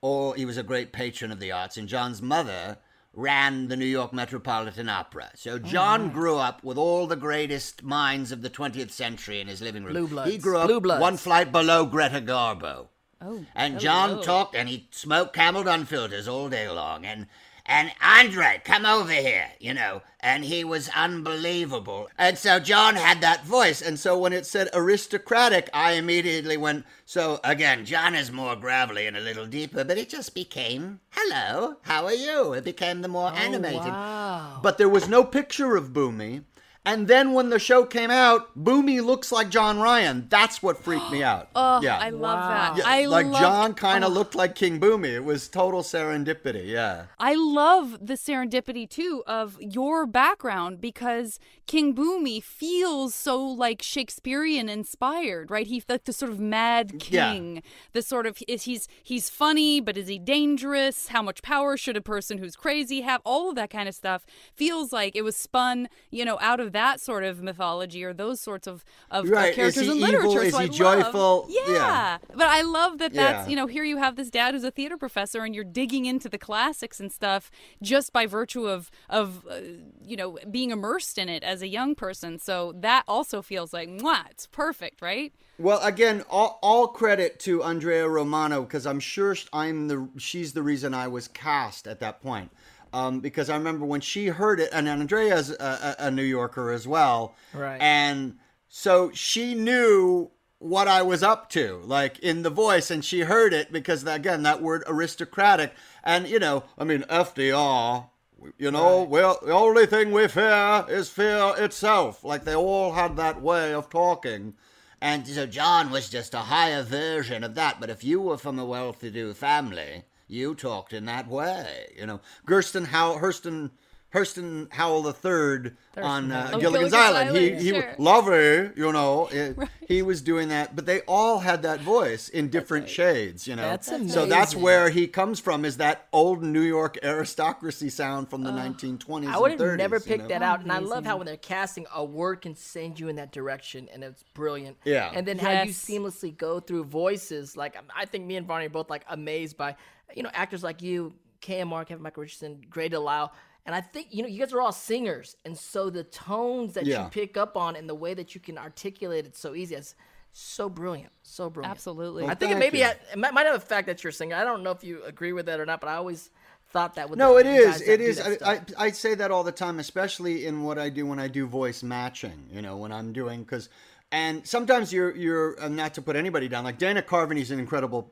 all. 0.00 0.32
He 0.32 0.46
was 0.46 0.56
a 0.56 0.62
great 0.62 0.92
patron 0.92 1.30
of 1.30 1.40
the 1.40 1.52
arts. 1.52 1.76
And 1.76 1.88
John's 1.88 2.22
mother 2.22 2.78
ran 3.12 3.68
the 3.68 3.76
New 3.76 3.86
York 3.86 4.12
Metropolitan 4.12 4.88
Opera. 4.88 5.30
So 5.34 5.58
John 5.58 6.10
grew 6.10 6.36
up 6.36 6.62
with 6.62 6.78
all 6.78 7.06
the 7.06 7.16
greatest 7.16 7.82
minds 7.82 8.30
of 8.32 8.42
the 8.42 8.50
20th 8.50 8.90
century 8.90 9.40
in 9.40 9.48
his 9.48 9.60
living 9.60 9.84
room. 9.84 9.92
Blue 9.92 10.06
Bloods. 10.06 10.30
He 10.30 10.38
grew 10.38 10.58
up 10.58 10.68
Blue 10.68 10.80
Bloods. 10.80 11.00
one 11.00 11.16
flight 11.16 11.50
below 11.50 11.86
Greta 11.86 12.20
Garbo. 12.20 12.88
Oh, 13.20 13.44
And 13.54 13.76
oh, 13.76 13.78
John 13.78 14.10
oh. 14.12 14.22
talked 14.22 14.54
and 14.54 14.68
he 14.68 14.88
smoked 14.90 15.34
Camel 15.34 15.64
Unfilters 15.64 16.28
all 16.28 16.48
day 16.48 16.68
long. 16.68 17.04
And 17.04 17.26
and 17.66 17.92
Andre, 18.02 18.60
come 18.64 18.86
over 18.86 19.12
here, 19.12 19.48
you 19.58 19.74
know. 19.74 20.02
And 20.20 20.44
he 20.44 20.64
was 20.64 20.90
unbelievable. 20.94 22.08
And 22.18 22.36
so 22.36 22.60
John 22.60 22.94
had 22.94 23.20
that 23.22 23.44
voice. 23.44 23.80
and 23.80 23.98
so 23.98 24.18
when 24.18 24.32
it 24.32 24.44
said 24.46 24.68
aristocratic, 24.74 25.70
I 25.72 25.92
immediately 25.92 26.56
went. 26.56 26.84
So 27.06 27.40
again, 27.42 27.84
John 27.84 28.14
is 28.14 28.30
more 28.30 28.56
gravelly 28.56 29.06
and 29.06 29.16
a 29.16 29.20
little 29.20 29.46
deeper, 29.46 29.84
but 29.84 29.98
it 29.98 30.08
just 30.08 30.34
became, 30.34 31.00
hello, 31.10 31.76
how 31.82 32.04
are 32.04 32.12
you? 32.12 32.52
It 32.52 32.64
became 32.64 33.00
the 33.00 33.08
more 33.08 33.30
oh, 33.32 33.36
animated. 33.36 33.80
Wow. 33.80 34.60
But 34.62 34.78
there 34.78 34.88
was 34.88 35.08
no 35.08 35.24
picture 35.24 35.76
of 35.76 35.92
Bumi. 35.92 36.44
And 36.86 37.08
then 37.08 37.34
when 37.34 37.50
the 37.50 37.58
show 37.58 37.84
came 37.84 38.10
out, 38.10 38.56
Bumi 38.58 39.04
looks 39.04 39.30
like 39.30 39.50
John 39.50 39.78
Ryan. 39.80 40.26
That's 40.30 40.62
what 40.62 40.78
freaked 40.78 41.10
me 41.10 41.22
out. 41.22 41.48
Oh, 41.62 41.80
yeah. 41.82 41.98
I 41.98 42.10
love 42.10 42.38
that. 42.48 42.76
Yeah, 42.78 42.84
I 42.86 43.04
like 43.04 43.30
John 43.32 43.74
kind 43.74 44.02
of 44.02 44.10
oh, 44.10 44.14
looked 44.14 44.34
like 44.34 44.54
King 44.54 44.80
Bumi. 44.80 45.08
It 45.08 45.24
was 45.24 45.46
total 45.46 45.82
serendipity. 45.82 46.66
Yeah. 46.66 47.06
I 47.18 47.34
love 47.34 47.98
the 48.00 48.14
serendipity 48.14 48.88
too 48.88 49.22
of 49.26 49.58
your 49.60 50.06
background 50.06 50.80
because 50.80 51.38
King 51.66 51.94
Bumi 51.94 52.42
feels 52.42 53.14
so 53.14 53.40
like 53.44 53.82
Shakespearean 53.82 54.68
inspired, 54.68 55.50
right? 55.50 55.66
He's 55.66 55.84
like 55.88 56.04
the 56.04 56.12
sort 56.12 56.30
of 56.32 56.40
mad 56.40 57.04
Yeah. 57.08 57.32
king. 57.32 57.62
The 57.92 58.02
sort 58.02 58.26
of 58.26 58.38
is 58.48 58.62
he's 58.62 58.88
he's 59.02 59.28
funny, 59.28 59.80
but 59.80 59.96
is 59.96 60.08
he 60.08 60.18
dangerous? 60.18 61.08
How 61.08 61.22
much 61.22 61.42
power 61.42 61.76
should 61.76 61.96
a 61.96 62.00
person 62.00 62.38
who's 62.38 62.56
crazy 62.56 63.02
have? 63.02 63.20
All 63.24 63.50
of 63.50 63.56
that 63.56 63.70
kind 63.70 63.88
of 63.88 63.94
stuff 63.94 64.24
feels 64.54 64.92
like 64.92 65.14
it 65.14 65.22
was 65.22 65.36
spun, 65.36 65.88
you 66.10 66.24
know, 66.24 66.38
out 66.40 66.58
of 66.60 66.69
that 66.72 67.00
sort 67.00 67.24
of 67.24 67.42
mythology 67.42 68.04
or 68.04 68.12
those 68.12 68.40
sorts 68.40 68.66
of 68.66 68.84
of 69.10 69.28
Right. 69.28 69.54
Characters 69.54 69.88
in 69.88 69.96
evil? 69.96 70.08
literature. 70.08 70.42
Is 70.44 70.52
so 70.54 70.58
he 70.60 70.64
I 70.64 70.68
love- 70.68 70.74
joyful? 71.04 71.46
Yeah. 71.48 71.62
Yeah. 71.68 72.18
But 72.34 72.46
I 72.48 72.62
love 72.62 72.98
that 72.98 73.12
that's, 73.12 73.46
Yeah. 73.46 73.50
you 73.50 73.56
know, 73.56 73.66
here 73.66 73.84
you 73.84 73.96
have 73.98 74.16
this 74.16 74.30
dad 74.30 74.54
who's 74.54 74.64
a 74.64 74.70
theater 74.70 74.96
professor 74.96 75.44
and 75.44 75.54
you're 75.54 75.64
digging 75.64 76.06
into 76.06 76.28
the 76.28 76.38
classics 76.38 77.00
and 77.00 77.10
stuff 77.12 77.50
just 77.82 78.12
by 78.12 78.26
virtue 78.26 78.68
of 78.68 78.90
of 79.08 79.46
uh, 79.50 79.56
you 80.04 80.16
know, 80.16 80.38
being 80.50 80.70
immersed 80.70 81.18
in 81.18 81.28
it 81.28 81.42
as 81.42 81.62
a 81.62 81.68
young 81.68 81.94
person. 81.94 82.38
So 82.38 82.72
that 82.80 83.04
also 83.06 83.42
feels 83.42 83.72
like 83.72 83.88
mwah, 83.88 84.30
it's 84.30 84.46
perfect, 84.46 85.02
right? 85.02 85.32
Well, 85.58 85.80
again, 85.82 86.24
all, 86.30 86.58
all 86.62 86.88
credit 86.88 87.38
to 87.40 87.62
Andrea 87.62 88.08
Romano 88.08 88.62
because 88.62 88.86
I'm 88.86 88.98
sure 89.00 89.36
I'm 89.52 89.88
the 89.88 90.08
she's 90.16 90.54
the 90.54 90.62
reason 90.62 90.94
I 90.94 91.06
was 91.08 91.28
cast 91.28 91.86
at 91.86 92.00
that 92.00 92.22
point. 92.22 92.50
Um, 92.92 93.20
because 93.20 93.48
I 93.48 93.56
remember 93.56 93.86
when 93.86 94.00
she 94.00 94.26
heard 94.26 94.58
it, 94.58 94.70
and 94.72 94.88
Andrea's 94.88 95.50
a, 95.50 95.96
a, 95.98 96.06
a 96.06 96.10
New 96.10 96.24
Yorker 96.24 96.72
as 96.72 96.88
well, 96.88 97.34
Right. 97.52 97.80
And 97.80 98.36
so 98.68 99.10
she 99.12 99.54
knew 99.54 100.30
what 100.58 100.88
I 100.88 101.02
was 101.02 101.22
up 101.22 101.50
to, 101.50 101.80
like 101.84 102.18
in 102.20 102.42
the 102.42 102.50
voice, 102.50 102.90
and 102.90 103.04
she 103.04 103.20
heard 103.20 103.52
it 103.52 103.72
because 103.72 104.04
again 104.04 104.42
that 104.44 104.62
word 104.62 104.84
aristocratic, 104.86 105.72
and 106.04 106.28
you 106.28 106.38
know, 106.38 106.64
I 106.78 106.84
mean 106.84 107.02
FDR. 107.02 108.08
You 108.56 108.70
know, 108.70 109.02
well, 109.02 109.38
the 109.44 109.52
only 109.52 109.84
thing 109.84 110.12
we 110.12 110.26
fear 110.26 110.86
is 110.88 111.10
fear 111.10 111.52
itself. 111.58 112.24
Like 112.24 112.44
they 112.44 112.54
all 112.54 112.92
had 112.92 113.16
that 113.16 113.42
way 113.42 113.74
of 113.74 113.90
talking. 113.90 114.54
And 115.02 115.26
so 115.26 115.46
John 115.46 115.90
was 115.90 116.08
just 116.08 116.32
a 116.32 116.38
higher 116.38 116.82
version 116.82 117.44
of 117.44 117.54
that. 117.56 117.80
But 117.80 117.90
if 117.90 118.02
you 118.02 118.20
were 118.20 118.38
from 118.38 118.58
a 118.58 118.64
well-to-do 118.64 119.34
family, 119.34 120.04
you 120.30 120.54
talked 120.54 120.92
in 120.92 121.04
that 121.06 121.28
way. 121.28 121.86
you 121.98 122.06
know, 122.06 122.20
Gersten 122.48 122.84
How 122.86 123.18
Thurston 123.18 123.70
Thurston 124.12 124.66
Howell 124.72 125.02
the 125.02 125.12
Third 125.12 125.76
on 125.96 126.32
uh, 126.32 126.50
Oh, 126.52 126.58
Gilligan's 126.58 126.90
Gilligan's 126.90 126.94
Island. 126.94 127.36
He 127.36 127.46
Island, 127.50 127.62
he 127.62 127.68
sure. 127.70 127.94
lovely, 127.98 128.70
you 128.76 128.92
know. 128.92 129.28
it- 129.30 129.56
He 129.90 130.02
was 130.02 130.22
doing 130.22 130.50
that, 130.50 130.76
but 130.76 130.86
they 130.86 131.00
all 131.08 131.40
had 131.40 131.62
that 131.62 131.80
voice 131.80 132.28
in 132.28 132.48
different 132.48 132.88
shades, 132.88 133.48
you 133.48 133.56
know. 133.56 133.62
That's 133.62 133.88
So 134.12 134.24
that's 134.24 134.54
where 134.54 134.88
he 134.88 135.08
comes 135.08 135.40
from 135.40 135.64
is 135.64 135.78
that 135.78 136.06
old 136.12 136.44
New 136.44 136.60
York 136.60 136.96
aristocracy 137.02 137.88
sound 137.90 138.30
from 138.30 138.44
the 138.44 138.52
1920s 138.52 139.26
I 139.26 139.36
would 139.38 139.50
have 139.50 139.60
30s. 139.60 139.76
never 139.78 139.96
you 139.96 140.02
picked 140.02 140.22
know? 140.22 140.28
that 140.28 140.42
out, 140.42 140.60
and 140.62 140.70
I 140.70 140.78
love 140.78 141.04
how 141.04 141.16
when 141.16 141.26
they're 141.26 141.36
casting, 141.36 141.86
a 141.92 142.04
word 142.04 142.40
can 142.42 142.54
send 142.54 143.00
you 143.00 143.08
in 143.08 143.16
that 143.16 143.32
direction, 143.32 143.88
and 143.92 144.04
it's 144.04 144.22
brilliant. 144.34 144.76
Yeah. 144.84 145.10
And 145.12 145.26
then 145.26 145.38
how 145.40 145.50
you 145.62 145.72
seamlessly 145.72 146.36
go 146.36 146.60
through 146.60 146.84
voices, 146.84 147.56
like 147.56 147.76
I 147.96 148.04
think 148.06 148.26
me 148.26 148.36
and 148.36 148.46
Varney 148.46 148.66
are 148.66 148.70
both 148.70 148.90
like 148.90 149.04
amazed 149.08 149.56
by, 149.56 149.74
you 150.14 150.22
know, 150.22 150.30
actors 150.32 150.62
like 150.62 150.82
you, 150.82 151.14
KMR, 151.42 151.86
Kevin 151.86 152.02
Michael 152.02 152.22
Richardson, 152.22 152.60
Gray 152.68 152.88
DeLisle. 152.88 153.30
And 153.66 153.74
I 153.74 153.80
think 153.82 154.08
you 154.10 154.22
know 154.22 154.28
you 154.28 154.38
guys 154.40 154.52
are 154.52 154.60
all 154.60 154.72
singers, 154.72 155.36
and 155.44 155.56
so 155.56 155.90
the 155.90 156.02
tones 156.04 156.72
that 156.74 156.86
Yeah. 156.86 157.04
you 157.04 157.10
pick 157.10 157.36
up 157.36 157.56
on 157.56 157.76
and 157.76 157.88
the 157.88 157.94
way 157.94 158.14
that 158.14 158.34
you 158.34 158.40
can 158.40 158.56
articulate 158.58 159.26
it 159.26 159.36
so 159.36 159.54
easy, 159.54 159.74
it's 159.74 159.94
so 160.32 160.68
brilliant, 160.70 161.12
so 161.22 161.50
brilliant. 161.50 161.70
Absolutely. 161.70 162.24
I 162.24 162.34
think 162.34 162.52
it 162.52 162.54
thank 162.54 162.58
maybe 162.58 162.78
you. 162.78 162.86
it 162.86 163.18
might 163.18 163.34
might 163.34 163.46
have 163.46 163.56
a 163.56 163.60
fact 163.60 163.86
that 163.88 164.02
you're 164.02 164.10
a 164.10 164.14
singer. 164.14 164.34
I 164.36 164.44
don't 164.44 164.62
know 164.62 164.70
if 164.70 164.82
you 164.82 165.04
agree 165.04 165.32
with 165.34 165.46
that 165.46 165.60
or 165.60 165.66
not, 165.66 165.80
but 165.80 165.88
I 165.88 165.96
always 165.96 166.30
thought 166.72 166.94
that 166.94 167.10
with 167.10 167.18
No, 167.18 167.34
the 167.34 167.40
it 167.40 167.46
is. 167.46 167.66
guys 167.66 167.78
that 167.80 167.92
It 167.92 167.96
do 167.98 168.04
is. 168.04 168.16
that 168.16 168.42
I. 168.46 168.52
I, 168.54 168.60
I 168.86 168.90
say 168.92 169.14
that 169.16 169.30
all 169.30 169.44
the 169.44 169.52
time, 169.52 169.78
especially 169.78 170.46
in 170.46 170.62
what 170.62 170.78
I 170.78 170.88
do 170.88 171.04
when 171.04 171.18
I 171.18 171.28
do 171.28 171.46
voice 171.46 171.82
matching. 171.82 172.48
You 172.50 172.62
know, 172.62 172.76
when 172.78 172.92
I'm 172.92 173.12
doing 173.12 173.42
because, 173.42 173.68
and 174.10 174.46
sometimes 174.46 174.90
you're 174.92 175.14
you're 175.14 175.68
not 175.68 175.94
to 175.94 176.02
put 176.02 176.16
anybody 176.16 176.48
down. 176.48 176.64
Like 176.64 176.78
Dana 176.78 177.02
Carvey, 177.02 177.36
he's 177.36 177.50
an 177.50 177.58
incredible 177.58 178.10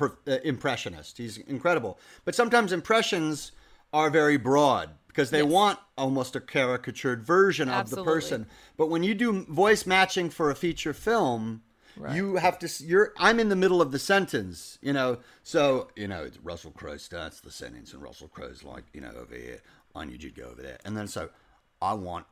per, 0.00 0.16
uh, 0.26 0.38
impressionist. 0.42 1.18
He's 1.18 1.36
incredible, 1.36 1.98
but 2.24 2.34
sometimes 2.34 2.72
impressions 2.72 3.52
are 3.92 4.10
very 4.10 4.36
broad 4.36 4.90
because 5.08 5.30
they 5.30 5.42
want 5.42 5.78
almost 5.98 6.34
a 6.34 6.40
caricatured 6.40 7.22
version 7.22 7.68
of 7.68 7.90
the 7.90 8.02
person. 8.02 8.46
But 8.76 8.88
when 8.88 9.02
you 9.02 9.14
do 9.14 9.44
voice 9.44 9.84
matching 9.86 10.30
for 10.30 10.50
a 10.50 10.54
feature 10.54 10.94
film. 10.94 11.62
You 12.14 12.36
have 12.36 12.58
to. 12.60 12.84
You're. 12.84 13.12
I'm 13.18 13.38
in 13.40 13.50
the 13.50 13.56
middle 13.56 13.82
of 13.82 13.90
the 13.90 13.98
sentence, 13.98 14.78
you 14.80 14.92
know. 14.92 15.18
So 15.42 15.88
you 15.96 16.08
know, 16.08 16.30
Russell 16.42 16.70
Crowe 16.70 16.96
starts 16.96 17.40
the 17.40 17.50
sentence, 17.50 17.92
and 17.92 18.00
Russell 18.00 18.28
Crowe's 18.28 18.62
like, 18.62 18.84
you 18.94 19.02
know, 19.02 19.10
over 19.10 19.34
here. 19.34 19.60
I 19.94 20.04
need 20.04 20.22
you 20.22 20.30
to 20.30 20.40
go 20.40 20.48
over 20.48 20.62
there, 20.62 20.78
and 20.84 20.96
then 20.96 21.08
so, 21.08 21.28
I 21.82 21.94
want, 21.94 22.26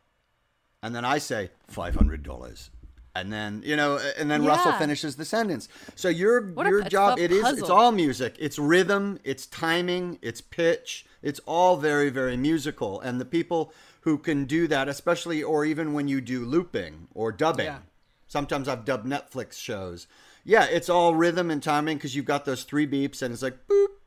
and 0.82 0.94
then 0.94 1.04
I 1.04 1.18
say 1.18 1.50
five 1.66 1.96
hundred 1.96 2.22
dollars, 2.22 2.70
and 3.14 3.32
then 3.32 3.62
you 3.64 3.76
know, 3.76 3.98
and 4.18 4.30
then 4.30 4.44
Russell 4.44 4.72
finishes 4.72 5.16
the 5.16 5.24
sentence. 5.24 5.68
So 5.94 6.08
your 6.08 6.52
What 6.52 6.66
your 6.66 6.80
it's 6.80 6.90
job 6.90 7.18
a 7.18 7.22
it 7.24 7.32
is. 7.32 7.46
It's 7.58 7.70
all 7.70 7.92
music. 7.92 8.36
It's 8.38 8.58
rhythm. 8.58 9.18
It's 9.24 9.46
timing. 9.46 10.18
It's 10.22 10.40
pitch. 10.40 11.06
It's 11.22 11.40
all 11.40 11.76
very 11.76 12.10
very 12.10 12.36
musical, 12.36 13.00
and 13.00 13.20
the 13.20 13.24
people 13.24 13.72
who 14.02 14.18
can 14.18 14.44
do 14.44 14.66
that, 14.68 14.88
especially 14.88 15.42
or 15.42 15.64
even 15.64 15.92
when 15.92 16.08
you 16.08 16.20
do 16.20 16.44
looping 16.44 17.08
or 17.14 17.32
dubbing. 17.32 17.66
Yeah. 17.66 17.78
Sometimes 18.26 18.68
I've 18.68 18.84
dubbed 18.84 19.06
Netflix 19.06 19.54
shows. 19.54 20.06
Yeah, 20.44 20.64
it's 20.64 20.88
all 20.88 21.14
rhythm 21.14 21.50
and 21.50 21.62
timing 21.62 21.96
because 21.96 22.14
you've 22.14 22.24
got 22.24 22.44
those 22.44 22.64
three 22.64 22.86
beeps 22.86 23.20
and 23.22 23.34
it's 23.34 23.42
like 23.42 23.66
boop 23.66 23.86
boop 23.86 23.86
boop 23.86 23.88
bah, 23.88 23.97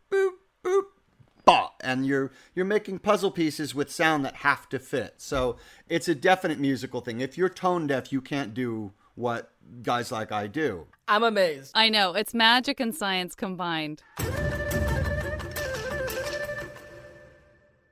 and 1.92 2.06
you're 2.06 2.32
you're 2.56 2.66
making 2.66 3.00
puzzle 3.00 3.32
pieces 3.32 3.76
with 3.76 3.92
sound 3.92 4.26
that 4.26 4.38
have 4.38 4.70
to 4.70 4.80
fit. 4.80 5.16
So 5.18 5.58
it's 5.90 6.08
a 6.08 6.16
definite 6.16 6.60
musical 6.60 7.02
thing. 7.02 7.22
If 7.22 7.38
you're 7.38 7.50
tone 7.50 7.88
deaf, 7.88 8.12
you 8.12 8.22
can't 8.22 8.54
do 8.54 8.94
what 9.16 9.52
guys 9.84 10.12
like 10.12 10.32
I 10.32 10.48
do. 10.48 10.88
I'm 11.08 11.24
amazed. 11.24 11.72
I 11.76 11.90
know. 11.90 12.14
It's 12.14 12.34
magic 12.34 12.80
and 12.80 12.96
science 12.96 13.36
combined. 13.36 14.02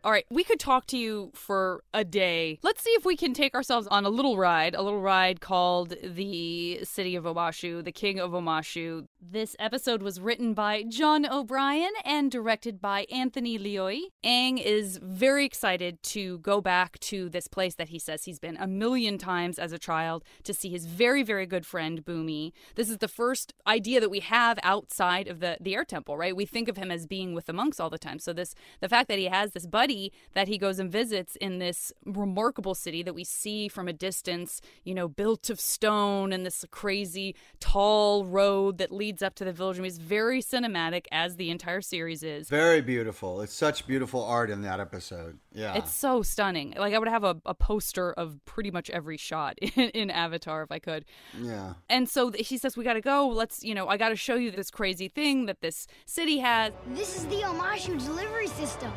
All 0.10 0.14
right, 0.14 0.26
we 0.32 0.44
could 0.44 0.60
talk 0.60 0.88
to 0.88 0.98
you 0.98 1.30
for 1.36 1.84
a 1.94 2.04
day. 2.04 2.58
Let's 2.64 2.82
see 2.82 2.90
if 2.94 3.06
we 3.06 3.16
can 3.16 3.32
take 3.32 3.54
ourselves 3.54 3.88
on 3.92 4.06
a 4.06 4.10
little 4.10 4.38
ride, 4.38 4.74
a 4.74 4.82
little 4.82 5.02
ride 5.02 5.40
called 5.40 5.94
The 6.04 6.84
City 6.84 7.16
of 7.16 7.26
Omashu, 7.26 7.84
The 7.84 7.92
King 7.92 8.20
of 8.20 8.32
Omashu. 8.32 9.06
This 9.22 9.56
episode 9.60 10.02
was 10.02 10.20
written 10.20 10.56
by 10.56 10.82
John 10.82 11.28
O'Bryan 11.32 11.92
and 12.04 12.32
directed 12.32 12.82
by 12.82 13.06
Anthony 13.12 13.60
Lioi. 13.60 14.06
Aang 14.26 14.60
is 14.60 14.98
very 14.98 15.46
excited 15.46 16.02
to 16.02 16.40
go 16.40 16.60
back 16.60 16.98
to 17.02 17.30
this 17.30 17.48
place 17.48 17.76
that 17.76 17.90
he 17.90 18.00
says 18.00 18.24
he's 18.24 18.40
been 18.40 18.58
a 18.58 18.66
million 18.66 19.20
times 19.20 19.60
as 19.60 19.72
a 19.72 19.78
child 19.78 20.24
to 20.44 20.56
see 20.56 20.70
his 20.70 20.88
very, 20.88 21.22
very 21.22 21.46
good 21.46 21.68
friend 21.68 22.04
Bumi. 22.04 22.52
This 22.74 22.90
is 22.90 22.98
the 22.98 23.08
first 23.08 23.54
idea 23.68 24.00
that 24.00 24.10
we 24.10 24.22
have 24.22 24.58
outside 24.64 25.28
of 25.28 25.40
the, 25.40 25.58
the 25.62 25.76
air 25.76 25.86
temple, 25.86 26.18
right? 26.18 26.36
We 26.36 26.48
think 26.48 26.68
of 26.68 26.78
him 26.78 26.90
as 26.90 27.06
being 27.06 27.36
with 27.36 27.46
the 27.46 27.54
monks 27.54 27.80
all 27.80 27.92
the 27.92 28.00
time. 28.00 28.18
So 28.18 28.34
this 28.34 28.56
the 28.80 28.90
fact 28.90 29.08
that 29.10 29.20
he 29.20 29.26
has 29.26 29.52
this 29.52 29.68
buddy 29.68 29.99
that 30.34 30.48
he 30.48 30.58
goes 30.58 30.80
and 30.80 30.92
visits 30.92 31.36
in 31.38 31.60
this 31.60 31.92
remarkable 32.06 32.76
city 32.76 33.04
that 33.04 33.14
we 33.14 33.24
see 33.24 33.68
from 33.68 33.88
a 33.88 33.94
distance, 33.94 34.62
you 34.84 34.94
know, 34.94 35.08
built 35.08 35.50
of 35.50 35.60
stone 35.60 36.32
and 36.34 36.46
this 36.46 36.66
crazy 36.72 37.36
tall 37.60 38.26
road 38.26 38.78
that 38.78 38.92
leads 38.92 39.22
up 39.22 39.36
to 39.36 39.46
the 39.46 39.54
village. 39.54 39.78
I 39.78 39.82
mean, 39.82 39.90
it's 39.90 39.98
very 39.98 40.42
cinematic 40.42 41.06
as 41.12 41.36
the 41.36 41.50
entire 41.50 41.82
series 41.82 42.24
is. 42.24 42.50
Very 42.50 42.82
beautiful. 42.82 43.42
It's 43.42 43.54
such 43.54 43.88
beautiful 43.88 44.24
art 44.24 44.50
in 44.50 44.62
that 44.62 44.80
episode. 44.80 45.40
Yeah. 45.52 45.76
It's 45.76 45.94
so 45.94 46.22
stunning. 46.22 46.74
Like 46.78 46.94
I 46.94 47.00
would 47.00 47.08
have 47.08 47.24
a, 47.24 47.38
a 47.46 47.54
poster 47.54 48.14
of 48.14 48.44
pretty 48.46 48.72
much 48.72 48.90
every 48.90 49.18
shot 49.18 49.58
in, 49.62 49.90
in 49.90 50.10
Avatar 50.10 50.64
if 50.64 50.72
I 50.72 50.80
could. 50.80 51.06
Yeah. 51.40 51.74
And 51.90 52.08
so 52.10 52.32
he 52.32 52.58
says, 52.58 52.78
We 52.78 52.84
got 52.84 52.94
to 52.94 53.02
go. 53.02 53.28
Let's, 53.28 53.64
you 53.64 53.76
know, 53.76 53.88
I 53.88 53.98
got 53.98 54.10
to 54.10 54.16
show 54.16 54.36
you 54.36 54.52
this 54.52 54.72
crazy 54.72 55.08
thing 55.08 55.46
that 55.48 55.62
this 55.62 55.88
city 56.06 56.40
has. 56.40 56.74
This 56.94 57.16
is 57.16 57.26
the 57.26 57.42
Omashu 57.42 58.04
delivery 58.04 58.48
system. 58.48 58.92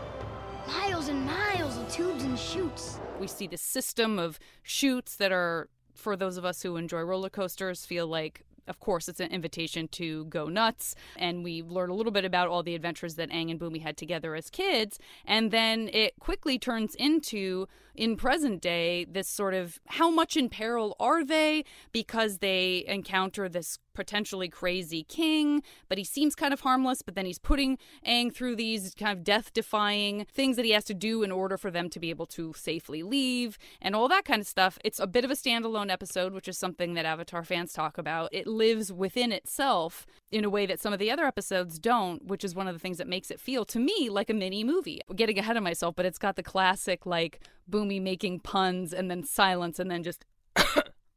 Miles 0.66 1.08
and 1.08 1.24
miles 1.26 1.76
of 1.78 1.92
tubes 1.92 2.22
and 2.22 2.38
chutes. 2.38 3.00
We 3.18 3.26
see 3.26 3.46
the 3.46 3.56
system 3.56 4.18
of 4.18 4.38
chutes 4.62 5.16
that 5.16 5.32
are, 5.32 5.68
for 5.94 6.16
those 6.16 6.36
of 6.36 6.44
us 6.44 6.62
who 6.62 6.76
enjoy 6.76 7.00
roller 7.00 7.30
coasters, 7.30 7.84
feel 7.84 8.06
like 8.06 8.44
of 8.68 8.78
course, 8.80 9.08
it's 9.08 9.20
an 9.20 9.30
invitation 9.30 9.88
to 9.88 10.24
go 10.26 10.46
nuts. 10.46 10.94
And 11.16 11.42
we 11.42 11.62
learn 11.62 11.90
a 11.90 11.94
little 11.94 12.12
bit 12.12 12.24
about 12.24 12.48
all 12.48 12.62
the 12.62 12.74
adventures 12.74 13.16
that 13.16 13.30
Aang 13.30 13.50
and 13.50 13.58
Bumi 13.58 13.82
had 13.82 13.96
together 13.96 14.34
as 14.34 14.50
kids. 14.50 14.98
And 15.24 15.50
then 15.50 15.90
it 15.92 16.14
quickly 16.20 16.58
turns 16.58 16.94
into, 16.94 17.66
in 17.94 18.16
present 18.16 18.60
day, 18.60 19.04
this 19.04 19.28
sort 19.28 19.54
of 19.54 19.80
how 19.86 20.10
much 20.10 20.36
in 20.36 20.48
peril 20.48 20.96
are 21.00 21.24
they 21.24 21.64
because 21.90 22.38
they 22.38 22.84
encounter 22.86 23.48
this 23.48 23.78
potentially 23.94 24.48
crazy 24.48 25.04
king, 25.04 25.62
but 25.88 25.98
he 25.98 26.04
seems 26.04 26.34
kind 26.34 26.52
of 26.52 26.60
harmless. 26.60 27.02
But 27.02 27.14
then 27.14 27.26
he's 27.26 27.38
putting 27.38 27.78
Aang 28.06 28.34
through 28.34 28.56
these 28.56 28.94
kind 28.94 29.16
of 29.16 29.24
death 29.24 29.52
defying 29.52 30.26
things 30.32 30.56
that 30.56 30.64
he 30.64 30.72
has 30.72 30.84
to 30.84 30.94
do 30.94 31.22
in 31.22 31.32
order 31.32 31.56
for 31.56 31.70
them 31.70 31.88
to 31.90 32.00
be 32.00 32.10
able 32.10 32.26
to 32.26 32.52
safely 32.54 33.02
leave 33.02 33.58
and 33.80 33.94
all 33.94 34.08
that 34.08 34.24
kind 34.24 34.40
of 34.40 34.46
stuff. 34.46 34.78
It's 34.84 35.00
a 35.00 35.06
bit 35.06 35.24
of 35.24 35.30
a 35.30 35.34
standalone 35.34 35.90
episode, 35.90 36.32
which 36.32 36.48
is 36.48 36.58
something 36.58 36.94
that 36.94 37.04
Avatar 37.04 37.44
fans 37.44 37.72
talk 37.72 37.98
about. 37.98 38.28
It 38.32 38.46
lives 38.46 38.92
within 38.92 39.32
itself 39.32 40.06
in 40.30 40.44
a 40.44 40.50
way 40.50 40.66
that 40.66 40.80
some 40.80 40.92
of 40.92 40.98
the 40.98 41.10
other 41.10 41.24
episodes 41.24 41.78
don't, 41.78 42.24
which 42.26 42.44
is 42.44 42.54
one 42.54 42.68
of 42.68 42.74
the 42.74 42.78
things 42.78 42.98
that 42.98 43.08
makes 43.08 43.30
it 43.30 43.40
feel 43.40 43.64
to 43.66 43.78
me 43.78 44.08
like 44.08 44.30
a 44.30 44.34
mini 44.34 44.64
movie. 44.64 45.00
I'm 45.08 45.16
getting 45.16 45.38
ahead 45.38 45.56
of 45.56 45.62
myself, 45.62 45.94
but 45.94 46.06
it's 46.06 46.18
got 46.18 46.36
the 46.36 46.42
classic 46.42 47.06
like 47.06 47.40
Bumi 47.70 48.00
making 48.00 48.40
puns 48.40 48.92
and 48.92 49.10
then 49.10 49.24
silence 49.24 49.78
and 49.78 49.90
then 49.90 50.02
just 50.02 50.24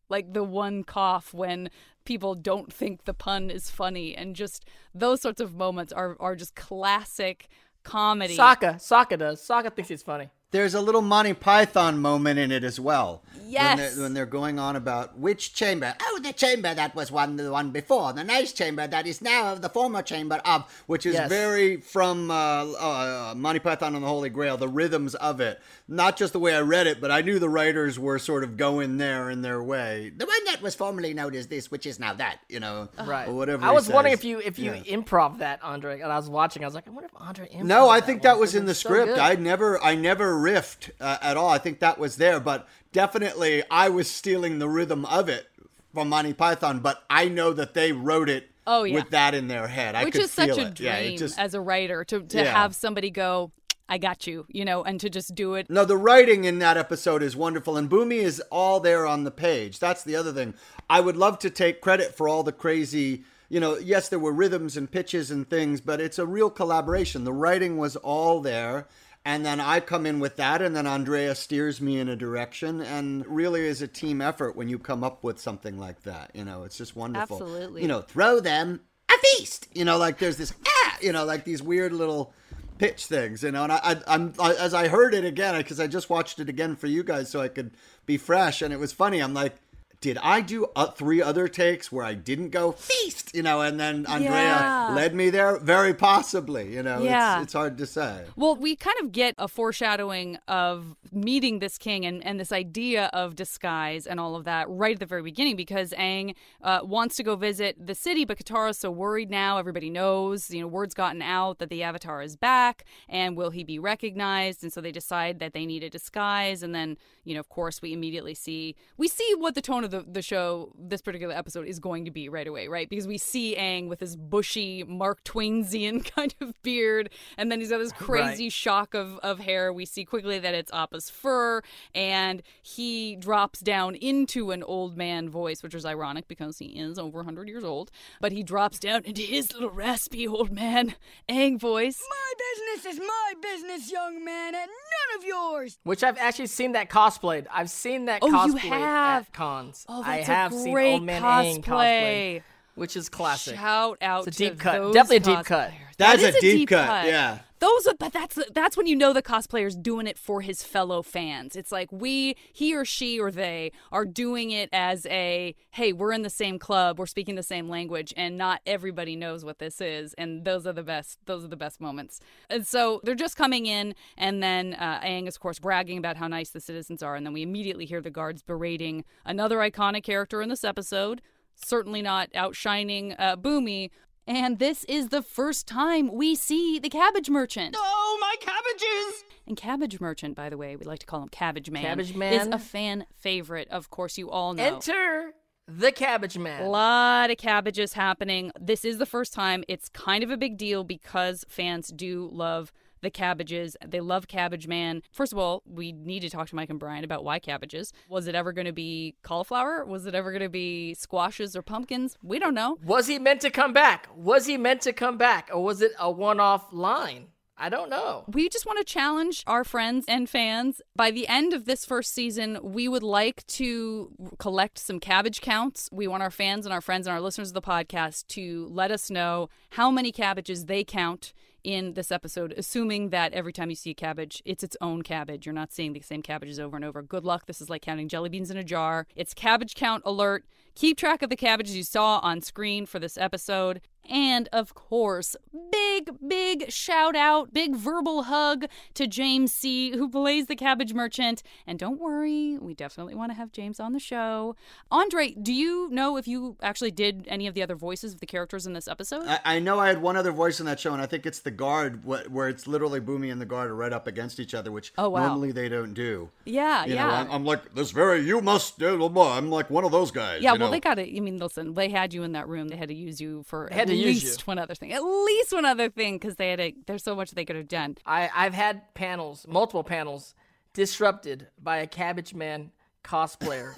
like 0.10 0.34
the 0.34 0.44
one 0.44 0.84
cough 0.84 1.34
when 1.34 1.70
people 2.06 2.36
don't 2.36 2.72
think 2.72 3.06
the 3.06 3.13
pun 3.13 3.50
is 3.50 3.70
funny 3.70 4.15
and 4.15 4.36
just 4.36 4.65
those 4.94 5.22
sorts 5.22 5.41
of 5.41 5.56
moments 5.56 5.91
are 5.91 6.15
are 6.20 6.36
just 6.36 6.56
classic 6.56 7.48
comedy. 7.84 8.36
Sokka, 8.36 8.76
Sokka 8.76 9.18
does. 9.18 9.41
Sokka 9.48 9.74
thinks 9.74 9.89
he's 9.89 10.04
funny. 10.04 10.30
There's 10.56 10.74
a 10.74 10.80
little 10.80 11.02
Monty 11.02 11.34
Python 11.34 12.00
moment 12.00 12.39
in 12.39 12.50
it 12.50 12.63
as 12.63 12.80
well. 12.80 13.22
Yes. 13.46 13.78
When 13.78 13.78
they're, 13.78 14.04
when 14.04 14.13
they're 14.13 14.26
going 14.26 14.58
on 14.58 14.76
about 14.78 15.20
which 15.20 15.54
chamber. 15.54 15.94
Oh, 16.02 16.20
the 16.24 16.32
chamber 16.34 16.74
that 16.74 16.96
was 16.96 17.12
one 17.12 17.36
the 17.36 17.52
one 17.52 17.72
before, 17.72 18.12
the 18.13 18.24
nice 18.24 18.54
chamber 18.54 18.88
that 18.88 19.06
is 19.06 19.22
now 19.22 19.54
the 19.56 19.68
former 19.70 20.02
chamber 20.02 20.41
of, 20.46 20.63
which 20.88 21.06
is 21.06 21.13
Yes. 21.13 21.30
very 21.30 21.78
from 21.82 22.32
uh, 22.32 22.34
uh, 22.72 23.34
Monty 23.36 23.60
Python 23.60 23.96
and 23.96 24.04
the 24.04 24.08
Holy 24.08 24.30
Grail, 24.30 24.56
the 24.58 24.68
rhythms 24.70 25.13
of 25.15 25.41
it. 25.41 25.62
Not 25.88 26.18
just 26.18 26.34
the 26.34 26.39
way 26.39 26.56
I 26.56 26.62
read 26.62 26.88
it, 26.88 27.00
but 27.00 27.12
I 27.12 27.22
knew 27.22 27.38
the 27.38 27.50
writers 27.50 28.00
were 28.00 28.18
sort 28.18 28.44
of 28.44 28.58
going 28.58 28.98
there 28.98 29.30
in 29.30 29.41
their 29.44 29.62
way. 29.62 30.12
The 30.18 30.26
one 30.26 30.44
that 30.46 30.62
was 30.63 30.74
formerly 30.74 31.13
known 31.13 31.36
as 31.36 31.48
this, 31.48 31.70
which 31.70 31.86
is 31.86 32.00
now 32.00 32.13
that. 32.15 32.39
You 32.50 32.60
know, 32.62 32.89
Right. 33.06 33.28
or 33.28 33.34
whatever. 33.34 33.63
I 33.63 33.72
was 33.72 33.88
wondering 33.89 34.13
if 34.13 34.24
you 34.24 34.39
if 34.39 34.58
you 34.58 34.74
Yeah. 34.74 34.96
improv 34.98 35.38
that, 35.39 35.60
Andre. 35.62 36.00
And 36.02 36.12
I 36.12 36.15
was 36.18 36.30
watching. 36.30 36.63
I 36.63 36.65
was 36.68 36.74
like, 36.74 36.88
I 36.88 36.91
wonder 36.91 37.10
if 37.13 37.22
Andre 37.22 37.48
improv 37.50 37.63
No, 37.65 37.89
I 37.89 38.00
think 38.02 38.24
one, 38.24 38.32
that 38.32 38.39
was 38.39 38.56
in 38.56 38.65
the 38.65 38.72
it's 38.72 38.80
so 38.80 38.89
script. 38.89 39.10
good. 39.10 39.20
I 39.20 39.36
never, 39.36 39.82
I 39.84 39.94
never 39.94 40.36
riffed 40.45 40.91
uh, 40.99 41.17
at 41.21 41.38
all. 41.38 41.49
I 41.49 41.58
think 41.58 41.79
that 41.79 41.97
was 41.97 42.17
there, 42.17 42.39
but 42.39 42.67
definitely 42.91 43.63
I 43.69 43.89
was 43.89 44.10
stealing 44.10 44.60
the 44.60 44.69
rhythm 44.69 45.05
of 45.05 45.29
it 45.29 45.47
from 45.93 46.10
Monty 46.10 46.34
Python. 46.34 46.79
But 46.79 47.03
I 47.10 47.27
know 47.27 47.53
that 47.53 47.73
they 47.73 47.91
wrote 47.91 48.29
it 48.29 48.49
Oh, 48.67 48.84
yeah. 48.84 48.95
with 48.95 49.10
that 49.12 49.34
in 49.34 49.47
their 49.47 49.67
head. 49.67 49.95
I 49.95 50.03
which 50.05 50.13
could 50.13 50.23
is 50.23 50.31
such 50.31 50.49
feel 50.49 50.60
a 50.60 50.67
it. 50.67 50.73
dream 50.75 51.12
Yeah, 51.12 51.17
just 51.17 51.38
as 51.39 51.53
a 51.53 51.62
writer 51.62 52.03
to 52.05 52.21
to 52.21 52.38
Yeah. 52.38 52.53
have 52.53 52.75
somebody 52.75 53.10
go, 53.12 53.51
I 53.88 53.97
got 53.99 54.25
you, 54.25 54.45
you 54.49 54.65
know, 54.65 54.84
and 54.84 54.99
to 55.01 55.10
just 55.10 55.36
do 55.36 55.53
it. 55.53 55.69
No, 55.69 55.86
the 55.86 55.97
writing 55.97 56.45
in 56.45 56.58
that 56.60 56.75
episode 56.77 57.21
is 57.21 57.36
wonderful, 57.36 57.77
and 57.77 57.88
Bumi 57.89 58.17
is 58.17 58.41
all 58.49 58.79
there 58.79 59.05
on 59.05 59.23
the 59.23 59.31
page. 59.31 59.77
That's 59.79 60.03
the 60.03 60.15
other 60.15 60.34
thing. 60.34 60.55
I 60.89 60.99
would 61.01 61.15
love 61.17 61.38
to 61.39 61.49
take 61.51 61.81
credit 61.81 62.15
for 62.17 62.27
all 62.27 62.41
the 62.41 62.51
crazy, 62.51 63.23
you 63.47 63.60
know, 63.60 63.77
yes, 63.77 64.10
there 64.10 64.17
were 64.17 64.34
rhythms 64.34 64.75
and 64.75 64.89
pitches 64.89 65.29
and 65.29 65.47
things, 65.47 65.81
but 65.81 66.01
it's 66.01 66.17
a 66.17 66.25
real 66.25 66.49
collaboration. 66.49 67.23
The 67.25 67.34
writing 67.34 67.77
was 67.77 67.95
all 67.97 68.41
there, 68.41 68.88
and 69.25 69.43
then 69.43 69.59
I 69.59 69.79
come 69.79 70.05
in 70.05 70.19
with 70.19 70.35
that, 70.35 70.61
and 70.61 70.75
then 70.75 70.85
Andrea 70.85 71.33
steers 71.33 71.81
me 71.81 71.99
in 71.99 72.07
a 72.07 72.15
direction, 72.15 72.79
and 72.81 73.25
really 73.25 73.65
is 73.65 73.81
a 73.81 73.88
team 73.88 74.21
effort 74.21 74.55
when 74.55 74.69
you 74.69 74.77
come 74.77 75.03
up 75.03 75.23
with 75.23 75.39
something 75.39 75.79
like 75.79 76.03
that. 76.03 76.29
You 76.35 76.45
know, 76.45 76.63
it's 76.63 76.77
just 76.77 76.95
wonderful. 76.95 77.38
Absolutely. 77.38 77.81
You 77.81 77.88
know, 77.88 78.01
throw 78.01 78.39
them 78.39 78.81
a 79.09 79.17
feast. 79.17 79.67
You 79.73 79.83
know, 79.83 79.97
like 79.97 80.19
there's 80.19 80.38
this, 80.38 80.53
ah, 80.67 80.97
you 81.01 81.11
know, 81.11 81.25
like 81.25 81.43
these 81.43 81.63
weird 81.63 81.91
little 81.91 82.33
pitch 82.77 83.07
things, 83.07 83.41
you 83.41 83.51
know. 83.51 83.63
And 83.63 83.71
I, 83.71 83.79
I 83.83 83.97
I'm 84.07 84.33
I, 84.39 84.53
as 84.53 84.73
I 84.75 84.88
heard 84.88 85.15
it 85.15 85.25
again 85.25 85.57
because 85.57 85.79
I 85.79 85.88
just 85.88 86.09
watched 86.09 86.39
it 86.39 86.47
again 86.47 86.75
for 86.75 86.88
you 86.88 87.03
guys 87.03 87.29
so 87.29 87.41
I 87.41 87.47
could 87.47 87.71
be 88.05 88.17
fresh, 88.17 88.61
and 88.61 88.71
it 88.71 88.79
was 88.79 88.93
funny. 88.93 89.19
I'm 89.21 89.33
like. 89.33 89.55
Did 90.01 90.17
I 90.21 90.41
do 90.41 90.67
uh, 90.75 90.88
three 90.88 91.21
other 91.21 91.47
takes 91.47 91.91
where 91.91 92.03
I 92.05 92.13
didn't 92.13 92.49
go 92.49 92.71
feast, 92.71 93.34
you 93.36 93.41
know, 93.41 93.62
and 93.62 93.79
then 93.79 94.05
Andrea 94.08 94.31
Yeah. 94.31 94.93
led 94.95 95.15
me 95.15 95.29
there? 95.29 95.58
Very 95.58 95.93
possibly, 95.93 96.73
you 96.73 96.84
know. 96.84 97.01
Yeah. 97.01 97.36
It's, 97.38 97.43
it's 97.45 97.53
hard 97.53 97.77
to 97.77 97.86
say. 97.86 98.23
Well, 98.36 98.55
we 98.55 98.75
kind 98.75 98.97
of 99.01 99.12
get 99.12 99.36
a 99.38 99.47
foreshadowing 99.47 100.38
of 100.47 100.95
meeting 101.12 101.60
this 101.60 101.77
king 101.77 102.05
and, 102.05 102.23
and 102.25 102.39
this 102.39 102.51
idea 102.51 103.10
of 103.13 103.36
disguise 103.36 104.05
and 104.05 104.19
all 104.19 104.36
of 104.36 104.43
that 104.45 104.67
right 104.69 104.93
at 104.93 104.99
the 104.99 105.05
very 105.05 105.21
beginning 105.23 105.55
because 105.55 105.91
Aang 105.91 106.36
uh, 106.62 106.79
wants 106.84 107.15
to 107.15 107.23
go 107.23 107.36
visit 107.36 107.75
the 107.84 107.95
city, 107.95 108.25
but 108.25 108.38
Katara's 108.38 108.77
so 108.77 108.91
worried 108.91 109.29
now. 109.29 109.58
Everybody 109.58 109.89
knows, 109.89 110.49
you 110.51 110.62
know, 110.62 110.67
word's 110.67 110.93
gotten 110.93 111.21
out 111.21 111.60
that 111.60 111.69
the 111.69 111.84
Avatar 111.84 112.21
is 112.21 112.36
back 112.36 112.84
and 113.10 113.36
will 113.38 113.49
he 113.51 113.63
be 113.63 113.79
recognized? 113.79 114.62
And 114.63 114.71
so 114.71 114.81
they 114.81 114.91
decide 114.91 115.39
that 115.39 115.53
they 115.53 115.65
need 115.65 115.84
a 115.84 115.89
disguise. 115.89 116.62
And 116.63 116.75
then, 116.75 116.97
you 117.23 117.34
know, 117.34 117.39
of 117.39 117.49
course, 117.49 117.81
we 117.81 117.93
immediately 117.93 118.34
see 118.34 118.75
we 118.97 119.08
see 119.08 119.34
what 119.38 119.55
the 119.55 119.62
tone 119.62 119.84
of 119.84 119.91
the, 119.91 119.94
the 120.08 120.21
show, 120.21 120.71
this 120.77 121.01
particular 121.01 121.34
episode, 121.36 121.67
is 121.67 121.79
going 121.79 122.05
to 122.05 122.12
be 122.12 122.29
right 122.29 122.47
away, 122.47 122.67
right? 122.67 122.89
Because 122.89 123.08
we 123.08 123.17
see 123.17 123.55
Aang 123.55 123.88
with 123.88 123.99
his 123.99 124.15
bushy 124.15 124.84
Mark 124.84 125.23
Twainsian 125.23 126.03
kind 126.15 126.34
of 126.41 126.53
beard, 126.63 127.10
and 127.38 127.51
then 127.51 127.60
he's 127.60 127.69
got 127.69 127.77
this 127.79 127.91
crazy 127.91 128.49
shock 128.49 128.93
of, 128.93 129.17
of 129.19 129.39
hair. 129.39 129.71
We 129.71 129.86
see 129.86 130.05
quickly 130.05 130.39
that 130.39 130.53
it's 130.53 130.71
Appa's 130.73 131.10
fur, 131.10 131.62
and 131.93 132.41
he 132.62 133.15
drops 133.15 133.60
down 133.60 133.95
into 133.95 134.51
an 134.51 134.63
old 134.63 134.97
man 134.97 135.29
voice, 135.29 135.62
which 135.63 135.73
is 135.75 135.86
ironic 135.86 136.27
because 136.27 136.58
he 136.60 136.67
is 136.79 136.97
over 136.99 137.19
100 137.19 137.47
years 137.47 137.63
old. 137.63 137.91
But 138.19 138.31
he 138.31 138.43
drops 138.43 138.79
down 138.79 139.03
into 139.05 139.21
his 139.21 139.53
little 139.53 139.69
raspy 139.69 140.27
old 140.27 140.51
man 140.51 140.95
Aang 141.29 141.60
voice. 141.60 142.01
My 142.10 142.34
business 142.38 142.93
is 142.95 142.99
my 142.99 143.34
business, 143.41 143.91
young 143.91 144.23
man, 144.23 144.55
and 144.55 144.67
none 144.67 145.19
of 145.19 145.23
yours. 145.25 145.77
Which 145.84 146.03
I've 146.03 146.17
actually 146.17 146.47
seen 146.47 146.71
that 146.73 146.89
cosplayed. 146.89 147.45
I've 147.51 147.69
seen 147.69 148.05
that 148.05 148.19
Oh, 148.21 148.29
cosplay 148.29 148.63
you 148.63 148.69
have? 148.71 149.23
at 149.27 149.34
cons. 149.34 149.74
Oh, 149.88 150.01
I 150.05 150.17
have 150.17 150.51
a 150.51 150.55
seen 150.55 150.77
Old 150.77 151.03
Man 151.03 151.21
Aang 151.21 151.63
cosplay. 151.63 152.41
Cosplay, 152.75 152.79
which 152.79 152.97
is 152.97 153.09
classic. 153.09 153.55
Shout 153.55 153.97
out 154.01 154.27
It's 154.27 154.38
a 154.38 154.43
to 154.43 154.49
deep 154.49 154.59
cut. 154.59 154.77
those 154.77 154.93
Definitely 154.93 155.33
a 155.33 155.35
deep 155.35 155.45
cut. 155.45 155.71
That's 155.97 156.21
That 156.21 156.29
is 156.29 156.35
a 156.35 156.41
deep 156.41 156.69
cut, 156.69 157.05
yeah. 157.05 157.39
those 157.59 157.88
are 157.88 157.93
but 157.97 158.11
that's 158.11 158.38
that's 158.53 158.75
when 158.75 158.85
you 158.85 158.97
know 158.97 159.13
the 159.13 159.21
cosplayer's 159.21 159.77
doing 159.77 160.07
it 160.07 160.17
for 160.17 160.41
his 160.41 160.61
fellow 160.61 161.01
fans. 161.01 161.55
It's 161.55 161.71
like 161.71 161.89
we 161.89 162.35
he 162.51 162.75
or 162.75 162.83
she 162.83 163.17
or 163.17 163.31
they 163.31 163.71
are 163.93 164.03
doing 164.03 164.51
it 164.51 164.69
as 164.73 165.05
a 165.05 165.55
hey, 165.71 165.93
we're 165.93 166.11
in 166.11 166.21
the 166.21 166.29
same 166.29 166.59
club, 166.59 166.99
we're 166.99 167.05
speaking 167.05 167.35
the 167.35 167.43
same 167.43 167.69
language 167.69 168.13
and 168.17 168.38
not 168.38 168.59
everybody 168.65 169.15
knows 169.15 169.45
what 169.45 169.59
this 169.59 169.79
is 169.79 170.13
and 170.15 170.43
those 170.43 170.67
are 170.67 170.73
the 170.73 170.83
best 170.83 171.17
those 171.27 171.45
are 171.45 171.49
the 171.49 171.55
best 171.55 171.79
moments. 171.79 172.19
And 172.49 172.67
so 172.67 172.99
they're 173.03 173.15
just 173.15 173.38
coming 173.38 173.65
in 173.67 173.95
and 174.17 174.43
then 174.43 174.73
uh, 174.73 174.99
Aang 174.99 175.29
is 175.29 175.38
of 175.38 175.41
course 175.41 175.59
bragging 175.59 175.97
about 175.97 176.17
how 176.17 176.27
nice 176.27 176.49
the 176.49 176.59
citizens 176.59 177.01
are 177.01 177.15
and 177.15 177.25
then 177.25 177.31
we 177.31 177.41
immediately 177.41 177.85
hear 177.85 178.01
the 178.01 178.11
guards 178.11 178.43
berating 178.43 179.05
another 179.23 179.59
iconic 179.59 180.03
character 180.03 180.41
in 180.41 180.49
this 180.49 180.65
episode, 180.65 181.21
certainly 181.56 182.02
not 182.02 182.30
outshining 182.36 183.13
uh, 183.18 183.36
Bumi 183.36 183.89
and 184.28 184.58
this 184.58 184.84
is 184.86 185.10
the 185.10 185.22
first 185.22 185.68
time 185.68 186.12
we 186.12 186.34
see 186.34 186.80
the 186.80 186.89
cabbage 186.89 187.30
merchant. 187.30 187.76
Oh, 187.78 188.18
my 188.20 188.36
cabbages! 188.39 189.24
And 189.48 189.56
Cabbage 189.56 190.00
Merchant, 190.00 190.36
by 190.36 190.50
the 190.50 190.58
way, 190.58 190.76
we 190.76 190.86
like 190.86 191.00
to 191.00 191.06
call 191.06 191.22
him 191.22 191.30
Cabbage 191.30 191.70
Man. 191.70 191.84
Cabbage 191.84 192.15
Man 192.15 192.34
is 192.34 192.48
a 192.48 192.58
fan 192.58 193.06
favorite. 193.20 193.68
Of 193.70 193.91
course, 193.91 194.18
you 194.18 194.32
all 194.32 194.56
know. 194.56 194.63
Enter 194.63 195.34
the 195.68 195.91
Cabbage 195.91 196.38
Man. 196.38 196.62
A 196.62 196.63
Man. 196.63 196.72
lot 196.72 197.30
of 197.30 197.38
cabbages 197.38 197.94
happening. 197.94 198.52
This 198.60 198.84
is 198.84 198.98
the 198.98 199.06
first 199.06 199.34
time. 199.34 199.63
It's 199.68 199.89
kind 199.89 200.24
of 200.24 200.32
a 200.32 200.38
big 200.38 200.58
deal 200.58 200.84
because 200.84 201.46
fans 201.48 201.89
do 201.89 202.28
love 202.34 202.72
the 203.06 203.10
cabbages. 203.12 203.78
They 203.86 204.02
love 204.02 204.28
Cabbage 204.28 204.68
Man. 204.68 205.02
First 205.12 205.32
of 205.32 205.39
all, 205.39 205.63
we 205.65 205.94
need 205.94 206.22
to 206.22 206.30
talk 206.30 206.50
to 206.50 206.56
Mike 206.56 206.70
and 206.70 206.80
Brian 206.80 207.04
about 207.04 207.24
why 207.24 207.39
cabbages. 207.39 207.94
Was 208.10 208.28
it 208.28 208.36
ever 208.36 208.52
going 208.52 208.65
to 208.65 208.74
be 208.74 209.15
cauliflower? 209.22 209.86
Was 209.86 210.06
it 210.06 210.15
ever 210.15 210.32
going 210.32 210.41
to 210.41 210.50
be 210.50 210.94
squashes 210.96 211.56
or 211.56 211.62
pumpkins? 211.62 212.18
We 212.22 212.39
don't 212.39 212.56
know. 212.56 212.78
Was 212.84 213.08
he 213.08 213.20
meant 213.20 213.41
to 213.41 213.50
come 213.52 213.72
back? 213.72 214.10
Was 214.15 214.48
he 214.48 214.58
meant 214.58 214.82
to 214.82 214.91
come 214.91 215.18
back? 215.18 215.50
Or 215.54 215.63
was 215.63 215.82
it 215.82 215.91
a 216.00 216.12
one 216.12 216.39
off 216.39 216.74
line? 216.74 217.28
I 217.58 217.70
don't 217.70 217.89
know. 217.89 218.26
We 218.28 218.50
just 218.50 218.65
want 218.65 218.80
to 218.80 218.84
challenge 218.84 219.41
our 219.48 219.63
friends 219.63 220.04
and 220.10 220.30
fans. 220.30 220.82
By 220.94 221.12
the 221.12 221.26
end 221.28 221.54
of 221.54 221.63
this 221.63 221.86
first 221.86 222.13
season, 222.13 222.60
we 222.62 222.89
would 222.89 223.04
like 223.04 223.48
to 223.48 224.12
collect 224.39 224.78
some 224.78 225.00
cabbage 225.00 225.39
counts. 225.39 225.88
We 225.91 226.08
want 226.08 226.22
our 226.22 226.32
fans 226.32 226.65
and 226.65 226.74
our 226.74 226.82
friends 226.82 227.08
and 227.08 227.13
our 227.13 227.22
listeners 227.22 227.50
of 227.50 227.54
the 227.54 227.62
podcast 227.62 228.28
to 228.28 228.68
let 228.72 228.91
us 228.91 229.10
know 229.10 229.50
how 229.70 229.89
many 229.89 230.12
cabbages 230.12 230.65
they 230.65 230.84
count 230.84 231.34
in 231.65 231.93
this 231.93 232.12
episode, 232.12 232.54
assuming 232.56 233.10
that 233.10 233.34
every 233.34 233.51
time 233.51 233.71
you 233.71 233.75
see 233.75 233.89
a 233.89 233.95
cabbage, 233.95 234.41
it's 234.45 234.63
its 234.63 234.78
own 234.80 235.01
cabbage. 235.01 235.45
You're 235.45 235.54
not 235.54 235.71
seeing 235.71 235.93
the 235.93 236.01
same 236.01 236.21
cabbages 236.21 236.60
over 236.60 236.75
and 236.75 236.86
over. 236.86 237.01
Good 237.01 237.25
luck. 237.25 237.47
This 237.47 237.60
is 237.60 237.69
like 237.69 237.82
counting 237.82 238.08
jelly 238.08 238.30
beans 238.30 238.51
in 238.51 238.58
a 238.58 238.63
jar. 238.63 239.08
It's 239.15 239.34
cabbage 239.34 239.73
count 239.73 240.04
alert. 240.06 240.45
Keep 240.75 240.97
track 240.97 241.23
of 241.23 241.30
the 241.30 241.36
cabbages 241.36 241.75
you 241.75 241.84
saw 241.84 242.19
on 242.19 242.41
screen 242.41 242.86
for 242.86 242.99
this 242.99 243.17
episode. 243.17 243.82
And 244.10 244.48
of 244.54 244.74
course, 244.74 245.36
big, 245.72 246.10
big 246.26 246.72
shout 246.72 247.15
out, 247.15 247.54
big 247.54 247.76
verbal 247.76 248.24
hug 248.24 248.65
to 248.94 249.08
James 249.08 249.54
Sie, 249.54 249.91
who 249.91 250.10
plays 250.10 250.48
the 250.48 250.56
cabbage 250.56 250.94
merchant. 250.94 251.41
And 251.65 251.80
don't 251.80 252.00
worry, 252.00 252.58
we 252.60 252.74
definitely 252.74 253.15
want 253.15 253.32
to 253.32 253.36
have 253.36 253.52
James 253.52 253.80
on 253.80 253.94
the 253.94 254.00
show. 254.00 254.56
Andre, 254.91 255.32
do 255.32 255.52
you 255.54 255.89
know 255.91 256.18
if 256.18 256.28
you 256.28 256.56
actually 256.62 256.91
did 256.91 257.26
any 257.28 257.48
of 257.48 257.54
the 257.54 257.62
other 257.63 257.76
voices 257.76 258.13
of 258.13 258.20
the 258.20 258.26
characters 258.26 258.65
in 258.65 258.74
this 258.74 258.88
episode? 258.88 259.26
I, 259.28 259.39
I 259.46 259.60
know 259.60 259.80
I 259.80 259.88
had 259.88 260.02
one 260.02 260.15
other 260.18 260.32
voice 260.32 260.60
in 260.60 260.65
that 260.68 260.80
show, 260.80 260.94
and 260.94 261.02
I 261.02 261.06
think 261.06 261.26
it's 261.26 261.39
the 261.39 261.52
guard, 261.52 262.02
wh- 262.04 262.32
where 262.32 262.48
it's 262.50 262.68
literally 262.68 263.00
Bumi 263.02 263.32
and 263.32 263.41
the 263.41 263.46
guard 263.46 263.70
are 263.72 263.76
right 263.76 263.94
up 263.94 264.08
against 264.08 264.39
each 264.39 264.54
other, 264.54 264.72
which 264.72 264.94
Oh, 264.98 265.10
wow. 265.10 265.28
normally 265.28 265.52
they 265.52 265.70
don't 265.70 265.94
do. 265.94 266.30
yeah, 266.46 266.86
You 266.86 266.96
yeah. 266.96 267.06
know, 267.08 267.13
I'm, 267.13 267.32
I'm 267.32 267.46
like 267.46 267.74
this 267.74 267.91
very. 267.91 268.22
You 268.22 268.41
must. 268.41 268.82
uh, 268.82 268.96
blah, 268.98 269.08
blah." 269.10 269.38
I'm 269.38 269.50
like 269.50 269.70
one 269.70 269.84
of 269.84 269.91
those 269.91 270.12
guys. 270.12 270.41
yeah, 270.41 270.52
well, 270.52 270.60
know? 270.60 270.72
they 270.72 270.80
got 270.80 271.00
it. 271.00 271.15
I 271.15 271.20
mean, 271.20 271.38
listen, 271.38 271.74
they 271.74 271.89
had 271.89 272.13
you 272.13 272.24
in 272.24 272.34
that 272.34 272.48
room. 272.48 272.68
They 272.68 272.76
had 272.76 272.89
to 272.89 272.96
use 272.96 273.20
you 273.20 273.44
for 273.44 273.68
They 273.70 273.76
had 273.76 273.88
to 273.88 273.94
least 273.95 274.39
you. 274.39 274.43
one 274.45 274.60
other 274.60 274.75
thing. 274.75 274.93
At 274.93 275.03
least 275.03 275.53
one 275.53 275.65
other 275.65 275.89
thing, 275.89 276.15
because 276.15 276.36
they 276.36 276.49
had 276.49 276.60
a. 276.60 276.75
There's 276.86 277.03
so 277.03 277.15
much 277.15 277.31
they 277.31 277.45
could 277.45 277.55
have 277.55 277.67
done. 277.67 277.97
I, 278.05 278.29
I've 278.36 278.53
had 278.53 278.93
panels, 278.93 279.45
multiple 279.47 279.84
panels, 279.84 280.36
disrupted 280.73 281.47
by 281.62 281.77
a 281.77 281.88
Cabbage 281.88 282.34
Man 282.34 282.71
cosplayer. 283.03 283.75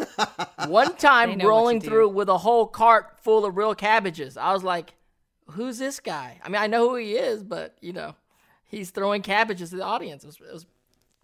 One 0.70 0.96
time 0.96 1.38
rolling 1.40 1.80
to 1.82 1.86
do. 1.86 1.90
through 1.90 2.10
with 2.10 2.30
a 2.30 2.38
whole 2.38 2.66
cart 2.66 3.20
full 3.22 3.46
of 3.46 3.58
real 3.58 3.76
cabbages. 3.76 4.38
I 4.38 4.54
was 4.54 4.64
like, 4.64 4.96
who's 5.52 5.78
this 5.78 6.00
guy? 6.00 6.40
I 6.44 6.50
mean, 6.50 6.62
I 6.62 6.68
know 6.68 6.90
who 6.90 6.96
he 6.96 7.14
is, 7.14 7.44
but, 7.44 7.78
you 7.82 7.94
know, 7.94 8.16
he's 8.66 8.90
throwing 8.90 9.22
cabbages 9.22 9.70
to 9.72 9.76
the 9.76 9.84
audience. 9.84 10.24
It 10.24 10.28
was, 10.28 10.38
it 10.38 10.54
was 10.54 10.66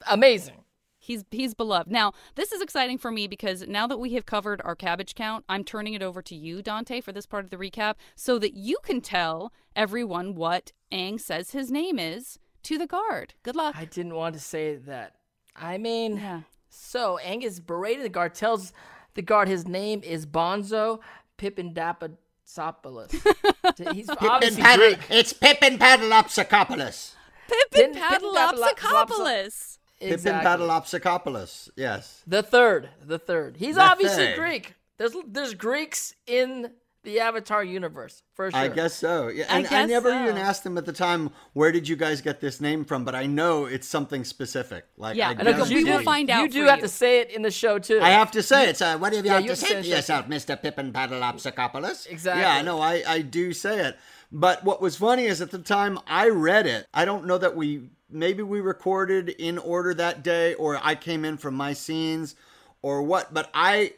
amazing. 0.10 0.63
He's 1.04 1.26
he's 1.32 1.54
beloved. 1.54 1.92
Now, 1.92 2.14
this 2.36 2.52
is 2.54 2.62
exciting 2.62 2.98
for 2.98 3.12
me 3.12 3.28
because 3.28 3.68
now 3.68 3.88
that 3.88 3.98
we 4.00 4.14
have 4.14 4.26
covered 4.26 4.62
our 4.64 4.76
cabbage 4.76 5.16
count, 5.16 5.44
I'm 5.50 5.64
turning 5.66 5.94
it 5.94 6.02
over 6.02 6.22
to 6.22 6.36
you, 6.36 6.62
Dante, 6.62 7.02
for 7.02 7.12
this 7.12 7.26
part 7.26 7.44
of 7.44 7.50
the 7.52 7.58
recap, 7.58 7.96
so 8.16 8.40
that 8.40 8.54
you 8.54 8.78
can 8.84 9.02
tell 9.02 9.52
everyone 9.76 10.34
what 10.36 10.72
Aang 10.94 11.20
says 11.20 11.52
his 11.52 11.70
name 11.72 12.00
is 12.00 12.40
to 12.64 12.78
the 12.78 12.88
guard. 12.88 13.34
Good 13.44 13.56
luck. 13.58 13.76
I 13.78 13.84
didn't 13.86 14.16
want 14.16 14.34
to 14.36 14.40
say 14.40 14.76
that. 14.76 15.16
I 15.56 15.78
mean, 15.78 16.16
Yeah. 16.18 16.42
so 16.70 17.18
Angus 17.18 17.60
berated 17.60 18.06
the 18.06 18.10
guard, 18.10 18.34
tells 18.34 18.72
the 19.16 19.22
guard 19.22 19.50
his 19.50 19.68
name 19.68 20.02
is 20.04 20.26
Bonzo 20.26 21.00
Pippindapatsopoulos. 21.38 23.12
He's 23.94 24.10
obviously 24.10 24.62
Paddle, 24.62 24.88
Greek. 24.88 25.00
it's 25.10 25.34
Pippin 25.34 25.78
Paddleopsicopoulos. 25.78 27.14
Pippin 27.48 27.94
Pin- 27.94 28.02
Paddleopsicopoulos. 30.04 30.10
Pippin 30.10 30.14
Exactly. 30.14 30.66
Paddleopsicopoulos. 30.66 31.70
Yes. 31.76 32.24
The 32.28 32.44
third, 32.44 32.90
the 33.06 33.20
third. 33.20 33.58
He's 33.58 33.76
The 33.76 33.82
obviously 33.82 34.26
third. 34.28 34.38
Greek. 34.38 34.74
There's 34.98 35.16
there's 35.28 35.54
Greeks 35.56 36.14
in 36.28 36.72
the 37.04 37.20
Avatar 37.20 37.64
universe 37.66 38.24
for 38.34 38.50
sure. 38.50 38.58
I 38.58 38.70
guess 38.70 38.94
so. 38.94 39.28
Yeah, 39.28 39.44
I 39.50 39.58
and 39.58 39.68
I, 39.68 39.70
guess 39.70 39.90
never 39.90 40.10
so. 40.12 40.24
even 40.24 40.38
asked 40.38 40.64
them 40.64 40.78
at 40.78 40.86
the 40.86 40.94
time, 40.94 41.32
"Where 41.52 41.72
did 41.72 41.90
you 41.90 41.98
guys 41.98 42.22
get 42.22 42.40
this 42.40 42.62
name 42.62 42.86
from?" 42.86 43.04
But 43.04 43.14
I 43.14 43.26
know 43.26 43.66
it's 43.66 43.88
something 43.88 44.24
specific. 44.24 44.86
Like, 44.96 45.18
Yeah, 45.18 45.30
I 45.30 45.32
and 45.32 45.42
I 45.42 45.52
know, 45.52 45.58
'cause 45.58 45.70
we 45.70 45.80
you 45.80 45.86
will 45.88 45.98
do- 45.98 46.04
find 46.06 46.30
out 46.30 46.44
You 46.44 46.50
do 46.50 46.64
for 46.64 46.70
have 46.70 46.80
you. 46.80 46.84
to 46.84 46.88
say 46.90 47.20
it 47.20 47.32
in 47.32 47.42
the 47.42 47.52
show 47.52 47.78
too. 47.80 48.00
I 48.02 48.12
have 48.12 48.32
to 48.32 48.42
say 48.44 48.70
it. 48.70 48.78
So 48.78 48.98
what 48.98 49.12
have 49.14 49.26
you 49.26 49.32
Yeah, 49.32 49.36
have 49.36 49.44
you 49.44 49.50
to 49.50 49.56
say 49.58 49.68
say 49.68 49.82
to 49.82 49.88
yourself, 49.90 50.28
Mister 50.30 50.56
Pippin 50.56 50.94
Paddleopsicopoulos? 50.94 52.08
Exactly. 52.10 52.42
Yeah, 52.42 52.62
no, 52.62 52.80
I 52.80 53.04
I 53.06 53.22
do 53.22 53.52
say 53.52 53.80
it. 53.88 53.98
But 54.32 54.64
what 54.64 54.82
was 54.82 54.96
funny 54.96 55.26
is 55.26 55.42
at 55.42 55.52
the 55.52 55.60
time 55.60 56.00
I 56.08 56.30
read 56.30 56.66
it. 56.68 56.88
I 56.94 57.04
don't 57.06 57.26
know 57.26 57.38
that 57.38 57.56
we 57.56 57.90
maybe 58.14 58.44
we 58.44 58.62
recorded 58.62 59.30
in 59.30 59.58
order 59.58 59.94
that 59.94 60.24
day, 60.24 60.54
or 60.54 60.80
I 60.82 60.96
came 60.96 61.26
in 61.26 61.38
from 61.38 61.56
my 61.56 61.74
scenes, 61.74 62.36
or 62.82 63.02
what. 63.02 63.34
But 63.34 63.50
I 63.54 63.94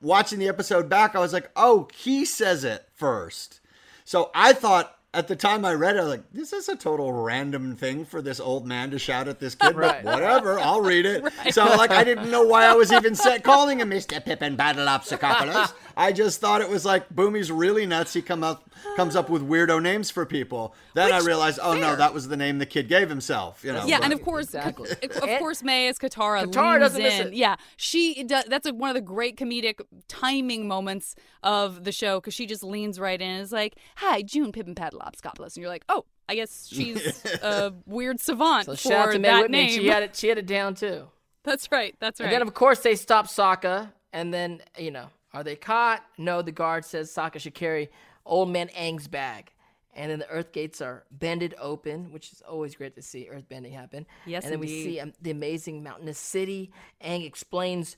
watching 0.00 0.38
the 0.38 0.48
episode 0.48 0.88
back, 0.88 1.14
I 1.14 1.20
was 1.20 1.32
like, 1.32 1.50
oh, 1.56 1.88
he 1.94 2.24
says 2.24 2.64
it 2.64 2.88
first. 2.94 3.60
So 4.04 4.30
I 4.34 4.52
thought 4.52 4.97
at 5.14 5.26
the 5.26 5.34
time 5.36 5.64
I 5.64 5.72
read 5.72 5.96
it, 5.96 6.00
I 6.00 6.02
was 6.02 6.10
like, 6.10 6.32
this 6.32 6.52
is 6.52 6.68
a 6.68 6.76
total 6.76 7.12
random 7.12 7.74
thing 7.76 8.04
for 8.04 8.20
this 8.20 8.38
old 8.40 8.66
man 8.66 8.90
to 8.90 8.98
shout 8.98 9.26
at 9.26 9.40
this 9.40 9.54
kid, 9.54 9.74
Right. 9.74 10.04
but 10.04 10.14
whatever, 10.14 10.58
I'll 10.60 10.82
read 10.82 11.06
it. 11.06 11.24
So 11.52 11.64
like 11.64 11.90
I 11.90 12.04
didn't 12.04 12.30
know 12.30 12.42
why 12.46 12.66
I 12.66 12.74
was 12.74 12.92
even 12.92 13.14
set, 13.14 13.42
calling 13.42 13.80
him 13.80 13.88
Mr. 13.90 14.22
Pippin 14.22 14.56
Paddleopsicopoulos. 14.56 15.72
I 15.96 16.12
just 16.12 16.40
thought 16.40 16.60
it 16.60 16.68
was 16.68 16.84
like 16.84 17.08
Bumi's 17.08 17.50
really 17.50 17.86
nuts. 17.86 18.12
He 18.12 18.22
come 18.22 18.44
up 18.44 18.64
comes 18.96 19.16
up 19.16 19.28
with 19.28 19.42
weirdo 19.48 19.82
names 19.82 20.10
for 20.10 20.24
people. 20.26 20.74
Then 20.94 21.10
I 21.12 21.18
realized, 21.20 21.58
oh 21.62 21.74
no, 21.74 21.96
that 21.96 22.12
was 22.14 22.28
the 22.28 22.36
name 22.36 22.58
the 22.58 22.66
kid 22.66 22.88
gave 22.88 23.08
himself. 23.08 23.64
You 23.64 23.72
know. 23.72 23.84
Yeah, 23.86 23.98
but- 23.98 24.04
and 24.04 24.12
of 24.12 24.22
course, 24.22 24.46
Exactly. 24.46 24.90
of 25.02 25.38
course, 25.38 25.62
Mae 25.62 25.88
is 25.88 25.98
Katara, 25.98 26.44
Katara 26.44 26.72
leans 26.72 26.80
doesn't 26.80 27.02
miss 27.02 27.20
in. 27.20 27.26
it. 27.28 27.34
Yeah, 27.34 27.56
she 27.76 28.22
does. 28.24 28.44
That's 28.44 28.66
like 28.66 28.74
one 28.74 28.90
of 28.90 28.94
the 28.94 29.00
great 29.00 29.36
comedic 29.36 29.80
timing 30.06 30.68
moments 30.68 31.16
of 31.42 31.84
the 31.84 31.92
show 31.92 32.20
because 32.20 32.34
she 32.34 32.46
just 32.46 32.62
leans 32.62 32.98
right 32.98 33.20
in 33.20 33.28
and 33.30 33.42
is 33.42 33.52
like, 33.52 33.76
"Hi, 33.96 34.22
June 34.22 34.52
Pippin 34.52 34.74
Paddleopsicopoulos," 34.74 35.54
and 35.54 35.58
you're 35.58 35.68
like, 35.68 35.84
"Oh, 35.88 36.04
I 36.28 36.34
guess 36.34 36.68
she's 36.70 37.24
a 37.42 37.72
weird 37.86 38.20
savant 38.20 38.66
So 38.66 38.72
for 38.72 38.78
shout 38.78 39.08
out 39.08 39.12
to 39.12 39.18
that 39.20 39.42
Whitney. 39.42 39.58
name." 39.66 39.70
She 39.80 39.86
had 39.88 40.02
it. 40.02 40.16
She 40.16 40.28
had 40.28 40.38
it 40.38 40.46
down 40.46 40.74
too. 40.74 41.08
that's 41.44 41.70
right. 41.70 41.94
That's 42.00 42.20
right. 42.20 42.26
And 42.26 42.34
then 42.34 42.42
of 42.42 42.54
course 42.54 42.80
they 42.80 42.94
stop 42.94 43.26
Sokka, 43.26 43.92
and 44.12 44.32
then 44.34 44.60
you 44.76 44.90
know, 44.90 45.08
are 45.32 45.44
they 45.44 45.56
caught? 45.56 46.04
No, 46.16 46.42
the 46.42 46.52
guard 46.52 46.84
says 46.84 47.12
Sokka 47.12 47.40
should 47.40 47.54
carry 47.54 47.90
old 48.26 48.50
man 48.50 48.68
Aang's 48.68 49.08
bag. 49.08 49.52
And 49.94 50.12
then 50.12 50.20
the 50.20 50.28
earth 50.28 50.52
gates 50.52 50.80
are 50.80 51.02
bended 51.10 51.56
open, 51.58 52.12
which 52.12 52.30
is 52.30 52.40
always 52.48 52.76
great 52.76 52.94
to 52.94 53.02
see 53.02 53.28
earth 53.28 53.48
bending 53.48 53.72
happen. 53.72 54.06
Yes, 54.26 54.44
And 54.44 54.52
then 54.52 54.60
we 54.60 54.68
see 54.68 55.00
um, 55.00 55.12
the 55.20 55.32
amazing 55.32 55.82
mountainous 55.82 56.18
city. 56.20 56.70
Aang 57.04 57.26
explains 57.26 57.96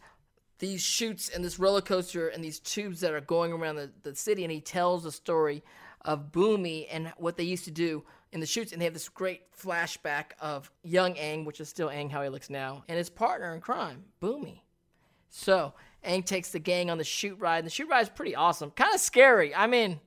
these 0.60 0.80
chutes 0.80 1.28
and 1.28 1.44
this 1.44 1.58
roller 1.58 1.80
coaster 1.80 2.28
and 2.28 2.44
these 2.44 2.60
tubes 2.60 3.00
that 3.00 3.12
are 3.12 3.20
going 3.20 3.52
around 3.52 3.76
the, 3.76 3.90
the 4.02 4.14
city, 4.14 4.44
and 4.44 4.52
he 4.52 4.60
tells 4.60 5.02
the 5.02 5.10
story 5.10 5.64
of 6.02 6.30
Bumi 6.30 6.86
and 6.90 7.12
what 7.16 7.36
they 7.36 7.44
used 7.44 7.64
to 7.64 7.70
do 7.70 8.04
in 8.32 8.40
the 8.40 8.46
chutes. 8.46 8.72
And 8.72 8.80
they 8.80 8.84
have 8.84 8.94
this 8.94 9.08
great 9.08 9.52
flashback 9.52 10.32
of 10.40 10.70
young 10.82 11.14
Aang, 11.14 11.44
which 11.44 11.60
is 11.60 11.68
still 11.68 11.88
Aang 11.88 12.10
how 12.10 12.22
he 12.22 12.28
looks 12.28 12.48
now, 12.48 12.84
and 12.88 12.96
his 12.96 13.10
partner 13.10 13.52
in 13.54 13.60
crime, 13.60 14.04
Bumi. 14.22 14.60
So 15.30 15.74
Aang 16.04 16.24
takes 16.24 16.50
the 16.50 16.58
gang 16.58 16.90
on 16.90 16.98
the 16.98 17.04
chute 17.04 17.38
ride, 17.38 17.58
and 17.58 17.66
the 17.66 17.70
chute 17.70 17.88
ride 17.88 18.02
is 18.02 18.08
pretty 18.08 18.36
awesome. 18.36 18.70
Kind 18.70 18.94
of 18.94 19.00
scary. 19.00 19.54
I 19.54 19.66
mean, 19.66 20.00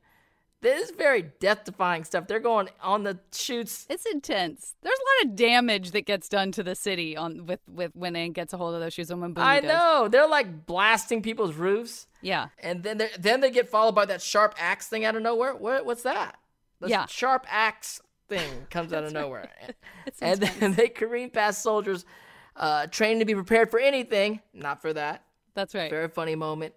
this 0.63 0.89
is 0.89 0.95
very 0.95 1.21
death-defying 1.39 2.05
stuff. 2.05 2.25
They're 2.27 2.39
going 2.39 2.69
on 2.81 3.03
the 3.03 3.19
chutes. 3.31 3.85
it's 3.89 4.05
intense. 4.07 4.73
There's 4.81 4.97
a 4.97 5.25
lot 5.25 5.31
of 5.31 5.35
damage 5.35 5.91
that 5.91 6.05
gets 6.07 6.27
done 6.27 6.51
to 6.53 6.63
the 6.63 6.73
city 6.73 7.15
on 7.15 7.45
with 7.45 7.59
with 7.67 7.91
when 7.95 8.15
Aang 8.15 8.33
gets 8.33 8.53
a 8.53 8.57
hold 8.57 8.73
of 8.73 8.81
those 8.81 8.93
shoes 8.93 9.11
and 9.11 9.21
when 9.21 9.35
Bumi 9.35 9.43
I 9.43 9.59
does. 9.59 9.67
know 9.69 10.07
they're 10.07 10.27
like 10.27 10.65
blasting 10.65 11.21
people's 11.21 11.53
roofs, 11.53 12.07
Yeah. 12.21 12.47
and 12.59 12.81
then 12.81 12.97
they 12.97 13.09
then 13.19 13.41
they 13.41 13.51
get 13.51 13.69
followed 13.69 13.93
by 13.93 14.05
that 14.05 14.21
sharp 14.21 14.55
axe 14.57 14.87
thing 14.87 15.05
out 15.05 15.15
of 15.15 15.21
nowhere. 15.21 15.53
What, 15.53 15.85
what's 15.85 16.03
that? 16.03 16.39
The 16.79 16.89
Yeah. 16.89 17.05
sharp 17.05 17.45
axe 17.49 18.01
thing 18.29 18.65
comes 18.69 18.93
out 18.93 19.03
of 19.03 19.11
nowhere. 19.13 19.49
and 20.21 20.39
then 20.41 20.73
they 20.75 20.87
careen 20.89 21.29
past 21.29 21.61
soldiers 21.61 22.05
uh, 22.55 22.87
trained 22.87 23.19
to 23.19 23.25
be 23.25 23.35
prepared 23.35 23.69
for 23.69 23.79
anything, 23.79 24.39
not 24.53 24.81
for 24.81 24.93
that. 24.93 25.23
That's 25.55 25.75
right. 25.75 25.89
Very 25.89 26.07
funny 26.07 26.35
moment. 26.35 26.73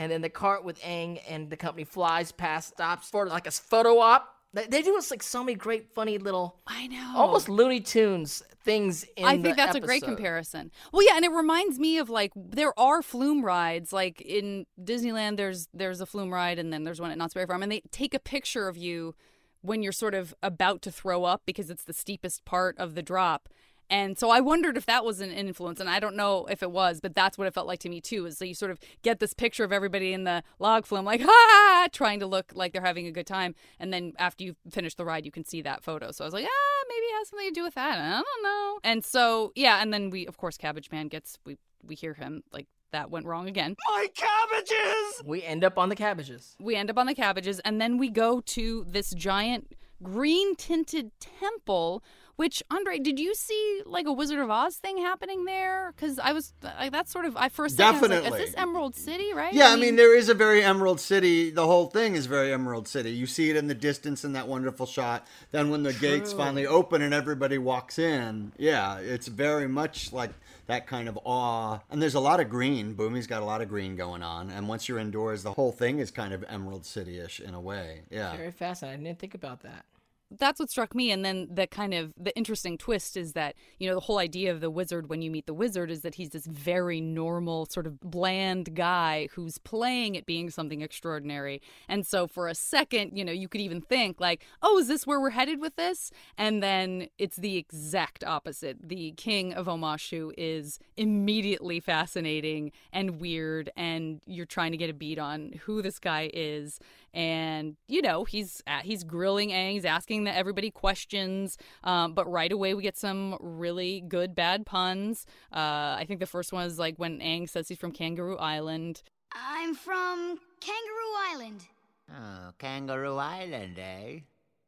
And 0.00 0.10
then 0.10 0.22
the 0.22 0.30
cart 0.30 0.64
with 0.64 0.80
Aang 0.80 1.20
and 1.28 1.50
the 1.50 1.58
company 1.58 1.84
flies 1.84 2.32
past, 2.32 2.70
stops 2.70 3.10
for 3.10 3.26
like 3.26 3.46
a 3.46 3.50
photo 3.50 3.98
op. 3.98 4.34
They, 4.54 4.64
they 4.64 4.80
do 4.80 4.96
us 4.96 5.10
like 5.10 5.22
so 5.22 5.44
many 5.44 5.54
great, 5.56 5.92
funny 5.94 6.16
little, 6.16 6.56
I 6.66 6.86
know. 6.86 7.12
almost 7.14 7.50
Looney 7.50 7.80
Tunes 7.80 8.42
things. 8.64 9.04
In 9.14 9.26
I 9.26 9.38
think 9.38 9.58
that's 9.58 9.76
a 9.76 9.80
great 9.80 10.02
comparison. 10.02 10.70
Well, 10.90 11.06
yeah, 11.06 11.16
and 11.16 11.24
it 11.26 11.30
reminds 11.30 11.78
me 11.78 11.98
of 11.98 12.08
like 12.08 12.32
there 12.34 12.72
are 12.80 13.02
flume 13.02 13.44
rides. 13.44 13.92
Like 13.92 14.22
in 14.22 14.64
Disneyland, 14.82 15.36
there's 15.36 15.68
there's 15.74 16.00
a 16.00 16.06
flume 16.06 16.32
ride, 16.32 16.58
and 16.58 16.72
then 16.72 16.84
there's 16.84 17.00
one 17.00 17.10
at 17.10 17.18
Knott's 17.18 17.34
Berry 17.34 17.46
Farm, 17.46 17.62
and 17.62 17.70
they 17.70 17.82
take 17.92 18.14
a 18.14 18.18
picture 18.18 18.68
of 18.68 18.78
you 18.78 19.14
when 19.60 19.82
you're 19.82 19.92
sort 19.92 20.14
of 20.14 20.34
about 20.42 20.80
to 20.80 20.90
throw 20.90 21.24
up 21.24 21.42
because 21.44 21.68
it's 21.68 21.84
the 21.84 21.92
steepest 21.92 22.46
part 22.46 22.78
of 22.78 22.94
the 22.94 23.02
drop. 23.02 23.50
And 23.90 24.16
so 24.16 24.30
I 24.30 24.40
wondered 24.40 24.76
if 24.76 24.86
that 24.86 25.04
was 25.04 25.20
an 25.20 25.32
influence, 25.32 25.80
and 25.80 25.90
I 25.90 25.98
don't 25.98 26.14
know 26.14 26.46
if 26.46 26.62
it 26.62 26.70
was, 26.70 27.00
but 27.00 27.14
that's 27.14 27.36
what 27.36 27.48
it 27.48 27.54
felt 27.54 27.66
like 27.66 27.80
to 27.80 27.88
me 27.88 28.00
too. 28.00 28.24
Is 28.24 28.38
that 28.38 28.46
you 28.46 28.54
sort 28.54 28.70
of 28.70 28.78
get 29.02 29.18
this 29.18 29.34
picture 29.34 29.64
of 29.64 29.72
everybody 29.72 30.12
in 30.12 30.24
the 30.24 30.42
log 30.60 30.86
flume, 30.86 31.04
like 31.04 31.20
ha, 31.24 31.88
trying 31.92 32.20
to 32.20 32.26
look 32.26 32.52
like 32.54 32.72
they're 32.72 32.82
having 32.82 33.06
a 33.06 33.12
good 33.12 33.26
time, 33.26 33.54
and 33.80 33.92
then 33.92 34.12
after 34.18 34.44
you 34.44 34.54
finish 34.70 34.94
the 34.94 35.04
ride, 35.04 35.24
you 35.26 35.32
can 35.32 35.44
see 35.44 35.60
that 35.62 35.82
photo. 35.82 36.12
So 36.12 36.24
I 36.24 36.26
was 36.26 36.34
like, 36.34 36.46
ah, 36.46 36.84
maybe 36.88 37.04
it 37.04 37.18
has 37.18 37.28
something 37.28 37.48
to 37.48 37.54
do 37.54 37.64
with 37.64 37.74
that. 37.74 37.98
I 37.98 38.22
don't 38.22 38.42
know. 38.42 38.78
And 38.84 39.04
so 39.04 39.52
yeah, 39.56 39.82
and 39.82 39.92
then 39.92 40.10
we, 40.10 40.26
of 40.26 40.38
course, 40.38 40.56
Cabbage 40.56 40.90
Man 40.92 41.08
gets 41.08 41.38
we 41.44 41.58
we 41.82 41.96
hear 41.96 42.14
him 42.14 42.44
like 42.52 42.68
that 42.92 43.10
went 43.10 43.26
wrong 43.26 43.48
again. 43.48 43.76
My 43.88 44.08
cabbages! 44.14 45.22
We 45.24 45.42
end 45.42 45.64
up 45.64 45.78
on 45.78 45.88
the 45.88 45.96
cabbages. 45.96 46.56
We 46.60 46.76
end 46.76 46.90
up 46.90 46.98
on 46.98 47.06
the 47.06 47.14
cabbages, 47.14 47.60
and 47.60 47.80
then 47.80 47.98
we 47.98 48.08
go 48.08 48.40
to 48.40 48.84
this 48.88 49.10
giant 49.10 49.74
green 50.02 50.56
tinted 50.56 51.12
temple. 51.20 52.02
Which 52.40 52.62
Andre, 52.70 52.98
did 52.98 53.18
you 53.18 53.34
see 53.34 53.82
like 53.84 54.06
a 54.06 54.12
Wizard 54.14 54.38
of 54.38 54.48
Oz 54.48 54.76
thing 54.76 54.96
happening 54.96 55.44
there? 55.44 55.92
Because 55.94 56.18
I 56.18 56.32
was 56.32 56.54
like, 56.62 56.90
that's 56.90 57.12
sort 57.12 57.26
of 57.26 57.36
I 57.36 57.50
first 57.50 57.76
second, 57.76 57.86
I 57.86 57.92
was 57.92 58.00
like, 58.00 58.10
Definitely. 58.12 58.40
is 58.40 58.46
this 58.52 58.58
Emerald 58.58 58.96
City, 58.96 59.34
right? 59.34 59.52
Yeah, 59.52 59.68
I 59.68 59.76
mean, 59.76 59.96
there 59.96 60.16
is 60.16 60.30
a 60.30 60.34
very 60.34 60.62
Emerald 60.62 61.00
City. 61.00 61.50
The 61.50 61.66
whole 61.66 61.88
thing 61.88 62.14
is 62.14 62.24
very 62.24 62.50
Emerald 62.50 62.88
City. 62.88 63.10
You 63.10 63.26
see 63.26 63.50
it 63.50 63.56
in 63.56 63.66
the 63.66 63.74
distance 63.74 64.24
in 64.24 64.32
that 64.32 64.48
wonderful 64.48 64.86
shot. 64.86 65.26
Then 65.50 65.68
when 65.68 65.82
the 65.82 65.92
gates 65.92 66.32
finally 66.32 66.66
open 66.66 67.02
and 67.02 67.12
everybody 67.12 67.58
walks 67.58 67.98
in, 67.98 68.52
yeah, 68.56 68.96
it's 69.00 69.28
very 69.28 69.68
much 69.68 70.10
like 70.10 70.30
that 70.66 70.86
kind 70.86 71.10
of 71.10 71.18
awe. 71.24 71.80
And 71.90 72.00
there's 72.00 72.14
a 72.14 72.20
lot 72.20 72.40
of 72.40 72.48
green. 72.48 72.94
Bumi's 72.94 73.26
got 73.26 73.42
a 73.42 73.44
lot 73.44 73.60
of 73.60 73.68
green 73.68 73.96
going 73.96 74.22
on. 74.22 74.48
And 74.48 74.66
once 74.66 74.88
you're 74.88 74.98
indoors, 74.98 75.42
the 75.42 75.52
whole 75.52 75.72
thing 75.72 75.98
is 75.98 76.10
kind 76.10 76.32
of 76.32 76.42
Emerald 76.48 76.86
City-ish 76.86 77.40
in 77.40 77.52
a 77.52 77.60
way. 77.60 78.00
Yeah. 78.08 78.34
Very 78.34 78.50
fascinating. 78.50 79.00
I 79.00 79.04
didn't 79.10 79.18
think 79.18 79.34
about 79.34 79.60
that. 79.60 79.84
That's 80.30 80.60
what 80.60 80.70
struck 80.70 80.94
me 80.94 81.10
and 81.10 81.24
then 81.24 81.48
the 81.52 81.66
kind 81.66 81.92
of 81.92 82.12
the 82.16 82.36
interesting 82.36 82.78
twist 82.78 83.16
is 83.16 83.32
that 83.32 83.56
you 83.78 83.88
know 83.88 83.94
the 83.94 84.00
whole 84.00 84.18
idea 84.18 84.52
of 84.52 84.60
the 84.60 84.70
wizard 84.70 85.08
when 85.08 85.22
you 85.22 85.30
meet 85.30 85.46
the 85.46 85.54
wizard 85.54 85.90
is 85.90 86.02
that 86.02 86.14
he's 86.14 86.30
this 86.30 86.46
very 86.46 87.00
normal 87.00 87.66
sort 87.66 87.86
of 87.86 87.98
bland 88.00 88.74
guy 88.74 89.28
who's 89.32 89.58
playing 89.58 90.16
at 90.16 90.26
being 90.26 90.48
something 90.48 90.82
extraordinary. 90.82 91.60
And 91.88 92.06
so 92.06 92.26
for 92.26 92.46
a 92.48 92.54
second 92.54 93.16
you 93.16 93.24
know 93.24 93.32
you 93.32 93.48
could 93.48 93.60
even 93.60 93.80
think 93.80 94.20
like 94.20 94.44
oh 94.62 94.78
is 94.78 94.88
this 94.88 95.06
where 95.06 95.20
we're 95.20 95.30
headed 95.30 95.60
with 95.60 95.76
this? 95.76 96.12
And 96.38 96.62
then 96.62 97.08
it's 97.18 97.36
the 97.36 97.56
exact 97.56 98.22
opposite. 98.22 98.88
The 98.88 99.12
king 99.16 99.52
of 99.52 99.66
Omashu 99.66 100.32
is 100.38 100.78
immediately 100.96 101.80
fascinating 101.80 102.72
and 102.92 103.20
weird 103.20 103.70
and 103.76 104.20
you're 104.26 104.46
trying 104.46 104.70
to 104.72 104.78
get 104.78 104.90
a 104.90 104.94
beat 104.94 105.18
on 105.18 105.52
who 105.64 105.82
this 105.82 105.98
guy 105.98 106.30
is 106.32 106.78
and 107.14 107.76
you 107.88 108.02
know 108.02 108.24
he's 108.24 108.62
at, 108.66 108.84
he's 108.84 109.04
grilling 109.04 109.50
Aang, 109.50 109.72
he's 109.72 109.84
asking 109.84 110.24
that 110.24 110.36
everybody 110.36 110.70
questions, 110.70 111.56
um, 111.84 112.14
but 112.14 112.30
right 112.30 112.52
away 112.52 112.74
we 112.74 112.82
get 112.82 112.96
some 112.96 113.36
really 113.40 114.00
good 114.06 114.34
bad 114.34 114.66
puns. 114.66 115.26
Uh, 115.52 115.96
I 115.98 116.04
think 116.06 116.20
the 116.20 116.26
first 116.26 116.52
one 116.52 116.66
is 116.66 116.78
like 116.78 116.96
when 116.96 117.18
Aang 117.20 117.48
says 117.48 117.68
he's 117.68 117.78
from 117.78 117.92
Kangaroo 117.92 118.36
Island. 118.36 119.02
I'm 119.34 119.74
from 119.74 120.38
Kangaroo 120.60 121.14
Island. 121.32 121.64
Oh, 122.10 122.50
Kangaroo 122.58 123.16
Island, 123.16 123.78
eh? 123.78 124.20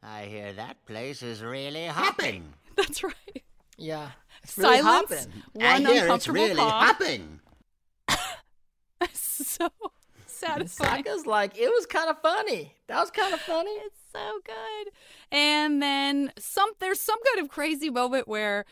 I 0.03 0.25
hear 0.25 0.53
that 0.53 0.85
place 0.87 1.23
is 1.23 1.43
really 1.43 1.87
hopping. 1.87 2.53
That's 2.77 3.03
right. 3.03 3.43
Yeah. 3.77 4.11
It's 4.43 4.57
really 4.59 4.79
Silence. 4.79 5.11
hopping. 5.11 5.33
One 5.53 5.87
I 5.87 5.93
hear 5.93 6.09
it's 6.13 6.29
really 6.29 6.55
cough. 6.57 6.83
hopping. 6.99 7.41
so 9.13 9.65
And 9.67 10.02
satisfying. 10.47 11.05
Sokka's 11.05 11.27
like, 11.27 11.59
it 11.59 11.69
was 11.69 11.87
kind 11.87 12.11
of 12.11 12.21
funny. 12.21 12.75
That 12.89 13.01
was 13.01 13.11
kind 13.11 13.33
of 13.33 13.41
funny. 13.41 13.71
It's 13.71 14.01
so 14.13 14.41
good. 14.45 14.93
And 15.31 15.83
then 15.83 16.33
some 16.39 16.71
there's 16.81 17.01
some 17.01 17.19
kind 17.33 17.45
of 17.45 17.51
crazy 17.51 17.91
moment 17.91 18.29
where 18.29 18.65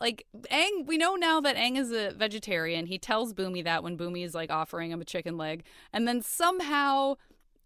like 0.00 0.26
Aang, 0.50 0.86
we 0.86 0.98
know 0.98 1.14
now 1.14 1.40
that 1.40 1.56
Aang 1.56 1.76
is 1.76 1.90
a 1.90 2.10
vegetarian. 2.10 2.86
He 2.86 2.98
tells 2.98 3.32
Bumi 3.32 3.64
that 3.64 3.82
when 3.82 3.96
Bumi 3.96 4.24
is 4.24 4.34
like 4.34 4.50
offering 4.50 4.90
him 4.90 5.00
a 5.00 5.04
chicken 5.04 5.36
leg, 5.36 5.64
and 5.92 6.06
then 6.06 6.20
somehow 6.22 7.16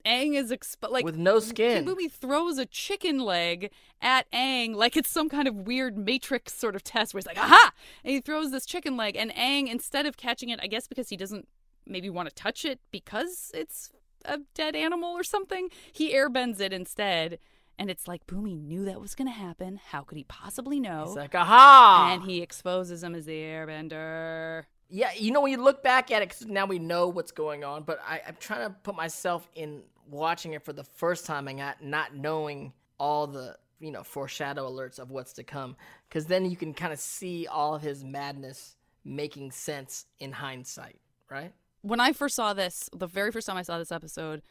Aang 0.07 0.35
is 0.35 0.51
exp- 0.51 0.91
like 0.91 1.05
With 1.05 1.17
no 1.17 1.41
skin. 1.41 1.85
Bumi 1.85 2.11
throws 2.11 2.59
a 2.59 2.67
chicken 2.67 3.19
leg 3.19 3.71
at 4.01 4.31
Aang 4.33 4.75
like 4.75 4.97
it's 4.97 5.11
some 5.11 5.29
kind 5.29 5.49
of 5.49 5.55
weird 5.55 5.99
Matrix 5.99 6.55
sort 6.55 6.77
of 6.77 6.83
test 6.85 7.13
where 7.13 7.19
he's 7.19 7.27
like, 7.27 7.39
"Aha!" 7.39 7.73
and 8.05 8.13
he 8.15 8.21
throws 8.21 8.51
this 8.51 8.65
chicken 8.65 8.97
leg, 8.97 9.17
and 9.17 9.33
Aang 9.33 9.69
instead 9.69 10.07
of 10.07 10.17
catching 10.17 10.49
it, 10.49 10.61
I 10.63 10.69
guess 10.69 10.87
because 10.87 11.09
he 11.09 11.17
doesn't 11.17 11.49
maybe 11.91 12.09
want 12.09 12.29
to 12.29 12.35
touch 12.35 12.65
it 12.65 12.81
because 12.91 13.51
it's 13.55 13.91
a 14.25 14.39
dead 14.55 14.77
animal 14.77 15.11
or 15.11 15.25
something, 15.25 15.69
he 15.93 16.15
airbends 16.15 16.61
it 16.61 16.73
instead. 16.73 17.39
And 17.79 17.91
it's 17.91 18.07
like 18.07 18.27
Bumi 18.27 18.59
knew 18.61 18.85
that 18.85 19.01
was 19.01 19.15
going 19.15 19.29
to 19.29 19.35
happen. 19.35 19.81
How 19.91 20.03
could 20.03 20.19
he 20.19 20.25
possibly 20.25 20.79
know? 20.81 21.05
It's 21.07 21.17
like, 21.17 21.35
aha! 21.35 22.11
and 22.13 22.23
he 22.31 22.43
exposes 22.43 23.03
him 23.03 23.15
as 23.15 23.25
the 23.25 23.33
airbender. 23.41 24.65
Yeah, 24.91 25.11
you 25.17 25.31
know 25.33 25.41
when 25.41 25.53
you 25.53 25.63
look 25.63 25.83
back 25.83 26.11
at 26.11 26.21
it, 26.21 26.29
'cause 26.31 26.45
now 26.47 26.67
we 26.67 26.79
know 26.79 27.09
what's 27.09 27.33
going 27.33 27.65
on. 27.65 27.85
But 27.85 28.01
I, 28.07 28.21
I'm 28.27 28.37
trying 28.39 28.69
to 28.69 28.75
put 28.83 28.97
myself 28.97 29.49
in 29.55 29.83
watching 30.09 30.53
it 30.53 30.63
for 30.65 30.73
the 30.73 30.85
first 30.85 31.25
time 31.25 31.49
and 31.49 31.59
not, 31.59 31.83
not 31.83 32.15
knowing 32.15 32.73
all 32.99 33.27
the 33.27 33.57
you 33.79 33.91
know 33.91 34.03
foreshadow 34.03 34.69
alerts 34.71 34.99
of 34.99 35.11
what's 35.11 35.33
to 35.35 35.45
come, 35.45 35.77
because 36.09 36.27
then 36.27 36.51
you 36.51 36.57
can 36.57 36.75
kind 36.75 36.93
of 36.93 36.99
see 36.99 37.47
all 37.47 37.75
of 37.75 37.81
his 37.83 38.05
madness 38.05 38.77
making 39.05 39.53
sense 39.53 40.05
in 40.19 40.33
hindsight, 40.33 41.01
right? 41.31 41.55
When 41.83 42.01
I 42.01 42.13
first 42.13 42.37
saw 42.37 42.53
this, 42.53 42.91
the 42.95 43.07
very 43.07 43.31
first 43.33 43.47
time 43.47 43.57
I 43.57 43.63
saw 43.63 43.79
this 43.79 43.93
episode, 43.93 44.43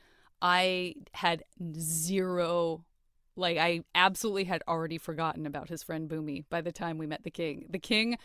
I 0.41 0.95
had 1.13 1.43
zero 1.77 2.85
like 3.35 3.57
I 3.57 3.81
absolutely 3.95 4.43
had 4.43 4.61
already 4.67 4.97
forgotten 4.97 5.45
about 5.45 5.69
his 5.69 5.81
friend 5.81 6.09
Bumi 6.09 6.43
by 6.49 6.61
the 6.61 6.71
time 6.71 6.97
we 6.97 7.07
met 7.07 7.23
the 7.23 7.31
king. 7.31 7.65
The 7.69 7.79
king 7.79 8.17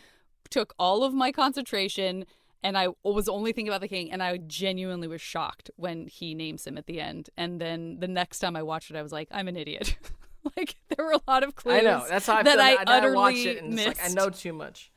took 0.51 0.75
all 0.79 1.05
of 1.05 1.15
my 1.15 1.33
concentration 1.33 2.27
and 2.63 2.77
I 2.77 2.89
was 3.03 3.29
only 3.29 3.53
thinking 3.53 3.69
about 3.69 3.81
the 3.81 3.89
king 3.89 4.11
and 4.11 4.23
I 4.23 4.37
genuinely 4.39 5.07
was 5.07 5.21
shocked 5.21 5.71
when 5.77 6.09
he 6.09 6.35
names 6.35 6.67
him 6.67 6.77
at 6.77 6.87
the 6.87 7.01
end. 7.01 7.31
And 7.37 7.61
then 7.61 8.01
the 8.01 8.09
next 8.09 8.41
time 8.41 8.57
I 8.57 8.63
watched 8.63 8.91
it 8.91 8.97
I 8.97 9.03
was 9.03 9.13
like, 9.13 9.29
I'm 9.31 9.49
an 9.49 9.57
idiot. 9.57 9.97
like 10.57 10.77
there 10.89 11.07
were 11.07 11.13
a 11.13 11.21
lot 11.27 11.43
of 11.43 11.55
clues 11.55 11.77
I 11.77 11.81
know 11.81 12.05
that's 12.09 12.27
how 12.27 12.37
I 12.37 12.43
that 12.43 12.53
feel. 12.53 12.61
I 12.61 12.75
now 12.75 12.99
utterly 12.99 13.17
watch 13.17 13.35
it 13.37 13.63
and 13.63 13.75
missed. 13.75 13.89
it's 13.89 14.01
like 14.01 14.11
I 14.11 14.15
know 14.15 14.31
too 14.31 14.53
much. 14.53 14.91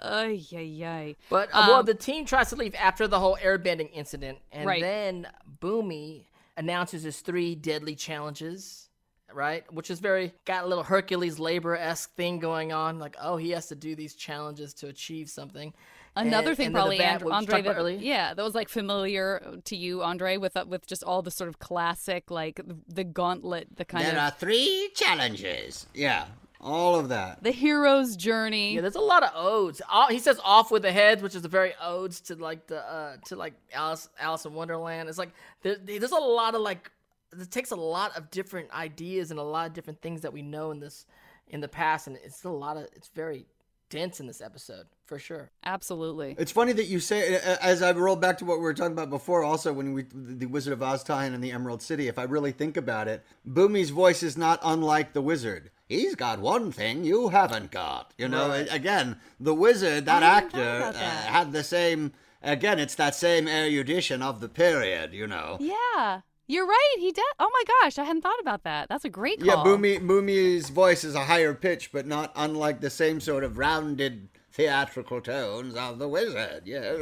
Ay, 0.00 0.42
ay, 0.52 0.84
ay. 0.84 1.16
But 1.30 1.48
uh, 1.52 1.64
well, 1.68 1.80
Um, 1.80 1.86
the 1.86 1.94
team 1.94 2.24
tries 2.24 2.50
to 2.50 2.56
leave 2.56 2.74
after 2.74 3.06
the 3.06 3.20
whole 3.20 3.36
airbending 3.42 3.90
incident, 3.92 4.38
and 4.52 4.66
Right. 4.66 4.82
then 4.82 5.28
Bumi 5.60 6.24
announces 6.56 7.02
his 7.04 7.20
three 7.20 7.54
deadly 7.54 7.94
challenges, 7.94 8.88
right? 9.32 9.70
Which 9.72 9.90
is 9.90 10.00
very 10.00 10.32
got 10.44 10.64
a 10.64 10.66
little 10.66 10.84
Hercules 10.84 11.38
labor 11.38 11.76
esque 11.76 12.14
thing 12.14 12.38
going 12.38 12.72
on. 12.72 12.98
Like, 12.98 13.16
oh, 13.20 13.36
he 13.36 13.50
has 13.50 13.68
to 13.68 13.74
do 13.74 13.94
these 13.94 14.14
challenges 14.14 14.74
to 14.74 14.88
achieve 14.88 15.30
something. 15.30 15.72
Another 16.16 16.50
And- 16.50 16.56
thing, 16.56 16.66
and 16.66 16.74
then 16.76 16.80
the 16.80 16.96
probably, 16.96 16.98
bat, 16.98 17.22
And- 17.22 17.32
Andre, 17.32 17.62
that, 17.62 18.00
yeah, 18.00 18.34
that 18.34 18.42
was 18.44 18.54
like 18.54 18.68
familiar 18.68 19.60
to 19.64 19.76
you, 19.76 20.02
Andre, 20.04 20.36
with 20.36 20.56
uh, 20.56 20.64
with 20.68 20.86
just 20.86 21.02
all 21.02 21.22
the 21.22 21.30
sort 21.32 21.48
of 21.48 21.58
classic, 21.58 22.30
like 22.30 22.60
the 22.88 23.02
gauntlet, 23.02 23.76
the 23.76 23.84
kind 23.84 24.04
There 24.04 24.10
of 24.12 24.16
There 24.16 24.24
are 24.24 24.30
three 24.30 24.90
challenges. 24.94 25.86
Yeah. 25.92 26.26
All 26.64 26.96
of 26.96 27.10
that. 27.10 27.42
the 27.42 27.50
hero's 27.50 28.16
journey. 28.16 28.74
Yeah, 28.74 28.80
there's 28.80 28.94
a 28.94 29.00
lot 29.00 29.22
of 29.22 29.30
odes. 29.34 29.82
All, 29.88 30.08
he 30.08 30.18
says 30.18 30.40
"off 30.42 30.70
with 30.70 30.82
the 30.82 30.92
heads," 30.92 31.22
which 31.22 31.34
is 31.34 31.44
a 31.44 31.48
very 31.48 31.74
odes 31.80 32.20
to 32.22 32.36
like 32.36 32.66
the 32.66 32.78
uh 32.78 33.16
to 33.26 33.36
like 33.36 33.52
Alice 33.72 34.08
Alice 34.18 34.46
in 34.46 34.54
Wonderland. 34.54 35.08
It's 35.08 35.18
like 35.18 35.32
there, 35.62 35.76
there's 35.76 36.10
a 36.12 36.16
lot 36.16 36.54
of 36.54 36.62
like 36.62 36.90
it 37.38 37.50
takes 37.50 37.70
a 37.70 37.76
lot 37.76 38.16
of 38.16 38.30
different 38.30 38.70
ideas 38.72 39.30
and 39.30 39.38
a 39.38 39.42
lot 39.42 39.66
of 39.66 39.74
different 39.74 40.00
things 40.00 40.22
that 40.22 40.32
we 40.32 40.42
know 40.42 40.70
in 40.70 40.80
this 40.80 41.06
in 41.48 41.60
the 41.60 41.68
past, 41.68 42.06
and 42.06 42.16
it's 42.24 42.44
a 42.44 42.48
lot 42.48 42.76
of 42.76 42.84
it's 42.94 43.08
very 43.08 43.46
dense 43.90 44.18
in 44.18 44.26
this 44.26 44.40
episode 44.40 44.86
for 45.04 45.18
sure. 45.18 45.50
Absolutely. 45.64 46.34
It's 46.38 46.50
funny 46.50 46.72
that 46.72 46.86
you 46.86 46.98
say, 46.98 47.36
as 47.36 47.82
I 47.82 47.92
roll 47.92 48.16
back 48.16 48.38
to 48.38 48.44
what 48.44 48.58
we 48.58 48.64
were 48.64 48.74
talking 48.74 48.92
about 48.92 49.10
before, 49.10 49.44
also 49.44 49.72
when 49.72 49.92
we, 49.92 50.04
the 50.12 50.46
Wizard 50.46 50.72
of 50.72 50.82
Oz 50.82 51.04
tie-in 51.04 51.34
and 51.34 51.44
the 51.44 51.52
Emerald 51.52 51.82
City, 51.82 52.08
if 52.08 52.18
I 52.18 52.24
really 52.24 52.52
think 52.52 52.76
about 52.76 53.06
it, 53.06 53.24
Bumi's 53.48 53.90
voice 53.90 54.22
is 54.22 54.36
not 54.36 54.58
unlike 54.64 55.12
the 55.12 55.22
wizard. 55.22 55.70
He's 55.86 56.14
got 56.14 56.38
one 56.40 56.72
thing 56.72 57.04
you 57.04 57.28
haven't 57.28 57.70
got. 57.70 58.12
You 58.16 58.28
know, 58.28 58.48
Right. 58.48 58.68
again, 58.72 59.20
the 59.38 59.54
wizard, 59.54 60.06
that 60.06 60.22
I 60.22 60.34
hadn't 60.36 60.50
thought 60.50 60.60
actor, 60.60 60.76
about 60.78 60.94
uh, 60.96 60.98
had 60.98 61.52
the 61.52 61.62
same, 61.64 62.12
again, 62.42 62.78
it's 62.78 62.94
that 62.94 63.14
same 63.14 63.46
erudition 63.48 64.22
of 64.22 64.40
the 64.40 64.48
period, 64.48 65.12
you 65.12 65.26
know. 65.26 65.58
Yeah. 65.60 66.20
You're 66.46 66.66
right. 66.66 66.96
He 66.98 67.10
did. 67.10 67.24
Oh 67.38 67.50
my 67.52 67.62
gosh, 67.82 67.98
I 67.98 68.04
hadn't 68.04 68.20
thought 68.22 68.40
about 68.40 68.64
that. 68.64 68.88
That's 68.90 69.04
a 69.06 69.08
great 69.10 69.38
call. 69.40 69.46
Yeah, 69.46 69.54
Bumi 69.56 69.98
Bumi's 69.98 70.68
voice 70.68 71.02
is 71.02 71.14
a 71.14 71.24
higher 71.24 71.54
pitch, 71.54 71.90
but 71.90 72.06
not 72.06 72.32
unlike 72.36 72.80
the 72.82 72.90
same 72.90 73.18
sort 73.20 73.44
of 73.44 73.56
rounded 73.56 74.28
theatrical 74.52 75.22
tones 75.22 75.74
of 75.74 75.98
the 75.98 76.06
wizard. 76.08 76.62
Yeah, 76.66 76.92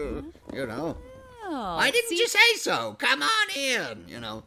you 0.53 0.67
know. 0.67 0.97
Oh, 1.45 1.77
Why 1.77 1.91
didn't 1.91 2.09
see, 2.11 2.19
you 2.19 2.29
say 2.29 2.55
so? 2.57 2.95
Come 3.01 3.23
on 3.23 3.47
in. 3.57 4.05
You 4.07 4.21
know, 4.21 4.45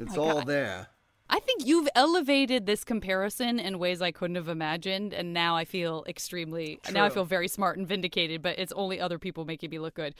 it's 0.00 0.16
all 0.18 0.38
God. 0.38 0.46
there. 0.48 0.88
I 1.30 1.40
think 1.40 1.66
you've 1.66 1.88
elevated 1.94 2.66
this 2.66 2.84
comparison 2.84 3.58
in 3.58 3.78
ways 3.78 4.02
I 4.02 4.12
couldn't 4.12 4.36
have 4.36 4.48
imagined, 4.48 5.12
and 5.12 5.32
now 5.32 5.56
I 5.56 5.64
feel 5.64 6.04
extremely. 6.06 6.80
Now 6.92 7.04
I 7.04 7.10
feel 7.10 7.24
very 7.24 7.48
smart 7.48 7.78
and 7.78 7.88
vindicated. 7.88 8.42
But 8.42 8.58
it's 8.58 8.72
only 8.72 9.00
other 9.00 9.18
people 9.18 9.44
making 9.44 9.70
me 9.70 9.78
look 9.78 9.94
good. 9.94 10.14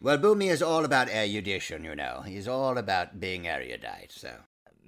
Well, 0.00 0.18
Bumi 0.18 0.48
is 0.50 0.62
all 0.62 0.84
about 0.84 1.08
erudition, 1.08 1.82
you 1.82 1.96
know. 1.96 2.22
He's 2.24 2.46
all 2.46 2.78
about 2.78 3.18
being 3.18 3.48
erudite, 3.48 4.12
so. 4.12 4.32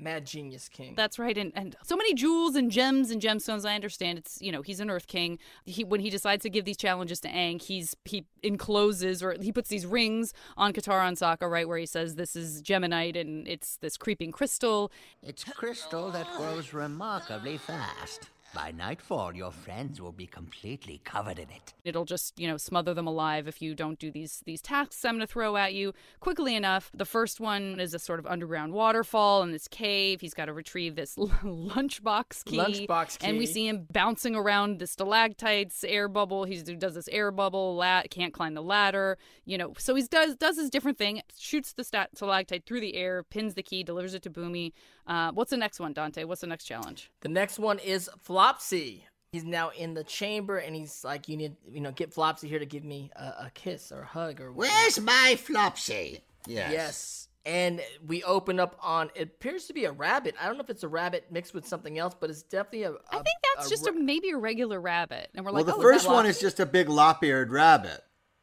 Mad 0.01 0.25
genius 0.25 0.69
king. 0.69 0.95
That's 0.97 1.19
right, 1.19 1.37
and, 1.37 1.53
and 1.55 1.77
so 1.83 1.95
many 1.95 2.15
jewels 2.15 2.57
and 2.57 2.71
gems 2.71 3.11
and 3.11 3.21
gemstones. 3.21 3.69
I 3.69 3.75
understand 3.75 4.19
it's 4.19 4.41
you 4.41 4.51
know 4.51 4.63
he's 4.63 4.81
an 4.81 4.89
Earth 4.89 5.07
King. 5.07 5.39
He 5.65 5.85
when 5.85 6.01
he 6.01 6.09
decides 6.09 6.43
to 6.45 6.51
give 6.51 6.65
these 6.65 6.79
challenges 6.79 7.21
to 7.21 7.29
Aang, 7.29 7.61
he's 7.61 7.95
he 8.07 8.25
encloses 8.43 9.23
or 9.23 9.37
he 9.41 9.53
puts 9.53 9.69
these 9.69 9.85
rings 9.85 10.33
on 10.57 10.73
Katara 10.73 11.07
and 11.07 11.19
Sokka, 11.19 11.51
right 11.51 11.69
where 11.69 11.77
he 11.77 11.87
says 11.87 12.15
this 12.15 12.35
is 12.35 12.63
Jennamite 12.63 13.17
and 13.17 13.47
it's 13.47 13.77
this 13.77 13.99
creeping 13.99 14.33
crystal. 14.33 14.91
It's 15.23 15.45
crystal 15.45 16.11
that 16.13 16.27
grows 16.37 16.73
remarkably 16.73 17.59
fast. 17.59 18.31
By 18.53 18.73
nightfall, 18.73 19.35
your 19.35 19.53
friends 19.53 20.01
will 20.01 20.13
be 20.13 20.27
completely 20.27 21.01
covered 21.05 21.39
in 21.39 21.51
it. 21.51 21.73
It'll 21.85 22.05
just 22.05 22.39
you 22.39 22.49
know 22.49 22.57
smother 22.57 22.95
them 22.95 23.07
alive 23.07 23.47
if 23.47 23.63
you 23.63 23.77
don't 23.77 23.99
do 23.99 24.11
these 24.11 24.43
these 24.45 24.61
tasks 24.61 25.05
I'm 25.05 25.15
going 25.15 25.21
to 25.21 25.33
throw 25.33 25.57
at 25.57 25.73
you 25.73 25.95
quickly 26.19 26.57
enough. 26.57 26.91
The 26.93 27.05
first 27.05 27.39
one 27.39 27.79
is 27.79 27.95
a 27.95 27.99
sort 28.01 28.19
of 28.19 28.27
underground 28.27 28.73
waterfall 28.73 29.43
in 29.43 29.53
this 29.53 29.69
cave. 29.69 30.21
He's 30.21 30.35
got 30.35 30.47
to 30.47 30.53
retrieve 30.53 30.97
this 30.97 31.15
lunchbox 31.17 32.45
key. 32.45 32.59
Lunchbox 32.59 33.21
key. 33.21 33.27
And 33.27 33.39
we 33.39 33.47
see 33.47 33.69
him 33.69 33.87
bouncing 33.91 34.35
around 34.35 34.81
the 34.81 34.87
stalactites, 34.87 35.85
air 35.85 36.09
bubble. 36.09 36.45
He 36.45 36.61
does 36.61 36.95
this 36.95 37.09
air 37.09 37.31
bubble, 37.31 37.77
lat 37.77 38.11
can't 38.11 38.35
climb 38.35 38.55
the 38.55 38.63
ladder. 38.63 39.17
You 39.45 39.59
know, 39.59 39.75
so 39.79 39.95
he 39.95 40.03
does 40.03 40.35
does 40.35 40.57
his 40.57 40.71
different 40.71 40.99
thing, 40.99 41.23
shoots 41.39 41.73
the 41.73 41.85
stalactite 41.85 42.67
through 42.67 42.81
the 42.81 42.97
air, 42.97 43.23
pins 43.23 43.55
the 43.55 43.63
key, 43.63 43.85
delivers 43.85 44.15
it 44.15 44.23
to 44.23 44.31
Bumi. 44.31 44.73
Uh, 45.07 45.33
what's 45.33 45.51
the 45.51 45.57
next 45.57 45.81
one, 45.81 45.93
Dante? 45.93 46.25
What's 46.25 46.41
the 46.41 46.47
next 46.47 46.65
challenge? 46.65 47.11
The 47.21 47.29
next 47.29 47.59
one 47.59 47.79
is 47.79 48.09
Flopsy. 48.25 49.05
He's 49.33 49.45
now 49.45 49.71
in 49.71 49.95
the 49.95 50.03
chamber, 50.05 50.59
and 50.59 50.75
he's 50.75 51.05
like, 51.05 51.29
"You 51.29 51.37
need, 51.37 51.57
you 51.71 51.81
know, 51.81 51.93
get 51.93 52.13
Flopsy 52.13 52.49
here 52.49 52.59
to 52.59 52.67
give 52.67 52.85
me 52.85 53.11
a, 53.15 53.23
a 53.23 53.51
kiss 53.55 53.93
or 53.93 54.03
a 54.03 54.07
hug 54.07 54.41
or 54.41 54.53
whatever." 54.53 54.75
Where's 54.75 55.01
my 55.01 55.37
Flopsy? 55.39 56.21
Yes. 56.47 56.73
Yes. 56.73 57.27
And 57.47 57.81
we 58.07 58.23
open 58.25 58.61
up 58.61 58.77
on 58.83 59.11
it 59.15 59.23
appears 59.23 59.67
to 59.67 59.73
be 59.73 59.85
a 59.87 59.93
rabbit. 59.93 60.35
I 60.41 60.47
don't 60.47 60.57
know 60.57 60.63
if 60.63 60.69
it's 60.69 60.83
a 60.83 60.89
rabbit 60.89 61.27
mixed 61.31 61.55
with 61.55 61.67
something 61.67 61.97
else, 61.99 62.15
but 62.19 62.29
it's 62.29 62.43
definitely 62.43 62.83
a. 62.83 62.91
I 62.91 63.15
think 63.17 63.27
that's 63.57 63.71
just 63.71 63.87
a, 63.87 63.93
maybe 63.93 64.31
a 64.31 64.37
regular 64.37 64.81
rabbit, 64.81 65.31
and 65.35 65.45
we're 65.47 65.53
Well, 65.53 65.63
like, 65.63 65.67
well, 65.69 65.77
the 65.77 65.81
oh, 65.81 65.91
first 65.93 66.07
that- 66.07 66.13
one 66.13 66.27
is 66.27 66.39
just 66.41 66.61
a 66.61 66.67
big 66.67 66.89
lop-eared 66.89 67.51
rabbit, 67.51 68.03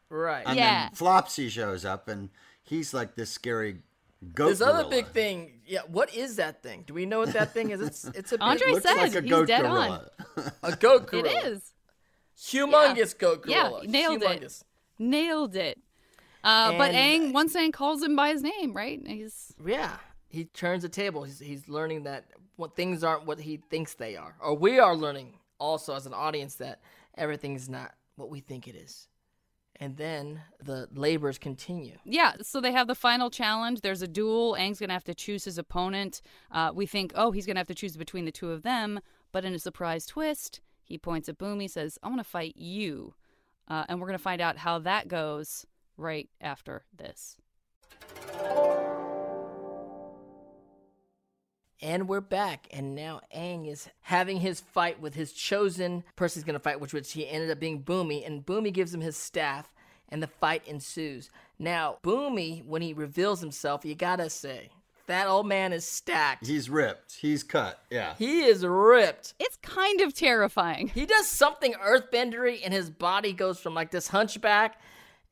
right. 0.10 0.44
and 0.48 0.56
Yeah. 0.58 0.86
then 0.88 0.96
Flopsy 0.96 1.50
shows 1.50 1.86
up, 1.86 2.08
and 2.08 2.30
he's 2.64 2.92
like 2.94 3.16
this 3.16 3.30
scary 3.30 3.82
goat. 4.34 4.50
This 4.50 4.62
other 4.62 4.90
big 4.90 5.08
thing, 5.08 5.60
yeah. 5.66 5.82
What 5.88 6.14
is 6.14 6.36
that 6.38 6.62
thing? 6.64 6.84
Do 6.88 6.94
we 6.94 7.06
know 7.06 7.20
what 7.20 7.34
that 7.34 7.54
thing 7.54 7.72
is? 7.72 7.82
It's 7.82 8.06
it's 8.16 8.32
a 8.32 8.38
big, 8.38 8.42
Andre 8.42 8.72
Looks 8.72 8.84
said 8.84 8.96
like 8.98 9.16
a 9.16 9.22
he's 9.22 9.46
dead 9.48 9.62
gorilla. 9.62 10.10
a 10.64 10.76
goat 10.76 11.04
It 11.04 11.10
gorilla. 11.10 11.40
is. 11.46 11.74
humongous 12.38 13.18
goat 13.18 13.44
Yeah, 13.48 13.70
gorilla. 13.70 13.88
nailed 13.88 14.24
it. 14.24 14.64
Nailed 15.00 15.56
it. 15.56 15.80
Uh, 16.44 16.72
but 16.78 16.92
And- 16.94 17.32
Aang, 17.32 17.34
once 17.34 17.56
Aang 17.56 17.74
calls 17.74 18.02
him 18.02 18.16
by 18.16 18.30
his 18.30 18.42
name, 18.42 18.74
right? 18.74 19.02
He's 19.06 19.54
Yeah, 19.66 19.98
he 20.30 20.46
turns 20.46 20.84
the 20.84 20.90
table. 20.90 21.24
He's 21.24 21.40
he's 21.40 21.68
learning 21.68 22.04
that 22.04 22.26
what 22.56 22.76
things 22.76 23.04
aren't 23.04 23.26
what 23.26 23.40
he 23.40 23.58
thinks 23.70 23.94
they 23.96 24.16
are, 24.16 24.36
or 24.40 24.56
we 24.56 24.80
are 24.80 24.96
learning 24.96 25.38
also 25.60 25.96
as 25.96 26.06
an 26.06 26.14
audience 26.14 26.56
that 26.56 26.82
everything's 27.18 27.68
not 27.70 27.94
what 28.16 28.30
we 28.30 28.40
think 28.40 28.68
it 28.68 28.76
is. 28.76 29.08
And 29.80 29.96
then 29.98 30.42
the 30.64 30.88
labors 30.94 31.38
continue. 31.38 31.98
yeah. 32.04 32.34
So 32.42 32.60
they 32.60 32.72
have 32.72 32.88
the 32.88 32.96
final 32.96 33.30
challenge. 33.30 33.82
There's 33.82 34.02
a 34.02 34.08
duel. 34.08 34.56
Aang's 34.60 34.80
gonna 34.80 34.94
have 34.94 35.04
to 35.04 35.14
choose 35.14 35.46
his 35.46 35.58
opponent. 35.60 36.22
Uh, 36.52 36.72
we 36.74 36.86
think, 36.88 37.12
oh, 37.16 37.32
he's 37.32 37.46
gonna 37.46 37.60
have 37.60 37.68
to 37.68 37.76
choose 37.76 37.96
between 37.96 38.26
the 38.26 38.32
two 38.32 38.52
of 38.52 38.64
them. 38.64 39.00
But 39.32 39.46
in 39.46 39.54
a 39.54 39.60
surprise 39.60 40.06
twist, 40.08 40.62
he 40.84 40.98
points 40.98 41.30
at 41.30 41.38
Bumi, 41.38 41.70
says, 41.70 42.00
"I 42.02 42.08
want 42.08 42.20
to 42.22 42.24
fight 42.24 42.56
you," 42.58 43.14
uh, 43.68 43.86
and 43.88 44.02
we're 44.02 44.08
gonna 44.08 44.18
find 44.18 44.42
out 44.42 44.58
how 44.58 44.80
that 44.80 45.08
goes 45.08 45.66
right 45.96 46.30
after 46.42 46.86
this. 46.96 47.38
And 51.80 52.10
we're 52.10 52.22
back, 52.22 52.68
and 52.72 52.96
now 52.96 53.22
Aang 53.36 53.70
is 53.70 53.88
having 54.02 54.40
his 54.40 54.60
fight 54.60 55.00
with 55.00 55.14
his 55.14 55.32
chosen 55.32 56.04
person 56.16 56.40
he's 56.40 56.44
gonna 56.44 56.58
fight, 56.58 56.80
which 56.80 56.92
which 56.92 57.14
he 57.14 57.30
ended 57.30 57.52
up 57.52 57.60
being 57.60 57.84
Bumi, 57.84 58.26
and 58.26 58.44
Bumi 58.44 58.74
gives 58.74 58.92
him 58.92 59.02
his 59.02 59.16
staff, 59.16 59.76
and 60.10 60.24
the 60.24 60.28
fight 60.28 60.66
ensues. 60.66 61.30
Now, 61.60 62.00
Bumi, 62.02 62.66
when 62.66 62.82
he 62.82 62.94
reveals 62.94 63.42
himself, 63.42 63.86
you 63.86 63.94
gotta 63.94 64.28
say, 64.32 64.72
that 65.06 65.28
old 65.28 65.48
man 65.48 65.72
is 65.72 65.86
stacked. 65.86 66.48
He's 66.48 66.68
ripped. 66.68 67.14
He's 67.14 67.44
cut. 67.44 67.80
Yeah. 67.92 68.16
He 68.18 68.46
is 68.46 68.66
ripped. 68.66 69.36
It's 69.40 69.58
kind 69.58 70.02
of 70.02 70.16
terrifying. 70.16 70.88
He 70.88 71.06
does 71.06 71.28
something 71.28 71.74
earthbendery, 71.74 72.62
and 72.66 72.74
his 72.74 72.90
body 72.90 73.34
goes 73.34 73.60
from 73.60 73.76
like 73.76 73.92
this 73.92 74.08
hunchback, 74.08 74.82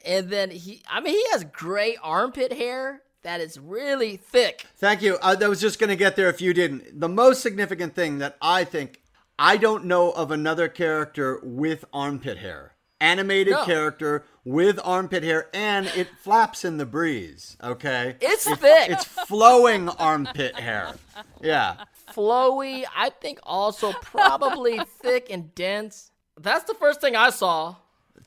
and 0.05 0.29
then 0.29 0.51
he, 0.51 0.83
I 0.87 0.99
mean, 0.99 1.15
he 1.15 1.25
has 1.31 1.43
gray 1.45 1.97
armpit 2.03 2.53
hair 2.53 3.01
that 3.26 3.41
is 3.41 3.59
really 3.59 4.17
thick. 4.17 4.65
Thank 4.78 5.01
you. 5.01 5.17
I, 5.21 5.34
I 5.36 5.47
was 5.47 5.59
just 5.59 5.80
going 5.80 5.89
to 5.89 5.95
get 5.95 6.15
there 6.15 6.30
if 6.30 6.39
you 6.41 6.53
didn't. 6.53 6.99
The 6.99 7.09
most 7.09 7.41
significant 7.41 7.93
thing 7.95 8.19
that 8.19 8.38
I 8.41 8.63
think 8.63 9.01
I 9.38 9.57
don't 9.57 9.86
know 9.86 10.11
of 10.11 10.32
another 10.32 10.67
character 10.69 11.39
with 11.43 11.84
armpit 11.91 12.38
hair. 12.38 12.73
Animated 13.01 13.51
No. 13.53 13.65
character 13.65 14.26
with 14.45 14.80
armpit 14.84 15.23
hair, 15.23 15.49
and 15.53 15.88
it 15.88 16.07
flaps 16.23 16.63
in 16.63 16.78
the 16.78 16.86
breeze. 16.86 17.57
Okay, 17.61 18.15
It's 18.21 18.45
thick. 18.45 18.89
it's 18.91 19.03
flowing 19.03 19.89
armpit 19.89 20.55
hair. 20.57 20.93
Yeah, 21.41 21.84
flowy. 22.13 22.86
I 22.95 23.09
think 23.09 23.39
also 23.43 23.91
probably 23.91 24.80
thick 25.01 25.28
and 25.30 25.53
dense. 25.55 26.11
That's 26.39 26.63
the 26.65 26.73
first 26.76 27.01
thing 27.01 27.15
I 27.17 27.32
saw. 27.32 27.76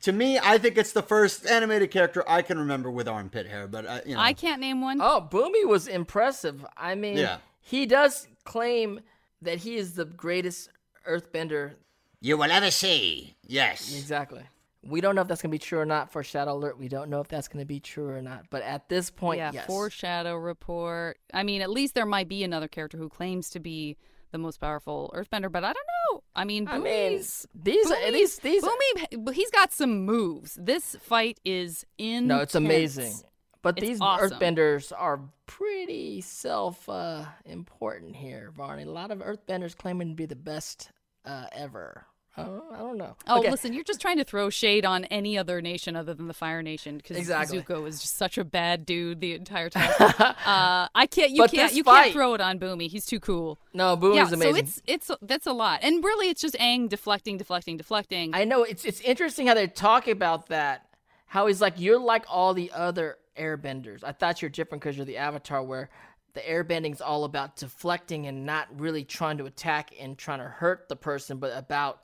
To 0.03 0.13
me, 0.13 0.39
I 0.39 0.59
think 0.59 0.79
it's 0.79 0.93
the 0.93 1.03
first 1.03 1.47
animated 1.47 1.91
character 1.91 2.23
I 2.29 2.43
can 2.43 2.59
remember 2.59 2.91
with 2.91 3.09
armpit 3.09 3.47
hair. 3.49 3.67
But 3.67 3.87
uh, 3.87 4.01
you 4.07 4.15
know, 4.15 4.21
I 4.21 4.33
can't 4.33 4.61
name 4.61 4.81
one. 4.81 5.01
Oh, 5.01 5.27
Bumi 5.31 5.67
was 5.67 5.89
impressive. 5.89 6.65
I 6.77 6.95
mean, 6.95 7.17
Yeah. 7.17 7.39
he 7.61 7.87
does 7.87 8.29
claim 8.45 9.01
that 9.43 9.59
he 9.59 9.77
is 9.77 9.95
the 9.95 10.05
greatest 10.05 10.71
earthbender. 11.09 11.75
You 12.21 12.37
will 12.37 12.51
ever 12.51 12.71
see. 12.71 13.37
Yes. 13.47 13.97
Exactly. 13.97 14.43
We 14.85 15.01
don't 15.01 15.15
know 15.15 15.23
if 15.23 15.29
that's 15.29 15.43
going 15.43 15.51
to 15.51 15.55
be 15.55 15.59
true 15.59 15.81
or 15.81 15.85
not 15.85 16.13
for 16.13 16.23
Shadow 16.23 16.55
Alert. 16.55 16.79
We 16.79 16.89
don't 16.89 17.11
know 17.11 17.21
if 17.21 17.29
that's 17.29 17.49
going 17.49 17.63
to 17.63 17.67
be 17.67 17.81
true 17.81 18.09
or 18.09 18.23
not. 18.23 18.47
But 18.51 18.63
at 18.63 18.89
this 18.89 19.11
point, 19.11 19.39
yeah, 19.39 19.51
yes. 19.53 19.67
foreshadow 19.67 20.37
report. 20.37 21.19
I 21.35 21.43
mean, 21.43 21.63
at 21.63 21.71
least 21.71 21.95
there 21.95 22.07
might 22.07 22.29
be 22.29 22.45
another 22.45 22.69
character 22.69 22.97
who 22.97 23.09
claims 23.09 23.51
to 23.51 23.61
be 23.61 23.97
the 24.31 24.39
most 24.39 24.61
powerful 24.61 25.13
Earthbender, 25.17 25.51
but 25.51 25.65
I 25.65 25.73
don't 25.73 25.87
know. 26.13 26.23
I 26.35 26.45
mean, 26.45 26.69
I 26.69 26.79
mean, 26.79 27.19
Bumi's- 27.19 27.47
these 27.55 27.89
these 28.13 28.39
these 28.39 28.65
Bumi, 28.65 29.35
he's 29.35 29.51
got 29.51 29.73
some 29.73 30.05
moves. 30.05 30.55
This 30.61 30.97
fight 31.01 31.39
is 31.45 31.85
in. 31.99 32.27
No, 32.27 32.39
it's 32.41 32.55
amazing. 32.55 33.15
But 33.61 33.79
It's 33.79 33.87
these 33.87 34.01
awesome. 34.01 34.39
earthbenders 34.39 34.93
are 34.97 35.21
pretty 35.47 36.21
self 36.21 36.89
uh, 36.89 37.25
important 37.45 38.15
here, 38.17 38.53
Varney. 38.57 38.85
A 38.85 38.91
lot 38.91 39.11
of 39.11 39.19
earthbenders 39.19 39.77
claiming 39.77 40.11
to 40.11 40.15
be 40.15 40.27
the 40.27 40.37
best 40.37 40.91
uh, 41.25 41.47
ever. 41.53 42.07
I 42.39 42.45
don't, 42.45 42.65
I 42.73 42.79
don't 42.79 42.97
know. 42.99 43.17
Oh, 43.27 43.41
Okay. 43.41 43.51
listen, 43.51 43.73
you're 43.73 43.85
just 43.85 44.01
trying 44.01 44.19
to 44.19 44.25
throw 44.25 44.51
shade 44.51 44.85
on 44.85 45.05
any 45.07 45.37
other 45.37 45.61
nation 45.61 45.97
other 45.97 46.15
than 46.15 46.29
the 46.29 46.35
Fire 46.35 46.63
Nation 46.63 46.97
because 46.99 47.17
Exactly. 47.17 47.61
Zuko 47.61 47.87
is 47.89 48.01
just 48.01 48.17
such 48.17 48.39
a 48.39 48.45
bad 48.45 48.87
dude 48.87 49.21
the 49.21 49.35
entire 49.35 49.69
time. 49.69 49.91
uh, 50.01 50.89
I 50.95 51.07
can't. 51.11 51.31
You 51.31 51.43
But 51.43 51.53
can't. 51.53 51.73
You 51.75 51.83
fight- 51.85 52.03
can't 52.05 52.13
throw 52.15 52.35
it 52.35 52.41
on 52.41 52.59
Bumi. 52.59 52.89
He's 52.89 53.05
too 53.07 53.21
cool. 53.21 53.59
No, 53.75 53.97
Bumi's 53.97 54.17
yeah, 54.17 54.29
amazing. 54.35 54.41
so 54.55 54.57
it's 54.57 54.83
it's 54.87 55.11
that's 55.23 55.47
a 55.47 55.53
lot, 55.53 55.81
and 55.83 56.03
really, 56.05 56.29
it's 56.29 56.41
just 56.41 56.55
Aang 56.57 56.89
deflecting, 56.89 57.37
deflecting, 57.37 57.77
deflecting. 57.77 58.31
I 58.35 58.45
know 58.45 58.63
it's 58.63 58.85
it's 58.85 59.01
interesting 59.01 59.47
how 59.49 59.55
they 59.55 59.67
talk 59.67 60.07
about 60.09 60.49
that. 60.49 60.87
How 61.27 61.47
he's 61.47 61.61
like, 61.61 61.75
you're 61.79 61.99
like 61.99 62.25
all 62.31 62.55
the 62.55 62.71
other 62.75 63.19
airbenders. 63.39 64.03
I 64.05 64.13
thought 64.13 64.41
you're 64.43 64.49
different 64.51 64.83
because 64.83 64.97
you're 64.97 65.05
the 65.07 65.19
Avatar, 65.19 65.63
where 65.63 65.91
the 66.35 66.41
airbending's 66.41 67.01
all 67.01 67.25
about 67.25 67.57
deflecting 67.57 68.27
and 68.27 68.47
not 68.47 68.69
really 68.79 69.05
trying 69.05 69.39
to 69.39 69.45
attack 69.47 69.91
and 70.01 70.17
trying 70.17 70.39
to 70.39 70.45
hurt 70.45 70.89
the 70.89 70.97
person, 70.97 71.39
but 71.39 71.53
about, 71.57 72.01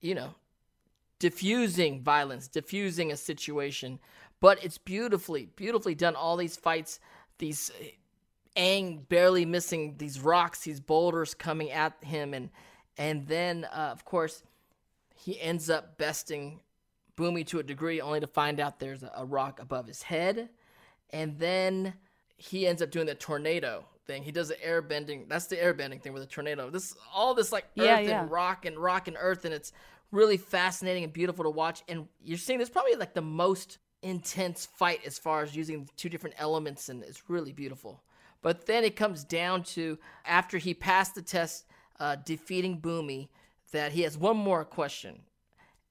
you 0.00 0.14
know, 0.14 0.34
diffusing 1.18 2.02
violence, 2.02 2.48
diffusing 2.48 3.12
a 3.12 3.16
situation. 3.16 3.98
But 4.40 4.64
it's 4.64 4.78
beautifully, 4.78 5.50
beautifully 5.54 5.94
done. 5.94 6.16
All 6.16 6.36
these 6.36 6.56
fights, 6.56 6.98
these 7.38 7.70
Aang 8.56 9.08
barely 9.08 9.44
missing 9.44 9.94
these 9.98 10.20
rocks, 10.20 10.62
these 10.62 10.80
boulders 10.80 11.34
coming 11.34 11.70
at 11.70 11.92
him, 12.02 12.34
and 12.34 12.50
and 12.98 13.26
then 13.28 13.66
uh, 13.66 13.90
of 13.92 14.04
course 14.04 14.42
he 15.14 15.40
ends 15.40 15.68
up 15.68 15.98
besting 15.98 16.60
Bumi 17.16 17.46
to 17.48 17.58
a 17.58 17.62
degree, 17.62 18.00
only 18.00 18.20
to 18.20 18.26
find 18.26 18.58
out 18.58 18.80
there's 18.80 19.02
a, 19.02 19.12
a 19.16 19.24
rock 19.24 19.60
above 19.60 19.86
his 19.86 20.02
head, 20.02 20.48
and 21.10 21.38
then 21.38 21.94
he 22.36 22.66
ends 22.66 22.80
up 22.80 22.90
doing 22.90 23.06
the 23.06 23.14
tornado 23.14 23.84
thing. 24.10 24.22
He 24.22 24.32
does 24.32 24.48
the 24.48 24.62
air 24.64 24.82
bending. 24.82 25.26
That's 25.28 25.46
the 25.46 25.62
air 25.62 25.72
bending 25.74 26.00
thing 26.00 26.12
with 26.12 26.22
the 26.22 26.28
tornado. 26.28 26.68
This 26.70 26.94
all 27.14 27.34
this 27.34 27.52
like 27.52 27.64
earth 27.78 27.84
Yeah, 27.86 27.98
yeah. 28.00 28.22
and 28.22 28.30
rock 28.30 28.66
and 28.66 28.76
rock 28.78 29.06
and 29.08 29.16
earth, 29.20 29.44
and 29.44 29.54
it's 29.54 29.72
really 30.10 30.36
fascinating 30.36 31.04
and 31.04 31.12
beautiful 31.12 31.44
to 31.44 31.50
watch. 31.50 31.82
And 31.88 32.08
you're 32.24 32.38
seeing 32.38 32.58
this 32.58 32.68
probably 32.70 32.94
like 32.96 33.14
the 33.14 33.22
most 33.22 33.78
intense 34.02 34.66
fight 34.66 35.00
as 35.06 35.18
far 35.18 35.42
as 35.42 35.54
using 35.54 35.88
two 35.96 36.08
different 36.08 36.34
elements, 36.38 36.88
and 36.88 37.02
it's 37.04 37.28
really 37.30 37.52
beautiful. 37.52 38.02
But 38.42 38.66
then 38.66 38.82
it 38.84 38.96
comes 38.96 39.22
down 39.24 39.62
to 39.74 39.98
after 40.24 40.58
he 40.58 40.72
passed 40.74 41.14
the 41.14 41.22
test, 41.22 41.66
uh, 42.00 42.16
defeating 42.24 42.80
Bumi, 42.80 43.28
that 43.72 43.92
he 43.92 44.02
has 44.02 44.16
one 44.18 44.36
more 44.38 44.64
question, 44.64 45.20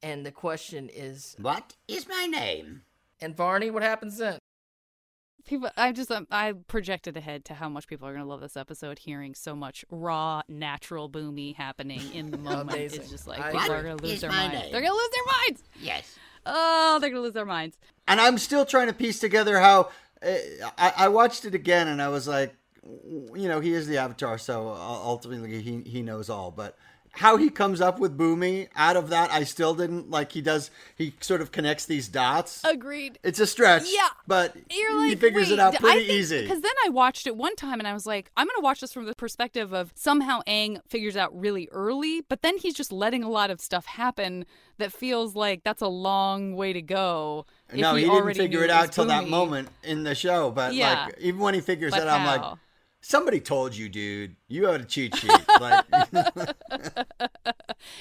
and 0.04 0.26
the 0.26 0.32
question 0.32 0.90
is, 0.92 1.36
What 1.40 1.76
is 1.88 2.08
my 2.08 2.26
name? 2.26 2.82
and 3.22 3.38
Varney, 3.38 3.70
what 3.70 3.84
happens 3.84 4.18
then? 4.18 4.40
People, 5.50 5.72
I 5.76 5.92
just 5.94 6.12
um, 6.12 6.28
I 6.30 6.54
projected 6.68 7.18
ahead 7.18 7.44
to 7.46 7.56
how 7.56 7.70
much 7.70 7.88
people 7.88 8.08
are 8.08 8.12
going 8.12 8.24
to 8.24 8.30
love 8.30 8.40
this 8.40 8.56
episode, 8.56 9.00
hearing 9.00 9.34
so 9.34 9.56
much 9.56 9.84
raw, 9.90 10.44
natural 10.48 11.10
Bumi 11.10 11.56
happening 11.56 12.02
in 12.14 12.30
the 12.30 12.38
moment. 12.50 12.70
Amazing. 12.70 13.02
It's 13.02 13.10
just 13.10 13.28
like 13.28 13.40
I, 13.40 13.52
people 13.54 13.72
are 13.72 13.82
going 13.82 13.98
to 13.98 14.04
lose 14.04 14.22
their 14.22 14.30
minds. 14.30 14.54
name. 14.54 14.72
They're 14.72 14.82
going 14.82 14.94
to 14.94 14.96
lose 14.96 15.10
their 15.10 15.26
minds. 15.26 15.64
Yes. 15.82 16.20
Oh, 16.46 17.00
they're 17.02 17.10
going 17.10 17.20
to 17.20 17.24
lose 17.24 17.34
their 17.34 17.46
minds. 17.46 17.80
And 18.08 18.22
I'm 18.22 18.38
still 18.38 18.64
trying 18.64 18.90
to 18.90 18.94
piece 18.94 19.20
together 19.20 19.58
how 19.58 19.90
uh, 20.22 20.36
I, 20.78 20.94
I 20.96 21.08
watched 21.08 21.46
it 21.46 21.56
again, 21.56 21.88
and 21.88 22.00
I 22.00 22.10
was 22.10 22.28
like, 22.28 22.54
you 22.84 23.48
know, 23.48 23.60
he 23.60 23.74
is 23.74 23.88
the 23.88 23.98
Avatar, 23.98 24.38
so 24.38 24.68
uh, 24.68 24.76
ultimately 24.78 25.64
he 25.64 25.82
he 25.82 26.04
knows 26.04 26.30
all. 26.30 26.52
But 26.52 26.78
how 27.14 27.38
he 27.38 27.50
comes 27.50 27.82
up 27.82 28.00
with 28.00 28.18
Bumi 28.18 28.70
out 28.76 28.96
of 28.96 29.10
that, 29.10 29.32
I 29.32 29.44
still 29.44 29.74
didn't 29.74 30.10
like. 30.10 30.32
He 30.32 30.42
does. 30.42 30.72
He 30.96 31.14
sort 31.20 31.42
of 31.42 31.52
connects 31.52 31.86
these 31.86 32.08
dots. 32.08 32.64
Agreed. 32.64 33.20
It's 33.24 33.40
a 33.40 33.48
stretch. 33.48 33.84
Yeah. 33.88 34.08
but 34.28 34.56
like, 34.56 35.10
he 35.10 35.16
figures 35.16 35.52
it 35.52 35.60
out 35.60 35.76
pretty 35.76 36.00
think- 36.06 36.12
easy. 36.12 36.42
Because 36.44 36.62
then 36.62 36.72
I 36.86 36.90
watched 36.90 37.28
it 37.28 37.36
one 37.36 37.56
time 37.56 37.80
and 37.80 37.88
I 37.88 37.94
was 37.94 38.06
like, 38.06 38.32
I'm 38.38 38.46
going 38.48 38.58
to 38.58 38.64
watch 38.64 38.80
this 38.82 38.94
from 38.94 39.06
the 39.06 39.16
perspective 39.16 39.74
of 39.74 39.92
somehow 39.96 40.42
Aang 40.48 40.80
figures 40.88 41.18
out 41.18 41.38
really 41.38 41.68
early, 41.72 42.22
but 42.22 42.42
then 42.42 42.58
he's 42.58 42.74
just 42.74 42.92
letting 42.92 43.24
a 43.24 43.30
lot 43.30 43.50
of 43.50 43.60
stuff 43.60 43.86
happen 43.86 44.46
that 44.78 44.94
feels 44.94 45.36
like 45.36 45.64
that's 45.64 45.82
a 45.82 45.88
long 45.88 46.56
way 46.56 46.74
to 46.74 46.82
go. 46.82 47.46
if 47.70 47.80
no, 47.80 47.96
he, 47.96 48.06
didn't 48.06 48.34
figure 48.36 48.64
it 48.64 48.70
out 48.70 48.92
till 48.92 49.06
that 49.06 49.28
moment 49.28 49.70
in 49.84 50.04
the 50.04 50.16
show. 50.16 50.52
But 50.52 50.74
Yeah. 50.74 51.06
like, 51.06 51.20
even 51.20 51.40
when 51.42 51.54
he 51.54 51.62
figures 51.62 51.92
But 51.92 52.04
it 52.04 52.08
out, 52.08 52.20
I'm 52.22 52.26
like, 52.28 52.42
how? 52.42 52.60
Somebody 53.02 53.40
told 53.40 53.76
you, 53.76 53.88
dude. 53.88 54.36
You 54.48 54.68
had 54.68 54.82
a 54.82 54.86
cheat 54.86 55.16
sheet. 55.16 55.32
like, 55.60 55.86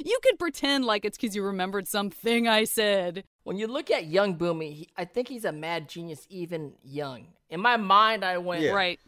You 0.04 0.18
could 0.22 0.38
pretend 0.38 0.84
like 0.84 1.04
it's 1.04 1.16
because 1.16 1.36
you 1.36 1.42
remembered 1.42 1.86
something 1.86 2.48
I 2.48 2.64
said. 2.64 3.24
When 3.44 3.56
you 3.56 3.68
look 3.68 3.90
at 3.90 4.06
young 4.06 4.36
Bumi, 4.36 4.72
he, 4.74 4.88
I 4.96 5.04
think 5.04 5.28
he's 5.28 5.44
a 5.44 5.52
mad 5.52 5.88
genius, 5.88 6.26
even 6.28 6.72
young. 6.82 7.28
In 7.48 7.60
my 7.60 7.76
mind, 7.76 8.24
I 8.24 8.38
went, 8.38 8.62
Yeah. 8.62 8.72
Right. 8.72 8.98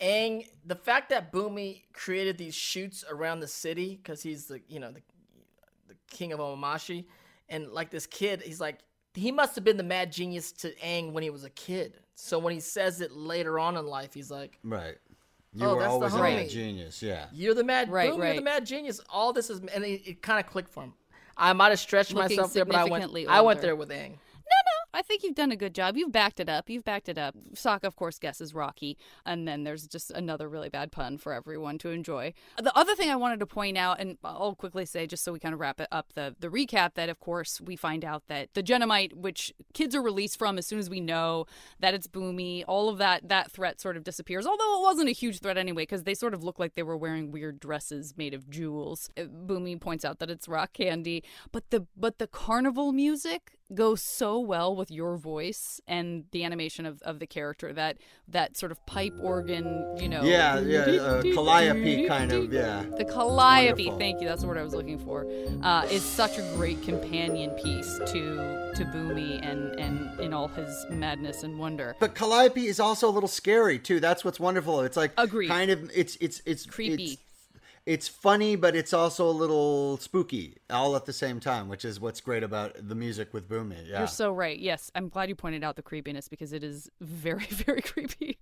Aang, 0.00 0.46
the 0.66 0.74
fact 0.74 1.10
that 1.10 1.32
Bumi 1.32 1.82
created 1.92 2.36
these 2.36 2.54
chutes 2.54 3.04
around 3.08 3.40
the 3.40 3.46
city 3.46 3.98
because 4.02 4.22
he's 4.22 4.46
the 4.46 4.60
you 4.66 4.80
know 4.80 4.90
the 4.90 5.02
the 5.88 5.94
king 6.10 6.32
of 6.32 6.40
Omomashi, 6.40 7.04
and 7.48 7.68
like 7.68 7.90
this 7.90 8.06
kid, 8.06 8.42
he's 8.42 8.60
like 8.60 8.80
he 9.14 9.30
must 9.30 9.54
have 9.54 9.64
been 9.64 9.76
the 9.76 9.84
mad 9.84 10.10
genius 10.10 10.50
to 10.52 10.74
Aang 10.76 11.12
when 11.12 11.22
he 11.22 11.30
was 11.30 11.44
a 11.44 11.50
kid. 11.50 12.00
So 12.16 12.38
when 12.38 12.52
he 12.52 12.60
says 12.60 13.00
it 13.00 13.12
later 13.12 13.58
on 13.58 13.76
in 13.76 13.86
life, 13.86 14.14
he's 14.14 14.30
like, 14.30 14.58
right. 14.62 14.96
You 15.54 15.66
Oh, 15.66 15.74
were 15.76 15.80
that's 15.80 15.88
the 15.88 15.92
always 15.94 16.14
a 16.14 16.18
mad 16.18 16.46
homie. 16.46 16.50
genius. 16.50 17.02
Yeah. 17.02 17.26
"You're 17.32 17.54
the 17.54 17.62
mad, 17.64 17.88
Right, 17.88 18.10
Boom, 18.10 18.20
you're 18.22 18.34
the 18.34 18.40
mad 18.42 18.66
genius." 18.66 19.00
All 19.08 19.32
this 19.32 19.50
is, 19.50 19.60
and 19.60 19.84
it, 19.84 20.02
it 20.04 20.22
kind 20.22 20.44
of 20.44 20.50
clicked 20.50 20.70
for 20.72 20.82
him. 20.82 20.94
I 21.36 21.52
might 21.52 21.68
have 21.70 21.78
stretched 21.80 22.12
Looking 22.12 22.36
myself 22.36 22.52
there, 22.52 22.64
but 22.64 22.74
I 22.74 22.84
went, 22.84 23.04
significantly 23.04 23.26
I 23.28 23.40
went 23.40 23.60
there 23.60 23.76
with 23.76 23.88
Aang. 23.90 24.18
I 24.94 25.02
think 25.02 25.22
you've 25.22 25.34
done 25.34 25.52
a 25.52 25.56
good 25.56 25.74
job. 25.74 25.96
You've 25.96 26.12
backed 26.12 26.40
it 26.40 26.48
up. 26.48 26.70
You've 26.70 26.84
backed 26.84 27.08
it 27.08 27.18
up. 27.18 27.34
Sokka, 27.54 27.84
of 27.84 27.96
course, 27.96 28.18
guesses 28.18 28.54
Rocky, 28.54 28.96
and 29.26 29.46
then 29.46 29.64
there's 29.64 29.86
just 29.86 30.10
another 30.12 30.48
really 30.48 30.68
bad 30.68 30.92
pun 30.92 31.18
for 31.18 31.32
everyone 31.32 31.78
to 31.78 31.90
enjoy. 31.90 32.32
The 32.62 32.76
other 32.76 32.94
thing 32.94 33.10
I 33.10 33.16
wanted 33.16 33.40
to 33.40 33.46
point 33.46 33.76
out, 33.76 34.00
and 34.00 34.16
I'll 34.22 34.54
quickly 34.54 34.86
say, 34.86 35.06
just 35.06 35.24
so 35.24 35.32
we 35.32 35.40
kind 35.40 35.52
of 35.52 35.60
wrap 35.60 35.80
it 35.80 35.88
up 35.90 36.12
the 36.14 36.34
the 36.38 36.48
recap, 36.48 36.94
that 36.94 37.08
of 37.08 37.18
course 37.20 37.60
we 37.60 37.76
find 37.76 38.04
out 38.04 38.24
that 38.28 38.54
the 38.54 38.62
Jennamite, 38.62 39.14
which 39.14 39.52
kids 39.72 39.94
are 39.94 40.02
released 40.02 40.38
from 40.38 40.58
as 40.58 40.66
soon 40.66 40.78
as 40.78 40.88
we 40.88 41.00
know 41.00 41.46
that 41.80 41.94
it's 41.94 42.06
Bumi, 42.06 42.64
all 42.68 42.88
of 42.88 42.98
that 42.98 43.28
that 43.28 43.50
threat 43.50 43.80
sort 43.80 43.96
of 43.96 44.04
disappears. 44.04 44.46
Although 44.46 44.78
it 44.78 44.82
wasn't 44.82 45.08
a 45.08 45.12
huge 45.12 45.40
threat 45.40 45.58
anyway, 45.58 45.82
because 45.82 46.04
they 46.04 46.14
sort 46.14 46.34
of 46.34 46.44
look 46.44 46.58
like 46.58 46.74
they 46.74 46.82
were 46.82 46.96
wearing 46.96 47.32
weird 47.32 47.58
dresses 47.58 48.14
made 48.16 48.34
of 48.34 48.48
jewels. 48.48 49.10
Uh, 49.16 49.22
Bumi 49.22 49.80
points 49.80 50.04
out 50.04 50.18
that 50.20 50.30
it's 50.30 50.48
rock 50.48 50.72
candy, 50.72 51.24
but 51.50 51.70
the 51.70 51.86
but 51.96 52.18
the 52.18 52.26
carnival 52.26 52.92
music 52.92 53.58
goes 53.72 54.02
so 54.02 54.38
well 54.38 54.74
with 54.76 54.83
your 54.90 55.16
voice 55.16 55.80
and 55.86 56.24
the 56.32 56.44
animation 56.44 56.86
of, 56.86 57.00
of 57.02 57.18
the 57.18 57.26
character 57.26 57.72
that 57.72 57.98
that 58.28 58.56
sort 58.56 58.72
of 58.72 58.84
pipe 58.86 59.14
organ 59.20 59.64
you 59.98 60.08
know 60.08 60.22
Yeah, 60.22 60.58
yeah, 60.60 60.80
uh, 61.02 61.22
calliope 61.34 62.06
kind 62.08 62.32
of, 62.32 62.52
yeah. 62.52 62.84
the 62.96 63.04
calliope 63.04 63.84
wonderful. 63.86 63.98
thank 63.98 64.20
you 64.20 64.28
that's 64.28 64.42
the 64.42 64.48
word 64.48 64.58
i 64.58 64.62
was 64.62 64.74
looking 64.74 64.98
for 64.98 65.26
uh, 65.62 65.86
is 65.90 66.02
such 66.02 66.38
a 66.38 66.42
great 66.56 66.80
companion 66.82 67.50
piece 67.50 67.98
to 68.06 68.62
to 68.74 68.84
Bumi 68.86 69.38
and 69.48 69.78
and 69.78 70.18
in 70.20 70.32
all 70.32 70.48
his 70.48 70.84
madness 70.90 71.42
and 71.44 71.58
wonder 71.58 71.94
But 72.00 72.14
Calliope 72.14 72.66
is 72.66 72.80
also 72.80 73.08
a 73.08 73.12
little 73.12 73.28
scary 73.28 73.78
too. 73.78 74.00
That's 74.00 74.24
what's 74.24 74.40
wonderful. 74.40 74.80
It's 74.80 74.96
like 74.96 75.12
Agreed. 75.16 75.46
kind 75.48 75.70
of 75.70 75.90
it's 75.94 76.16
it's 76.20 76.42
it's 76.44 76.66
Creepy. 76.66 77.04
It's, 77.04 77.16
it's 77.86 78.08
funny, 78.08 78.56
but 78.56 78.74
it's 78.74 78.94
also 78.94 79.28
a 79.28 79.32
little 79.32 79.98
spooky 79.98 80.56
all 80.70 80.96
at 80.96 81.04
the 81.04 81.12
same 81.12 81.38
time, 81.38 81.68
which 81.68 81.84
is 81.84 82.00
what's 82.00 82.20
great 82.20 82.42
about 82.42 82.72
the 82.80 82.94
music 82.94 83.34
with 83.34 83.46
Bumi. 83.46 83.86
Yeah. 83.86 83.98
You're 83.98 84.06
so 84.06 84.32
right. 84.32 84.58
Yes, 84.58 84.90
I'm 84.94 85.10
glad 85.10 85.28
you 85.28 85.34
pointed 85.34 85.62
out 85.62 85.76
the 85.76 85.82
creepiness 85.82 86.26
because 86.26 86.54
it 86.54 86.64
is 86.64 86.90
very, 87.02 87.44
very 87.50 87.82
creepy. 87.82 88.38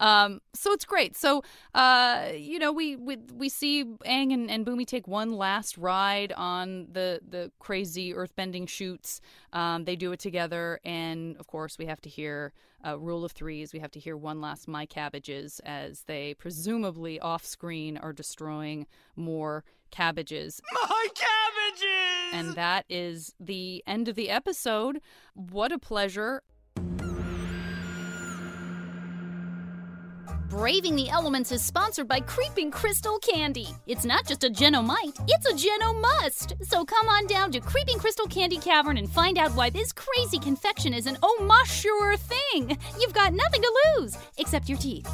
Um, 0.00 0.40
so 0.54 0.72
it's 0.72 0.86
great. 0.86 1.14
So, 1.14 1.42
uh, 1.74 2.30
you 2.34 2.58
know, 2.58 2.72
we 2.72 2.96
we, 2.96 3.18
we 3.34 3.50
see 3.50 3.84
Aang 3.84 4.32
and, 4.32 4.50
and 4.50 4.64
Bumi 4.64 4.86
take 4.86 5.06
one 5.06 5.32
last 5.32 5.76
ride 5.76 6.32
on 6.32 6.86
the 6.90 7.20
the 7.28 7.52
crazy 7.58 8.14
earthbending 8.14 8.66
chutes. 8.66 9.20
Um, 9.52 9.84
they 9.84 9.96
do 9.96 10.12
it 10.12 10.20
together, 10.20 10.80
and 10.84 11.36
of 11.36 11.46
course, 11.46 11.76
we 11.76 11.84
have 11.84 12.00
to 12.00 12.08
hear 12.08 12.54
uh, 12.86 12.98
rule 12.98 13.24
of 13.24 13.32
threes. 13.32 13.72
We 13.72 13.80
have 13.80 13.90
to 13.92 14.00
hear 14.00 14.16
one 14.16 14.40
last 14.40 14.68
"My 14.68 14.86
Cabbages" 14.86 15.60
as 15.64 16.02
they 16.04 16.34
presumably 16.34 17.18
off 17.20 17.44
screen 17.44 17.96
are 17.96 18.12
destroying 18.12 18.86
more 19.16 19.64
cabbages. 19.90 20.60
My 20.72 21.08
cabbages! 21.14 22.32
And 22.32 22.54
that 22.54 22.84
is 22.88 23.34
the 23.40 23.82
end 23.86 24.08
of 24.08 24.14
the 24.14 24.30
episode. 24.30 25.00
What 25.34 25.72
a 25.72 25.78
pleasure. 25.78 26.42
Braving 30.56 30.96
the 30.96 31.10
Elements 31.10 31.52
is 31.52 31.62
sponsored 31.62 32.08
by 32.08 32.18
Creeping 32.18 32.70
Crystal 32.70 33.18
Candy. 33.18 33.68
It's 33.86 34.06
not 34.06 34.26
just 34.26 34.42
a 34.42 34.48
Jennamite, 34.48 35.22
it's 35.28 35.44
a 35.44 35.54
Geno 35.54 35.92
must. 35.92 36.54
So 36.62 36.82
come 36.82 37.10
on 37.10 37.26
down 37.26 37.52
to 37.52 37.60
Creeping 37.60 37.98
Crystal 37.98 38.26
Candy 38.26 38.56
Cavern 38.56 38.96
and 38.96 39.06
find 39.06 39.36
out 39.36 39.54
why 39.54 39.68
this 39.68 39.92
crazy 39.92 40.38
confection 40.38 40.94
is 40.94 41.06
an 41.06 41.18
oh 41.22 41.44
my 41.46 41.62
sure 41.66 42.16
thing. 42.16 42.78
You've 42.98 43.12
got 43.12 43.34
nothing 43.34 43.60
to 43.60 43.74
lose 43.98 44.16
except 44.38 44.66
your 44.66 44.78
teeth. 44.78 45.06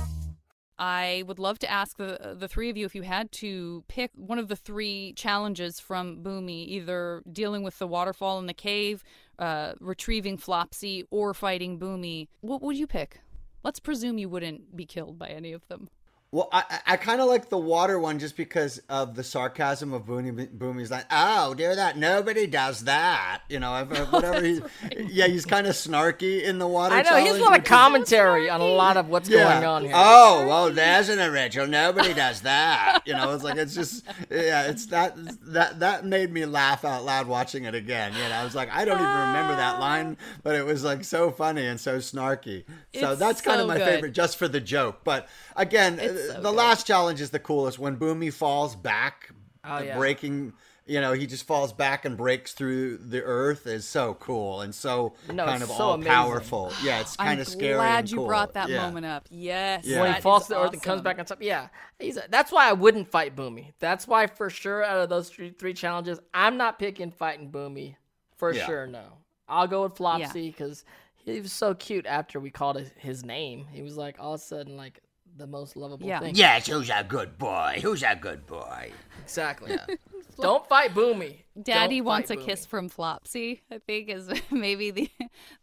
I 0.78 1.24
would 1.26 1.40
love 1.40 1.59
to 1.59 1.70
ask 1.70 1.97
the 1.97 2.36
the 2.38 2.47
three 2.47 2.70
of 2.70 2.76
you 2.76 2.86
if 2.86 2.95
you 2.95 3.03
had 3.03 3.32
to 3.32 3.82
pick 3.88 4.12
one 4.14 4.38
of 4.38 4.47
the 4.47 4.55
three 4.55 5.12
challenges 5.14 5.80
from 5.80 6.22
Bumi, 6.22 6.68
either 6.68 7.20
dealing 7.32 7.64
with 7.64 7.80
the 7.80 7.88
waterfall 7.88 8.38
in 8.38 8.47
the 8.47 8.55
cave, 8.55 9.03
uh, 9.40 9.72
retrieving 9.80 10.38
Flopsy, 10.38 11.05
or 11.11 11.34
fighting 11.34 11.80
Bumi. 11.80 12.28
What 12.43 12.62
would 12.62 12.76
you 12.76 12.86
pick? 12.86 13.22
Let's 13.65 13.81
presume 13.81 14.19
you 14.19 14.29
wouldn't 14.29 14.77
be 14.77 14.87
killed 14.87 15.19
by 15.19 15.29
any 15.29 15.53
of 15.53 15.67
them. 15.69 15.89
Well, 16.35 16.49
I, 16.51 16.80
I 16.87 16.97
kind 16.97 17.20
of 17.20 17.28
like 17.28 17.51
the 17.51 17.59
water 17.59 17.99
one 18.01 18.18
just 18.18 18.39
because 18.39 18.80
of 18.89 19.14
the 19.16 19.22
sarcasm 19.22 19.93
of 19.93 20.07
Bumi. 20.07 20.49
Bumi's 20.57 20.91
like, 20.91 21.05
"Oh, 21.11 21.53
dear, 21.53 21.76
that 21.76 21.99
nobody 21.99 22.47
does 22.47 22.85
that." 22.85 23.43
You 23.51 23.61
know, 23.61 23.76
if- 23.83 23.93
if 23.93 24.11
whatever. 24.11 24.41
he, 24.43 24.62
Yeah, 25.11 25.26
he's 25.26 25.45
kind 25.45 25.66
of 25.66 25.74
snarky 25.74 26.43
in 26.43 26.59
the 26.59 26.66
water. 26.66 26.95
I 26.95 27.03
know 27.03 27.16
he 27.18 27.26
has 27.26 27.37
a 27.37 27.43
lot 27.43 27.59
of 27.59 27.64
commentary 27.66 28.49
on 28.49 28.62
a 28.62 28.64
lot 28.66 28.97
of 28.97 29.09
what's 29.11 29.28
Yeah. 29.28 29.45
going 29.61 29.64
on 29.66 29.83
here. 29.85 29.93
Oh, 29.95 30.47
well, 30.49 30.70
there's 30.70 31.11
an 31.11 31.20
original. 31.20 31.66
Nobody 31.66 32.14
does 32.14 32.41
that. 32.41 33.01
You 33.05 33.12
know, 33.12 33.35
it's 33.35 33.45
like 33.45 33.59
it's 33.59 33.74
just 33.74 34.03
yeah, 34.30 34.68
it's 34.68 34.87
that 34.87 35.12
that 35.53 35.80
that 35.80 36.07
made 36.07 36.33
me 36.33 36.47
laugh 36.47 36.83
out 36.87 37.05
loud 37.05 37.26
watching 37.26 37.64
it 37.64 37.74
again. 37.74 38.14
You 38.14 38.20
know, 38.20 38.30
I 38.37 38.45
was 38.45 38.55
like, 38.55 38.70
I 38.72 38.87
don't 38.87 38.97
even 38.97 39.07
remember 39.07 39.57
that 39.57 39.80
line, 39.80 40.16
but 40.43 40.55
it 40.57 40.64
was 40.64 40.83
like 40.83 41.05
so 41.05 41.30
funny 41.30 41.66
and 41.66 41.78
so 41.78 41.99
snarky. 41.99 42.64
So 42.95 43.11
It's 43.11 43.20
that's 43.20 43.43
kind 43.43 43.59
so 43.59 43.62
of 43.64 43.68
my 43.68 43.76
good. 43.76 43.87
favorite, 43.87 44.12
just 44.14 44.39
for 44.39 44.49
the 44.49 44.61
joke. 44.61 45.01
But 45.05 45.28
again, 45.57 45.99
It's 46.01 46.22
so 46.29 46.33
the 46.35 46.41
good. 46.43 46.51
last 46.57 46.87
challenge 46.87 47.20
is 47.20 47.31
the 47.31 47.39
coolest 47.39 47.79
when 47.79 47.97
Bumi 47.97 48.33
falls 48.33 48.77
back, 48.77 49.31
Oh, 49.64 49.79
yeah. 49.81 49.97
breaking. 49.97 50.53
You 50.85 51.01
know, 51.01 51.12
he 51.12 51.29
just 51.29 51.47
falls 51.47 51.73
back 51.73 52.05
and 52.05 52.16
breaks 52.16 52.55
through 52.55 52.97
the 52.99 53.23
earth 53.23 53.68
is 53.68 53.87
so 53.87 54.14
cool 54.14 54.62
and 54.62 54.75
so 54.75 55.14
No, 55.33 55.45
kind 55.45 55.62
of 55.62 55.68
so 55.68 55.75
all 55.77 55.93
amazing. 55.95 56.12
powerful. 56.12 56.73
Yeah, 56.83 57.01
it's 57.01 57.14
kind 57.16 57.31
I'm 57.31 57.39
of 57.39 57.47
scary. 57.47 57.75
I'm 57.75 57.79
glad 57.79 57.99
and 58.01 58.11
you 58.11 58.16
cool. 58.16 58.27
brought 58.27 58.55
that 58.55 58.68
Yeah. 58.68 58.83
moment 58.83 59.07
up. 59.07 59.29
Yes, 59.31 59.85
Yeah. 59.87 60.01
when 60.01 60.12
he 60.14 60.20
falls 60.20 60.49
to 60.49 60.55
the 60.55 60.61
earth 60.61 60.73
and 60.73 60.83
comes 60.83 61.01
back 61.01 61.20
on 61.20 61.25
top. 61.25 61.41
Yeah, 61.41 61.68
he's 62.01 62.18
that's 62.31 62.51
why 62.51 62.68
I 62.68 62.73
wouldn't 62.73 63.07
fight 63.09 63.37
Bumi. 63.37 63.73
That's 63.79 64.09
why 64.09 64.27
for 64.27 64.51
sure 64.51 64.83
out 64.83 64.99
of 65.01 65.09
those 65.09 65.31
three, 65.31 65.51
three 65.51 65.73
challenges, 65.73 66.18
I'm 66.35 66.57
not 66.57 66.81
picking 66.81 67.12
fighting 67.12 67.53
Bumi 67.53 67.95
for 68.37 68.53
Yeah. 68.53 68.66
sure. 68.66 68.87
No, 68.89 69.05
I'll 69.49 69.68
go 69.68 69.85
with 69.85 69.95
Flopsy 69.95 70.49
because 70.51 70.85
He 71.25 71.41
was 71.41 71.53
so 71.53 71.73
cute 71.75 72.05
after 72.07 72.41
we 72.41 72.51
called 72.51 72.75
his, 72.75 72.91
his 72.97 73.25
name. 73.25 73.68
He 73.70 73.83
was 73.83 73.97
like 73.97 74.16
all 74.18 74.35
of 74.35 74.41
a 74.41 74.43
sudden 74.43 74.77
like 74.77 74.99
the 75.37 75.47
most 75.47 75.76
lovable 75.76 76.07
Yeah. 76.07 76.20
thing. 76.20 76.35
Yes, 76.35 76.66
who's 76.66 76.91
a 76.91 77.05
good 77.07 77.39
boy? 77.39 77.78
Who's 77.83 78.03
a 78.03 78.16
good 78.16 78.47
boy? 78.47 78.93
Exactly. 79.22 79.76
Don't 80.41 80.66
fight 80.68 80.95
Bumi. 80.95 81.37
Daddy 81.61 81.99
Don't 81.99 82.07
wants 82.07 82.30
a 82.30 82.37
fight 82.37 82.47
kiss 82.47 82.66
from 82.66 82.89
Flopsy. 82.89 83.61
I 83.70 83.78
think 83.78 84.09
is 84.09 84.28
maybe 84.51 84.91
the 84.91 85.11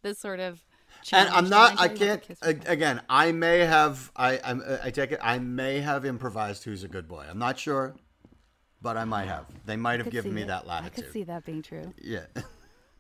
the 0.02 0.14
sort 0.16 0.40
of. 0.40 0.64
and 1.12 1.30
I'm 1.30 1.50
not. 1.50 1.80
I 1.80 1.88
Daddy 1.88 2.06
wants 2.10 2.30
a 2.42 2.54
can't. 2.54 2.68
Again, 2.70 3.02
I 3.10 3.32
may 3.32 3.60
have. 3.60 4.12
I. 4.16 4.40
I'm, 4.44 4.62
I 4.84 4.92
take 4.92 5.12
it. 5.12 5.20
I 5.22 5.40
may 5.40 5.80
have 5.82 6.06
improvised. 6.06 6.64
Who's 6.64 6.84
a 6.84 6.88
good 6.88 7.08
boy? 7.08 7.26
I'm 7.30 7.40
not 7.40 7.58
sure, 7.58 7.96
but 8.82 8.98
I 8.98 9.06
might 9.06 9.28
have. 9.28 9.46
They 9.66 9.76
might 9.78 10.00
have 10.00 10.10
given 10.12 10.34
me 10.34 10.44
it. 10.44 10.48
that 10.48 10.68
latitude. 10.68 11.00
I 11.00 11.02
could 11.02 11.14
see 11.14 11.24
that 11.24 11.46
being 11.46 11.62
true. 11.62 11.94
Yeah. 12.02 12.26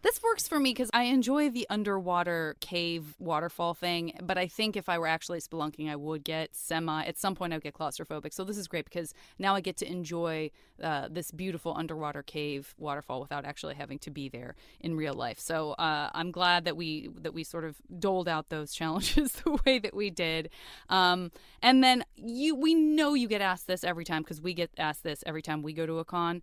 This 0.02 0.24
works 0.24 0.47
for 0.47 0.60
me 0.60 0.70
because 0.70 0.89
I 0.93 1.04
enjoy 1.04 1.50
the 1.50 1.68
underwater 1.70 2.56
cave 2.62 3.16
waterfall 3.20 3.74
thing, 3.74 4.14
but 4.24 4.38
I 4.38 4.47
think 4.47 4.78
if 4.78 4.88
I 4.88 4.97
were 4.97 5.08
actually 5.08 5.39
spelunking, 5.41 5.89
I 5.89 5.97
would 5.97 6.24
get 6.24 6.56
semi. 6.56 7.04
At 7.04 7.18
some 7.18 7.36
point, 7.36 7.52
I 7.52 7.58
would 7.58 7.64
get 7.64 7.74
claustrophobic. 7.74 8.34
So 8.34 8.45
this 8.45 8.58
is 8.58 8.70
great 8.70 8.86
because 8.86 9.14
now 9.38 9.56
I 9.56 9.62
get 9.62 9.76
to 9.78 9.86
enjoy 9.89 10.52
uh, 10.82 11.10
this 11.12 11.32
beautiful 11.32 11.74
underwater 11.76 12.24
cave 12.24 12.74
waterfall 12.78 13.20
without 13.20 13.43
actually 13.43 13.76
having 13.76 14.00
to 14.00 14.10
be 14.10 14.30
there 14.30 14.56
in 14.80 14.95
real 14.95 15.14
life. 15.14 15.38
So 15.38 15.72
uh, 15.72 16.10
I'm 16.14 16.32
glad 16.32 16.64
that 16.64 16.78
we 16.78 17.10
that 17.20 17.34
we 17.34 17.43
sort 17.43 17.66
of 17.66 17.76
doled 18.00 18.30
out 18.30 18.47
those 18.47 18.72
challenges 18.80 19.34
the 19.34 19.60
way 19.66 19.80
that 19.80 19.93
we 19.93 20.10
did. 20.10 20.50
Um, 20.88 21.30
and 21.62 21.84
then 21.84 22.06
you, 22.16 22.56
we 22.56 22.74
know 22.74 23.16
you 23.16 23.28
get 23.28 23.41
asked 23.41 23.68
this 23.68 23.84
every 23.84 24.06
time 24.06 24.22
because 24.22 24.39
we 24.39 24.54
get 24.54 24.72
asked 24.78 25.04
this 25.04 25.26
every 25.26 25.41
time 25.41 25.62
we 25.62 25.74
go 25.74 25.86
to 25.86 26.00
a 26.00 26.06
con. 26.06 26.41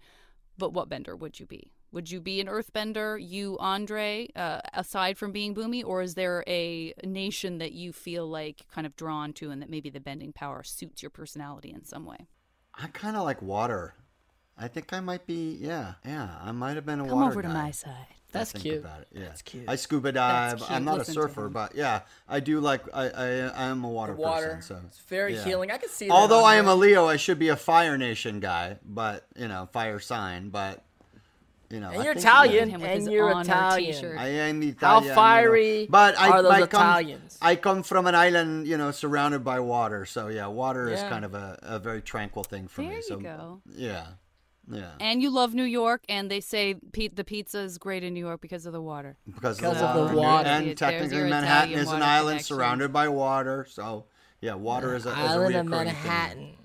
But 0.58 0.74
what 0.74 0.90
bender 0.90 1.16
would 1.16 1.40
you 1.40 1.46
be? 1.46 1.70
Would 1.96 2.10
you 2.10 2.20
be 2.20 2.42
an 2.42 2.46
earthbender, 2.46 3.16
you, 3.18 3.56
Andre, 3.58 4.28
uh, 4.36 4.60
aside 4.74 5.16
from 5.16 5.32
being 5.32 5.54
Bumi? 5.54 5.82
Or 5.82 6.02
is 6.02 6.14
there 6.14 6.44
a 6.46 6.92
nation 7.02 7.56
that 7.56 7.72
you 7.72 7.90
feel 7.90 8.26
like 8.28 8.66
kind 8.70 8.86
of 8.86 8.94
drawn 8.96 9.32
to 9.32 9.50
and 9.50 9.62
that 9.62 9.70
maybe 9.70 9.88
the 9.88 9.98
bending 9.98 10.30
power 10.30 10.62
suits 10.62 11.02
your 11.02 11.08
personality 11.08 11.72
in 11.72 11.84
some 11.86 12.04
way? 12.04 12.26
I 12.74 12.88
kind 12.88 13.16
of 13.16 13.24
like 13.24 13.40
water. 13.40 13.94
I 14.58 14.68
think 14.68 14.92
I 14.92 15.00
might 15.00 15.26
be. 15.26 15.56
Yeah. 15.58 15.94
Yeah. 16.04 16.28
I 16.42 16.52
might 16.52 16.74
have 16.76 16.84
been 16.84 17.00
a 17.00 17.04
water. 17.04 17.12
Come 17.12 17.20
water 17.20 17.32
over 17.32 17.42
to 17.42 17.48
my 17.48 17.70
side. 17.70 17.94
I 18.10 18.14
That's 18.30 18.52
think 18.52 18.62
cute. 18.64 18.78
About 18.80 19.00
it. 19.00 19.08
Yeah. 19.12 19.20
That's 19.28 19.40
cute. 19.40 19.64
I 19.66 19.76
scuba 19.76 20.12
dive. 20.12 20.62
I'm 20.68 20.84
not 20.84 20.98
Listen 20.98 21.12
a 21.12 21.14
surfer, 21.14 21.48
but 21.48 21.74
yeah, 21.74 22.02
I 22.28 22.40
do 22.40 22.60
like. 22.60 22.82
I 22.92 23.08
I, 23.08 23.26
I 23.26 23.64
am 23.68 23.82
a 23.84 23.88
water, 23.88 24.12
The 24.12 24.20
water. 24.20 24.56
person. 24.56 24.76
So 24.76 24.80
It's 24.88 24.98
very 24.98 25.34
yeah. 25.34 25.44
healing. 25.44 25.70
I 25.70 25.78
can 25.78 25.88
see. 25.88 26.10
Although 26.10 26.40
on 26.44 26.52
I 26.52 26.56
am 26.56 26.66
there. 26.66 26.74
a 26.74 26.76
Leo, 26.76 27.06
I 27.06 27.16
should 27.16 27.38
be 27.38 27.48
a 27.48 27.56
Fire 27.56 27.96
Nation 27.96 28.40
guy, 28.40 28.76
but 28.84 29.26
you 29.34 29.48
know, 29.48 29.70
fire 29.72 29.98
sign. 30.00 30.50
But 30.50 30.84
you 31.70 31.80
know, 31.80 31.90
And 31.90 32.00
I 32.00 32.04
you're 32.04 32.14
think- 32.14 32.24
Italian, 32.26 32.70
Him 32.70 32.80
with 32.80 32.90
and 32.90 33.00
his 33.02 33.08
you're 33.10 33.40
Italian. 33.40 33.92
t-shirt. 33.94 34.18
I 34.18 34.28
am 34.28 34.62
Italian. 34.62 34.76
How 34.80 35.00
you 35.02 35.08
know. 35.08 35.14
fiery 35.14 35.86
But 35.90 36.18
I, 36.18 36.28
are 36.30 36.42
those 36.42 36.52
I 36.52 36.58
come, 36.66 36.80
Italians? 36.82 37.38
I 37.42 37.56
come 37.56 37.82
from 37.82 38.06
an 38.06 38.14
island, 38.14 38.66
you 38.66 38.76
know, 38.76 38.90
surrounded 38.92 39.42
by 39.44 39.60
water. 39.60 40.06
So 40.06 40.28
yeah, 40.28 40.46
water 40.46 40.88
is 40.88 41.00
kind 41.02 41.24
of 41.24 41.34
a, 41.34 41.58
a 41.62 41.78
very 41.78 42.02
tranquil 42.02 42.44
thing 42.44 42.68
for 42.68 42.82
There 42.82 42.90
me. 42.90 42.96
you 42.96 43.02
so 43.02 43.18
go. 43.18 43.60
yeah, 43.74 44.06
yeah, 44.70 44.92
And 45.00 45.22
you 45.22 45.30
love 45.30 45.54
New 45.54 45.64
York, 45.64 46.02
and 46.08 46.30
they 46.30 46.40
say 46.40 46.74
pe- 46.92 47.08
the 47.08 47.24
pizza 47.24 47.58
is 47.60 47.78
great 47.78 48.02
in 48.04 48.14
New 48.14 48.24
York 48.24 48.40
because 48.40 48.66
of 48.66 48.72
the 48.72 48.82
water. 48.82 49.16
because, 49.26 49.56
Because 49.58 49.80
of 49.80 49.94
the 49.94 50.00
of 50.02 50.10
the 50.10 50.16
water. 50.16 50.16
water. 50.16 50.48
And 50.48 50.66
There's 50.68 50.78
technically, 50.78 51.22
Manhattan 51.30 51.70
Italian 51.70 51.78
is 51.80 51.90
an 51.92 52.02
island 52.02 52.28
connection. 52.38 52.56
surrounded 52.56 52.92
by 52.92 53.08
water. 53.08 53.66
So 53.68 54.06
yeah, 54.40 54.54
water 54.54 54.94
is 54.94 55.06
a, 55.06 55.10
is 55.10 55.16
a 55.16 55.18
Island 55.18 55.54
of 55.56 55.66
Manhattan. 55.66 56.36
thing. 56.38 56.58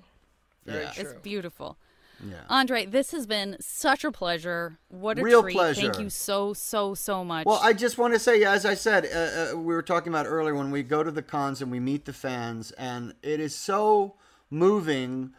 Very 0.65 0.83
Yeah. 0.83 0.91
true. 0.91 1.03
It's 1.03 1.13
beautiful. 1.21 1.77
Yeah. 2.23 2.35
Andre, 2.49 2.85
this 2.85 3.11
has 3.11 3.25
been 3.25 3.57
such 3.59 4.03
a 4.03 4.11
pleasure. 4.11 4.77
What 4.89 5.19
a 5.19 5.23
Real 5.23 5.41
treat. 5.41 5.53
pleasure. 5.53 5.81
Thank 5.81 5.99
you 5.99 6.09
so, 6.09 6.53
so, 6.53 6.93
so 6.93 7.23
much. 7.23 7.45
Well, 7.45 7.59
I 7.61 7.73
just 7.73 7.97
want 7.97 8.13
to 8.13 8.19
say, 8.19 8.43
as 8.43 8.65
I 8.65 8.75
said, 8.75 9.05
uh, 9.05 9.55
uh, 9.55 9.57
we 9.57 9.73
were 9.73 9.81
talking 9.81 10.11
about 10.11 10.25
earlier 10.27 10.55
when 10.55 10.71
we 10.71 10.83
go 10.83 11.03
to 11.03 11.11
the 11.11 11.21
cons 11.21 11.61
and 11.61 11.71
we 11.71 11.79
meet 11.79 12.05
the 12.05 12.13
fans, 12.13 12.71
and 12.71 13.13
it 13.23 13.39
is 13.39 13.55
so 13.55 14.15
moving 14.49 15.31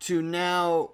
to 0.00 0.20
now 0.22 0.90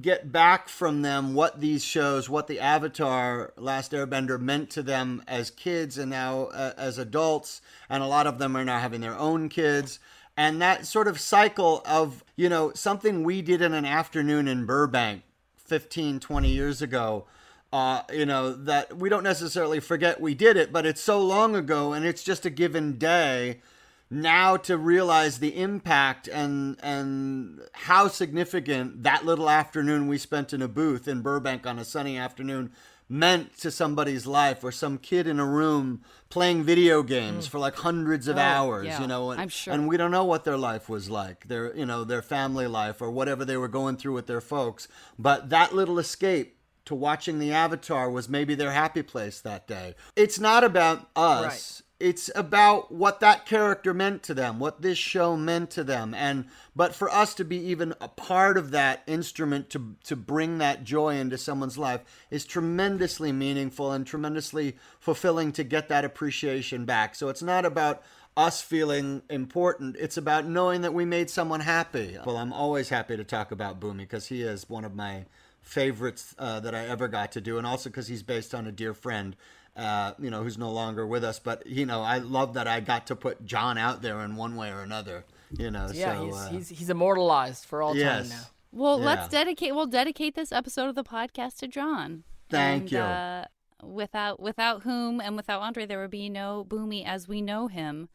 get 0.00 0.32
back 0.32 0.68
from 0.68 1.02
them 1.02 1.32
what 1.34 1.60
these 1.60 1.84
shows, 1.84 2.28
what 2.28 2.48
the 2.48 2.58
Avatar 2.58 3.52
Last 3.56 3.92
Airbender 3.92 4.38
meant 4.40 4.68
to 4.70 4.82
them 4.82 5.22
as 5.28 5.50
kids 5.50 5.96
and 5.96 6.10
now 6.10 6.46
uh, 6.46 6.72
as 6.76 6.98
adults, 6.98 7.62
and 7.88 8.02
a 8.02 8.06
lot 8.06 8.26
of 8.26 8.38
them 8.38 8.56
are 8.56 8.64
now 8.64 8.80
having 8.80 9.00
their 9.00 9.16
own 9.16 9.48
kids. 9.48 10.00
And 10.36 10.60
that 10.60 10.86
sort 10.86 11.08
of 11.08 11.18
cycle 11.18 11.82
of, 11.86 12.22
you 12.36 12.48
know, 12.48 12.72
something 12.74 13.24
we 13.24 13.40
did 13.40 13.62
in 13.62 13.72
an 13.72 13.86
afternoon 13.86 14.48
in 14.48 14.66
Burbank 14.66 15.22
15, 15.56 16.20
20 16.20 16.48
years 16.48 16.82
ago 16.82 17.26
uh, 17.72 18.02
you 18.12 18.24
know, 18.24 18.52
that 18.52 18.96
we 18.96 19.08
don't 19.08 19.22
necessarily 19.22 19.80
forget 19.80 20.20
we 20.20 20.34
did 20.34 20.56
it, 20.56 20.72
but 20.72 20.86
it's 20.86 21.00
so 21.00 21.20
long 21.20 21.56
ago 21.56 21.92
and 21.92 22.06
it's 22.06 22.22
just 22.22 22.46
a 22.46 22.50
given 22.50 22.96
day. 22.96 23.60
Now 24.08 24.56
to 24.58 24.78
realize 24.78 25.40
the 25.40 25.60
impact 25.60 26.28
and 26.28 26.78
and 26.80 27.60
how 27.72 28.06
significant 28.06 29.02
that 29.02 29.26
little 29.26 29.50
afternoon 29.50 30.06
we 30.06 30.16
spent 30.16 30.52
in 30.52 30.62
a 30.62 30.68
booth 30.68 31.08
in 31.08 31.22
Burbank 31.22 31.66
on 31.66 31.78
a 31.80 31.84
sunny 31.84 32.16
afternoon 32.16 32.70
meant 33.08 33.56
to 33.58 33.70
somebody's 33.70 34.26
life 34.26 34.64
or 34.64 34.72
some 34.72 34.98
kid 34.98 35.26
in 35.26 35.38
a 35.38 35.46
room 35.46 36.02
playing 36.28 36.64
video 36.64 37.02
games 37.02 37.46
mm. 37.46 37.50
for 37.50 37.58
like 37.58 37.76
hundreds 37.76 38.26
of 38.26 38.36
Oh, 38.36 38.40
hours, 38.40 38.86
yeah, 38.86 39.00
you 39.00 39.06
know, 39.06 39.30
and, 39.30 39.40
I'm 39.40 39.48
sure. 39.48 39.72
and 39.72 39.88
we 39.88 39.96
don't 39.96 40.10
know 40.10 40.24
what 40.24 40.44
their 40.44 40.56
life 40.56 40.88
was 40.88 41.08
like, 41.08 41.46
their 41.48 41.74
you 41.76 41.86
know, 41.86 42.04
their 42.04 42.22
family 42.22 42.66
life 42.66 43.00
or 43.00 43.10
whatever 43.10 43.44
they 43.44 43.56
were 43.56 43.68
going 43.68 43.96
through 43.96 44.14
with 44.14 44.26
their 44.26 44.40
folks. 44.40 44.88
But 45.18 45.50
that 45.50 45.74
little 45.74 45.98
escape 45.98 46.58
to 46.86 46.94
watching 46.94 47.38
the 47.38 47.52
Avatar 47.52 48.10
was 48.10 48.28
maybe 48.28 48.54
their 48.54 48.72
happy 48.72 49.02
place 49.02 49.40
that 49.40 49.66
day. 49.66 49.94
It's 50.14 50.38
not 50.40 50.64
about 50.64 51.08
us. 51.14 51.82
It's 51.98 52.30
about 52.34 52.92
what 52.92 53.20
that 53.20 53.46
character 53.46 53.94
meant 53.94 54.22
to 54.24 54.34
them, 54.34 54.58
what 54.58 54.82
this 54.82 54.98
show 54.98 55.34
meant 55.34 55.70
to 55.70 55.84
them. 55.84 56.12
And 56.12 56.44
but 56.74 56.94
for 56.94 57.08
us 57.10 57.32
to 57.34 57.44
be 57.44 57.56
even 57.56 57.94
a 58.00 58.08
part 58.08 58.58
of 58.58 58.70
that 58.72 59.02
instrument 59.06 59.70
to 59.70 59.96
to 60.04 60.14
bring 60.14 60.58
that 60.58 60.84
joy 60.84 61.16
into 61.16 61.38
someone's 61.38 61.78
life 61.78 62.02
is 62.30 62.44
tremendously 62.44 63.32
meaningful 63.32 63.92
and 63.92 64.06
tremendously 64.06 64.76
fulfilling 65.00 65.52
to 65.52 65.64
get 65.64 65.88
that 65.88 66.04
appreciation 66.04 66.84
back. 66.84 67.14
So 67.14 67.30
it's 67.30 67.42
not 67.42 67.64
about 67.64 68.02
us 68.36 68.60
feeling 68.60 69.22
important. 69.30 69.96
It's 69.98 70.18
about 70.18 70.46
knowing 70.46 70.82
that 70.82 70.92
we 70.92 71.04
made 71.04 71.30
someone 71.30 71.60
happy. 71.60 72.18
Well, 72.24 72.36
I'm 72.36 72.52
always 72.52 72.90
happy 72.90 73.16
to 73.16 73.24
talk 73.24 73.50
about 73.50 73.80
Bumi 73.80 73.98
because 73.98 74.26
he 74.26 74.42
is 74.42 74.68
one 74.68 74.84
of 74.84 74.94
my 74.94 75.24
favorites 75.62 76.34
uh, 76.38 76.60
that 76.60 76.74
I 76.74 76.86
ever 76.86 77.08
got 77.08 77.32
to 77.32 77.40
do, 77.40 77.58
and 77.58 77.66
also 77.66 77.88
because 77.88 78.08
he's 78.08 78.22
based 78.22 78.54
on 78.54 78.66
a 78.66 78.72
dear 78.72 78.94
friend, 78.94 79.34
uh, 79.76 80.12
you 80.18 80.30
know, 80.30 80.42
who's 80.42 80.58
no 80.58 80.70
longer 80.70 81.06
with 81.06 81.22
us. 81.24 81.38
But 81.38 81.66
you 81.66 81.86
know, 81.86 82.02
I 82.02 82.18
love 82.18 82.54
that 82.54 82.66
I 82.66 82.80
got 82.80 83.06
to 83.08 83.16
put 83.16 83.44
John 83.44 83.76
out 83.78 84.02
there 84.02 84.20
in 84.20 84.36
one 84.36 84.56
way 84.56 84.70
or 84.70 84.80
another. 84.80 85.24
You 85.56 85.70
know, 85.70 85.88
Yeah, 85.92 86.16
so 86.16 86.24
he's, 86.24 86.34
uh, 86.34 86.48
he's 86.50 86.68
he's 86.70 86.90
immortalized 86.90 87.64
for 87.64 87.82
all 87.82 87.96
yes. 87.96 88.28
time 88.28 88.38
now. 88.38 88.44
Well, 88.72 88.98
Yeah. 88.98 89.06
let's 89.06 89.28
dedicate. 89.28 89.74
We'll 89.74 89.86
dedicate 89.86 90.34
this 90.34 90.50
episode 90.52 90.88
of 90.88 90.94
the 90.94 91.04
podcast 91.04 91.58
to 91.58 91.68
John. 91.68 92.24
Thank 92.50 92.82
And, 92.82 92.92
you. 92.92 92.98
Uh, 92.98 93.44
without 93.82 94.40
without 94.40 94.82
whom 94.82 95.20
and 95.20 95.36
without 95.36 95.60
Andre, 95.60 95.86
there 95.86 96.00
would 96.00 96.10
be 96.10 96.28
no 96.28 96.64
Bumi 96.68 97.04
as 97.06 97.28
we 97.28 97.40
know 97.42 97.68
him. 97.68 98.08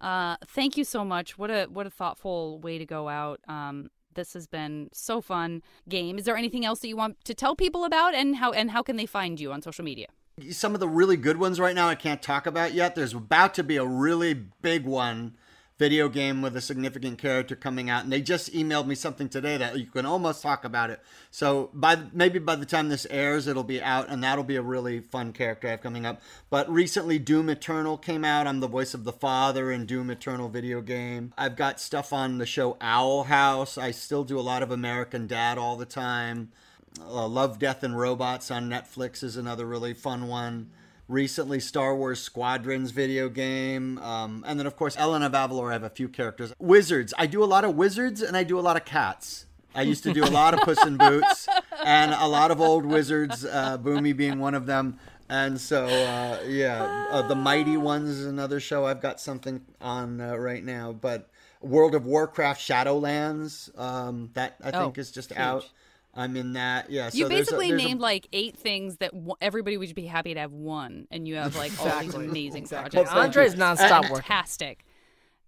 Uh, 0.00 0.36
thank 0.46 0.76
you 0.76 0.84
so 0.84 1.04
much. 1.04 1.38
What 1.38 1.50
a 1.50 1.66
what 1.66 1.86
a 1.86 1.90
thoughtful 1.90 2.58
way 2.60 2.78
to 2.78 2.86
go 2.86 3.08
out. 3.08 3.40
Um, 3.48 3.90
this 4.14 4.32
has 4.34 4.46
been 4.46 4.88
so 4.92 5.20
fun. 5.20 5.62
Game. 5.88 6.18
Is 6.18 6.24
there 6.24 6.36
anything 6.36 6.64
else 6.64 6.80
that 6.80 6.88
you 6.88 6.96
want 6.96 7.24
to 7.24 7.34
tell 7.34 7.54
people 7.54 7.84
about, 7.84 8.14
and 8.14 8.36
how 8.36 8.52
and 8.52 8.70
how 8.70 8.82
can 8.82 8.96
they 8.96 9.06
find 9.06 9.38
you 9.40 9.52
on 9.52 9.62
social 9.62 9.84
media? 9.84 10.08
Some 10.50 10.74
of 10.74 10.80
the 10.80 10.88
really 10.88 11.16
good 11.16 11.38
ones 11.38 11.60
right 11.60 11.74
now 11.74 11.88
I 11.88 11.94
can't 11.94 12.22
talk 12.22 12.46
about 12.46 12.72
yet. 12.72 12.94
There's 12.94 13.14
about 13.14 13.54
to 13.54 13.64
be 13.64 13.76
a 13.76 13.84
really 13.84 14.34
big 14.34 14.84
one 14.84 15.36
video 15.78 16.08
game 16.08 16.42
with 16.42 16.56
a 16.56 16.60
significant 16.60 17.18
character 17.18 17.56
coming 17.56 17.90
out 17.90 18.04
and 18.04 18.12
they 18.12 18.20
just 18.20 18.52
emailed 18.52 18.86
me 18.86 18.94
something 18.94 19.28
today 19.28 19.56
that 19.56 19.76
you 19.76 19.86
can 19.86 20.06
almost 20.06 20.40
talk 20.40 20.64
about 20.64 20.90
it. 20.90 21.00
So 21.30 21.70
by 21.74 21.98
maybe 22.12 22.38
by 22.38 22.54
the 22.54 22.66
time 22.66 22.88
this 22.88 23.06
airs 23.10 23.46
it'll 23.46 23.64
be 23.64 23.82
out 23.82 24.08
and 24.08 24.22
that'll 24.22 24.44
be 24.44 24.56
a 24.56 24.62
really 24.62 25.00
fun 25.00 25.32
character 25.32 25.66
I 25.66 25.72
have 25.72 25.80
coming 25.80 26.06
up. 26.06 26.22
But 26.50 26.70
recently 26.70 27.18
Doom 27.18 27.50
Eternal 27.50 27.98
came 27.98 28.24
out. 28.24 28.46
I'm 28.46 28.60
the 28.60 28.68
voice 28.68 28.94
of 28.94 29.04
the 29.04 29.12
father 29.12 29.72
in 29.72 29.86
Doom 29.86 30.10
Eternal 30.10 30.48
video 30.48 30.80
game. 30.80 31.34
I've 31.36 31.56
got 31.56 31.80
stuff 31.80 32.12
on 32.12 32.38
the 32.38 32.46
show 32.46 32.76
Owl 32.80 33.24
House. 33.24 33.76
I 33.76 33.90
still 33.90 34.24
do 34.24 34.38
a 34.38 34.40
lot 34.40 34.62
of 34.62 34.70
American 34.70 35.26
Dad 35.26 35.58
all 35.58 35.76
the 35.76 35.84
time. 35.84 36.52
Uh, 37.00 37.26
Love, 37.26 37.58
Death, 37.58 37.82
and 37.82 37.98
Robots 37.98 38.50
on 38.50 38.68
Netflix 38.68 39.22
is 39.22 39.36
another 39.36 39.66
really 39.66 39.94
fun 39.94 40.28
one. 40.28 40.70
Recently, 41.08 41.60
Star 41.60 41.94
Wars 41.96 42.20
Squadrons 42.20 42.90
video 42.90 43.28
game. 43.28 43.98
Um, 43.98 44.44
and 44.46 44.58
then, 44.58 44.66
of 44.66 44.76
course, 44.76 44.96
Elena 44.96 45.26
of 45.26 45.32
Avalor, 45.32 45.70
I 45.70 45.72
have 45.72 45.82
a 45.82 45.90
few 45.90 46.08
characters. 46.08 46.54
Wizards. 46.58 47.12
I 47.18 47.26
do 47.26 47.42
a 47.42 47.46
lot 47.46 47.64
of 47.64 47.74
wizards 47.76 48.22
and 48.22 48.36
I 48.36 48.44
do 48.44 48.58
a 48.58 48.62
lot 48.62 48.76
of 48.76 48.84
cats. 48.84 49.46
I 49.74 49.82
used 49.82 50.04
to 50.04 50.12
do 50.12 50.22
a 50.24 50.28
lot 50.30 50.54
of 50.54 50.60
Puss 50.60 50.84
in 50.86 50.96
Boots 50.98 51.48
and 51.84 52.12
a 52.12 52.26
lot 52.26 52.50
of 52.50 52.60
old 52.60 52.84
wizards, 52.86 53.44
uh, 53.44 53.78
Bumi 53.78 54.16
being 54.16 54.38
one 54.38 54.54
of 54.54 54.66
them. 54.66 54.98
And 55.28 55.58
so, 55.60 55.86
uh, 55.86 56.40
yeah, 56.46 57.06
uh, 57.10 57.26
The 57.26 57.34
Mighty 57.34 57.78
Ones 57.78 58.10
is 58.10 58.26
another 58.26 58.60
show 58.60 58.84
I've 58.86 59.00
got 59.00 59.18
something 59.20 59.62
on 59.80 60.20
uh, 60.20 60.36
right 60.36 60.62
now. 60.62 60.92
But 60.92 61.28
World 61.62 61.94
of 61.94 62.04
Warcraft 62.06 62.60
Shadowlands, 62.60 63.76
um, 63.78 64.30
that 64.34 64.56
I 64.62 64.70
Oh, 64.74 64.80
think 64.84 64.98
is 64.98 65.10
just 65.10 65.30
huge. 65.30 65.38
out. 65.38 65.68
I'm 66.14 66.36
in 66.36 66.52
that. 66.54 66.90
Yeah. 66.90 67.08
So 67.08 67.18
you 67.18 67.28
there's 67.28 67.48
a- 67.48 67.52
basically 67.52 67.68
there's 67.70 67.82
a- 67.82 67.86
named 67.88 68.00
like 68.00 68.28
eight 68.32 68.56
things 68.56 68.96
that 68.98 69.12
w- 69.12 69.34
everybody 69.40 69.76
would 69.78 69.94
be 69.94 70.06
happy 70.06 70.34
to 70.34 70.40
have 70.40 70.52
one, 70.52 71.06
and 71.10 71.26
you 71.26 71.36
have 71.36 71.56
like 71.56 71.72
all 71.80 72.00
these 72.00 72.14
amazing 72.14 72.62
Exactly. 72.62 72.90
projects. 72.98 73.14
Well, 73.14 73.24
Andre's 73.24 73.54
nonstop 73.54 74.02
working. 74.10 74.16
Fantastic. 74.16 74.84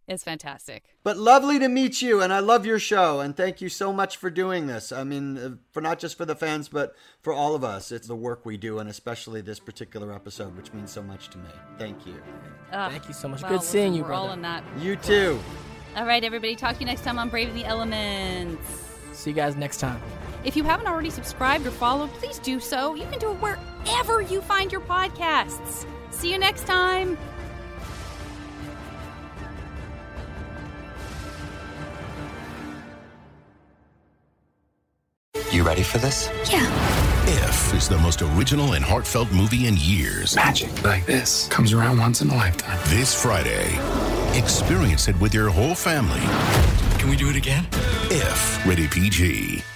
It's 0.06 0.22
fantastic. 0.22 0.84
But 1.02 1.16
lovely 1.16 1.58
to 1.58 1.66
meet 1.68 2.02
you, 2.02 2.20
and 2.20 2.30
I 2.30 2.40
love 2.40 2.66
your 2.66 2.78
show, 2.78 3.20
and 3.20 3.34
thank 3.34 3.62
you 3.62 3.70
so 3.70 3.90
much 3.90 4.18
for 4.18 4.28
doing 4.28 4.66
this. 4.66 4.92
I 4.92 5.02
mean, 5.02 5.38
uh, 5.38 5.50
for 5.72 5.80
not 5.80 5.98
just 5.98 6.18
for 6.18 6.26
the 6.26 6.34
fans, 6.36 6.68
but 6.68 6.94
for 7.22 7.32
all 7.32 7.54
of 7.54 7.64
us. 7.64 7.90
It's 7.90 8.06
the 8.06 8.14
work 8.16 8.44
we 8.44 8.58
do, 8.58 8.78
and 8.80 8.88
especially 8.90 9.40
this 9.40 9.58
particular 9.58 10.12
episode, 10.12 10.54
which 10.58 10.74
means 10.74 10.90
so 10.90 11.02
much 11.02 11.30
to 11.30 11.38
me. 11.38 11.48
Thank 11.78 12.06
you. 12.06 12.16
Ugh. 12.72 12.90
Thank 12.92 13.08
you 13.08 13.14
so 13.14 13.28
much. 13.28 13.40
Well, 13.42 13.52
Good 13.52 13.62
seeing 13.62 13.92
listen, 13.92 13.96
you, 13.96 14.02
We're 14.04 14.12
all 14.12 14.24
brother. 14.26 14.36
in 14.38 14.42
that. 14.42 14.64
You 14.78 14.96
too. 14.96 15.40
All 15.96 16.04
right, 16.04 16.22
everybody. 16.22 16.54
Talk 16.54 16.74
to 16.74 16.80
you 16.80 16.86
next 16.86 17.02
time 17.02 17.18
on 17.18 17.30
Brave 17.30 17.54
the 17.54 17.64
Elements. 17.64 18.93
See 19.14 19.30
you 19.30 19.36
guys 19.36 19.56
next 19.56 19.78
time. 19.78 20.00
If 20.44 20.56
you 20.56 20.64
haven't 20.64 20.86
already 20.86 21.10
subscribed 21.10 21.66
or 21.66 21.70
followed, 21.70 22.10
please 22.14 22.38
do 22.38 22.60
so. 22.60 22.94
You 22.94 23.06
can 23.06 23.18
do 23.18 23.30
it 23.30 23.36
wherever 23.36 24.20
you 24.20 24.40
find 24.42 24.70
your 24.70 24.82
podcasts. 24.82 25.86
See 26.10 26.30
you 26.30 26.38
next 26.38 26.66
time. 26.66 27.16
You 35.50 35.62
ready 35.62 35.84
for 35.84 35.98
this? 35.98 36.30
Yeah. 36.50 36.68
If 37.26 37.72
is 37.74 37.88
the 37.88 37.98
most 37.98 38.22
original 38.22 38.74
and 38.74 38.84
heartfelt 38.84 39.30
movie 39.32 39.66
in 39.66 39.76
years. 39.78 40.34
Magic 40.34 40.82
like 40.82 41.06
this 41.06 41.48
comes 41.48 41.72
around 41.72 41.98
once 41.98 42.20
in 42.20 42.28
a 42.28 42.34
lifetime. 42.34 42.78
This 42.86 43.14
Friday, 43.14 43.78
experience 44.36 45.08
it 45.08 45.18
with 45.20 45.32
your 45.32 45.48
whole 45.48 45.74
family. 45.74 46.20
Can 47.05 47.11
we 47.11 47.18
do 47.18 47.28
it 47.28 47.36
again? 47.36 47.66
If 48.11 48.66
rated 48.66 48.90
PG. 48.90 49.74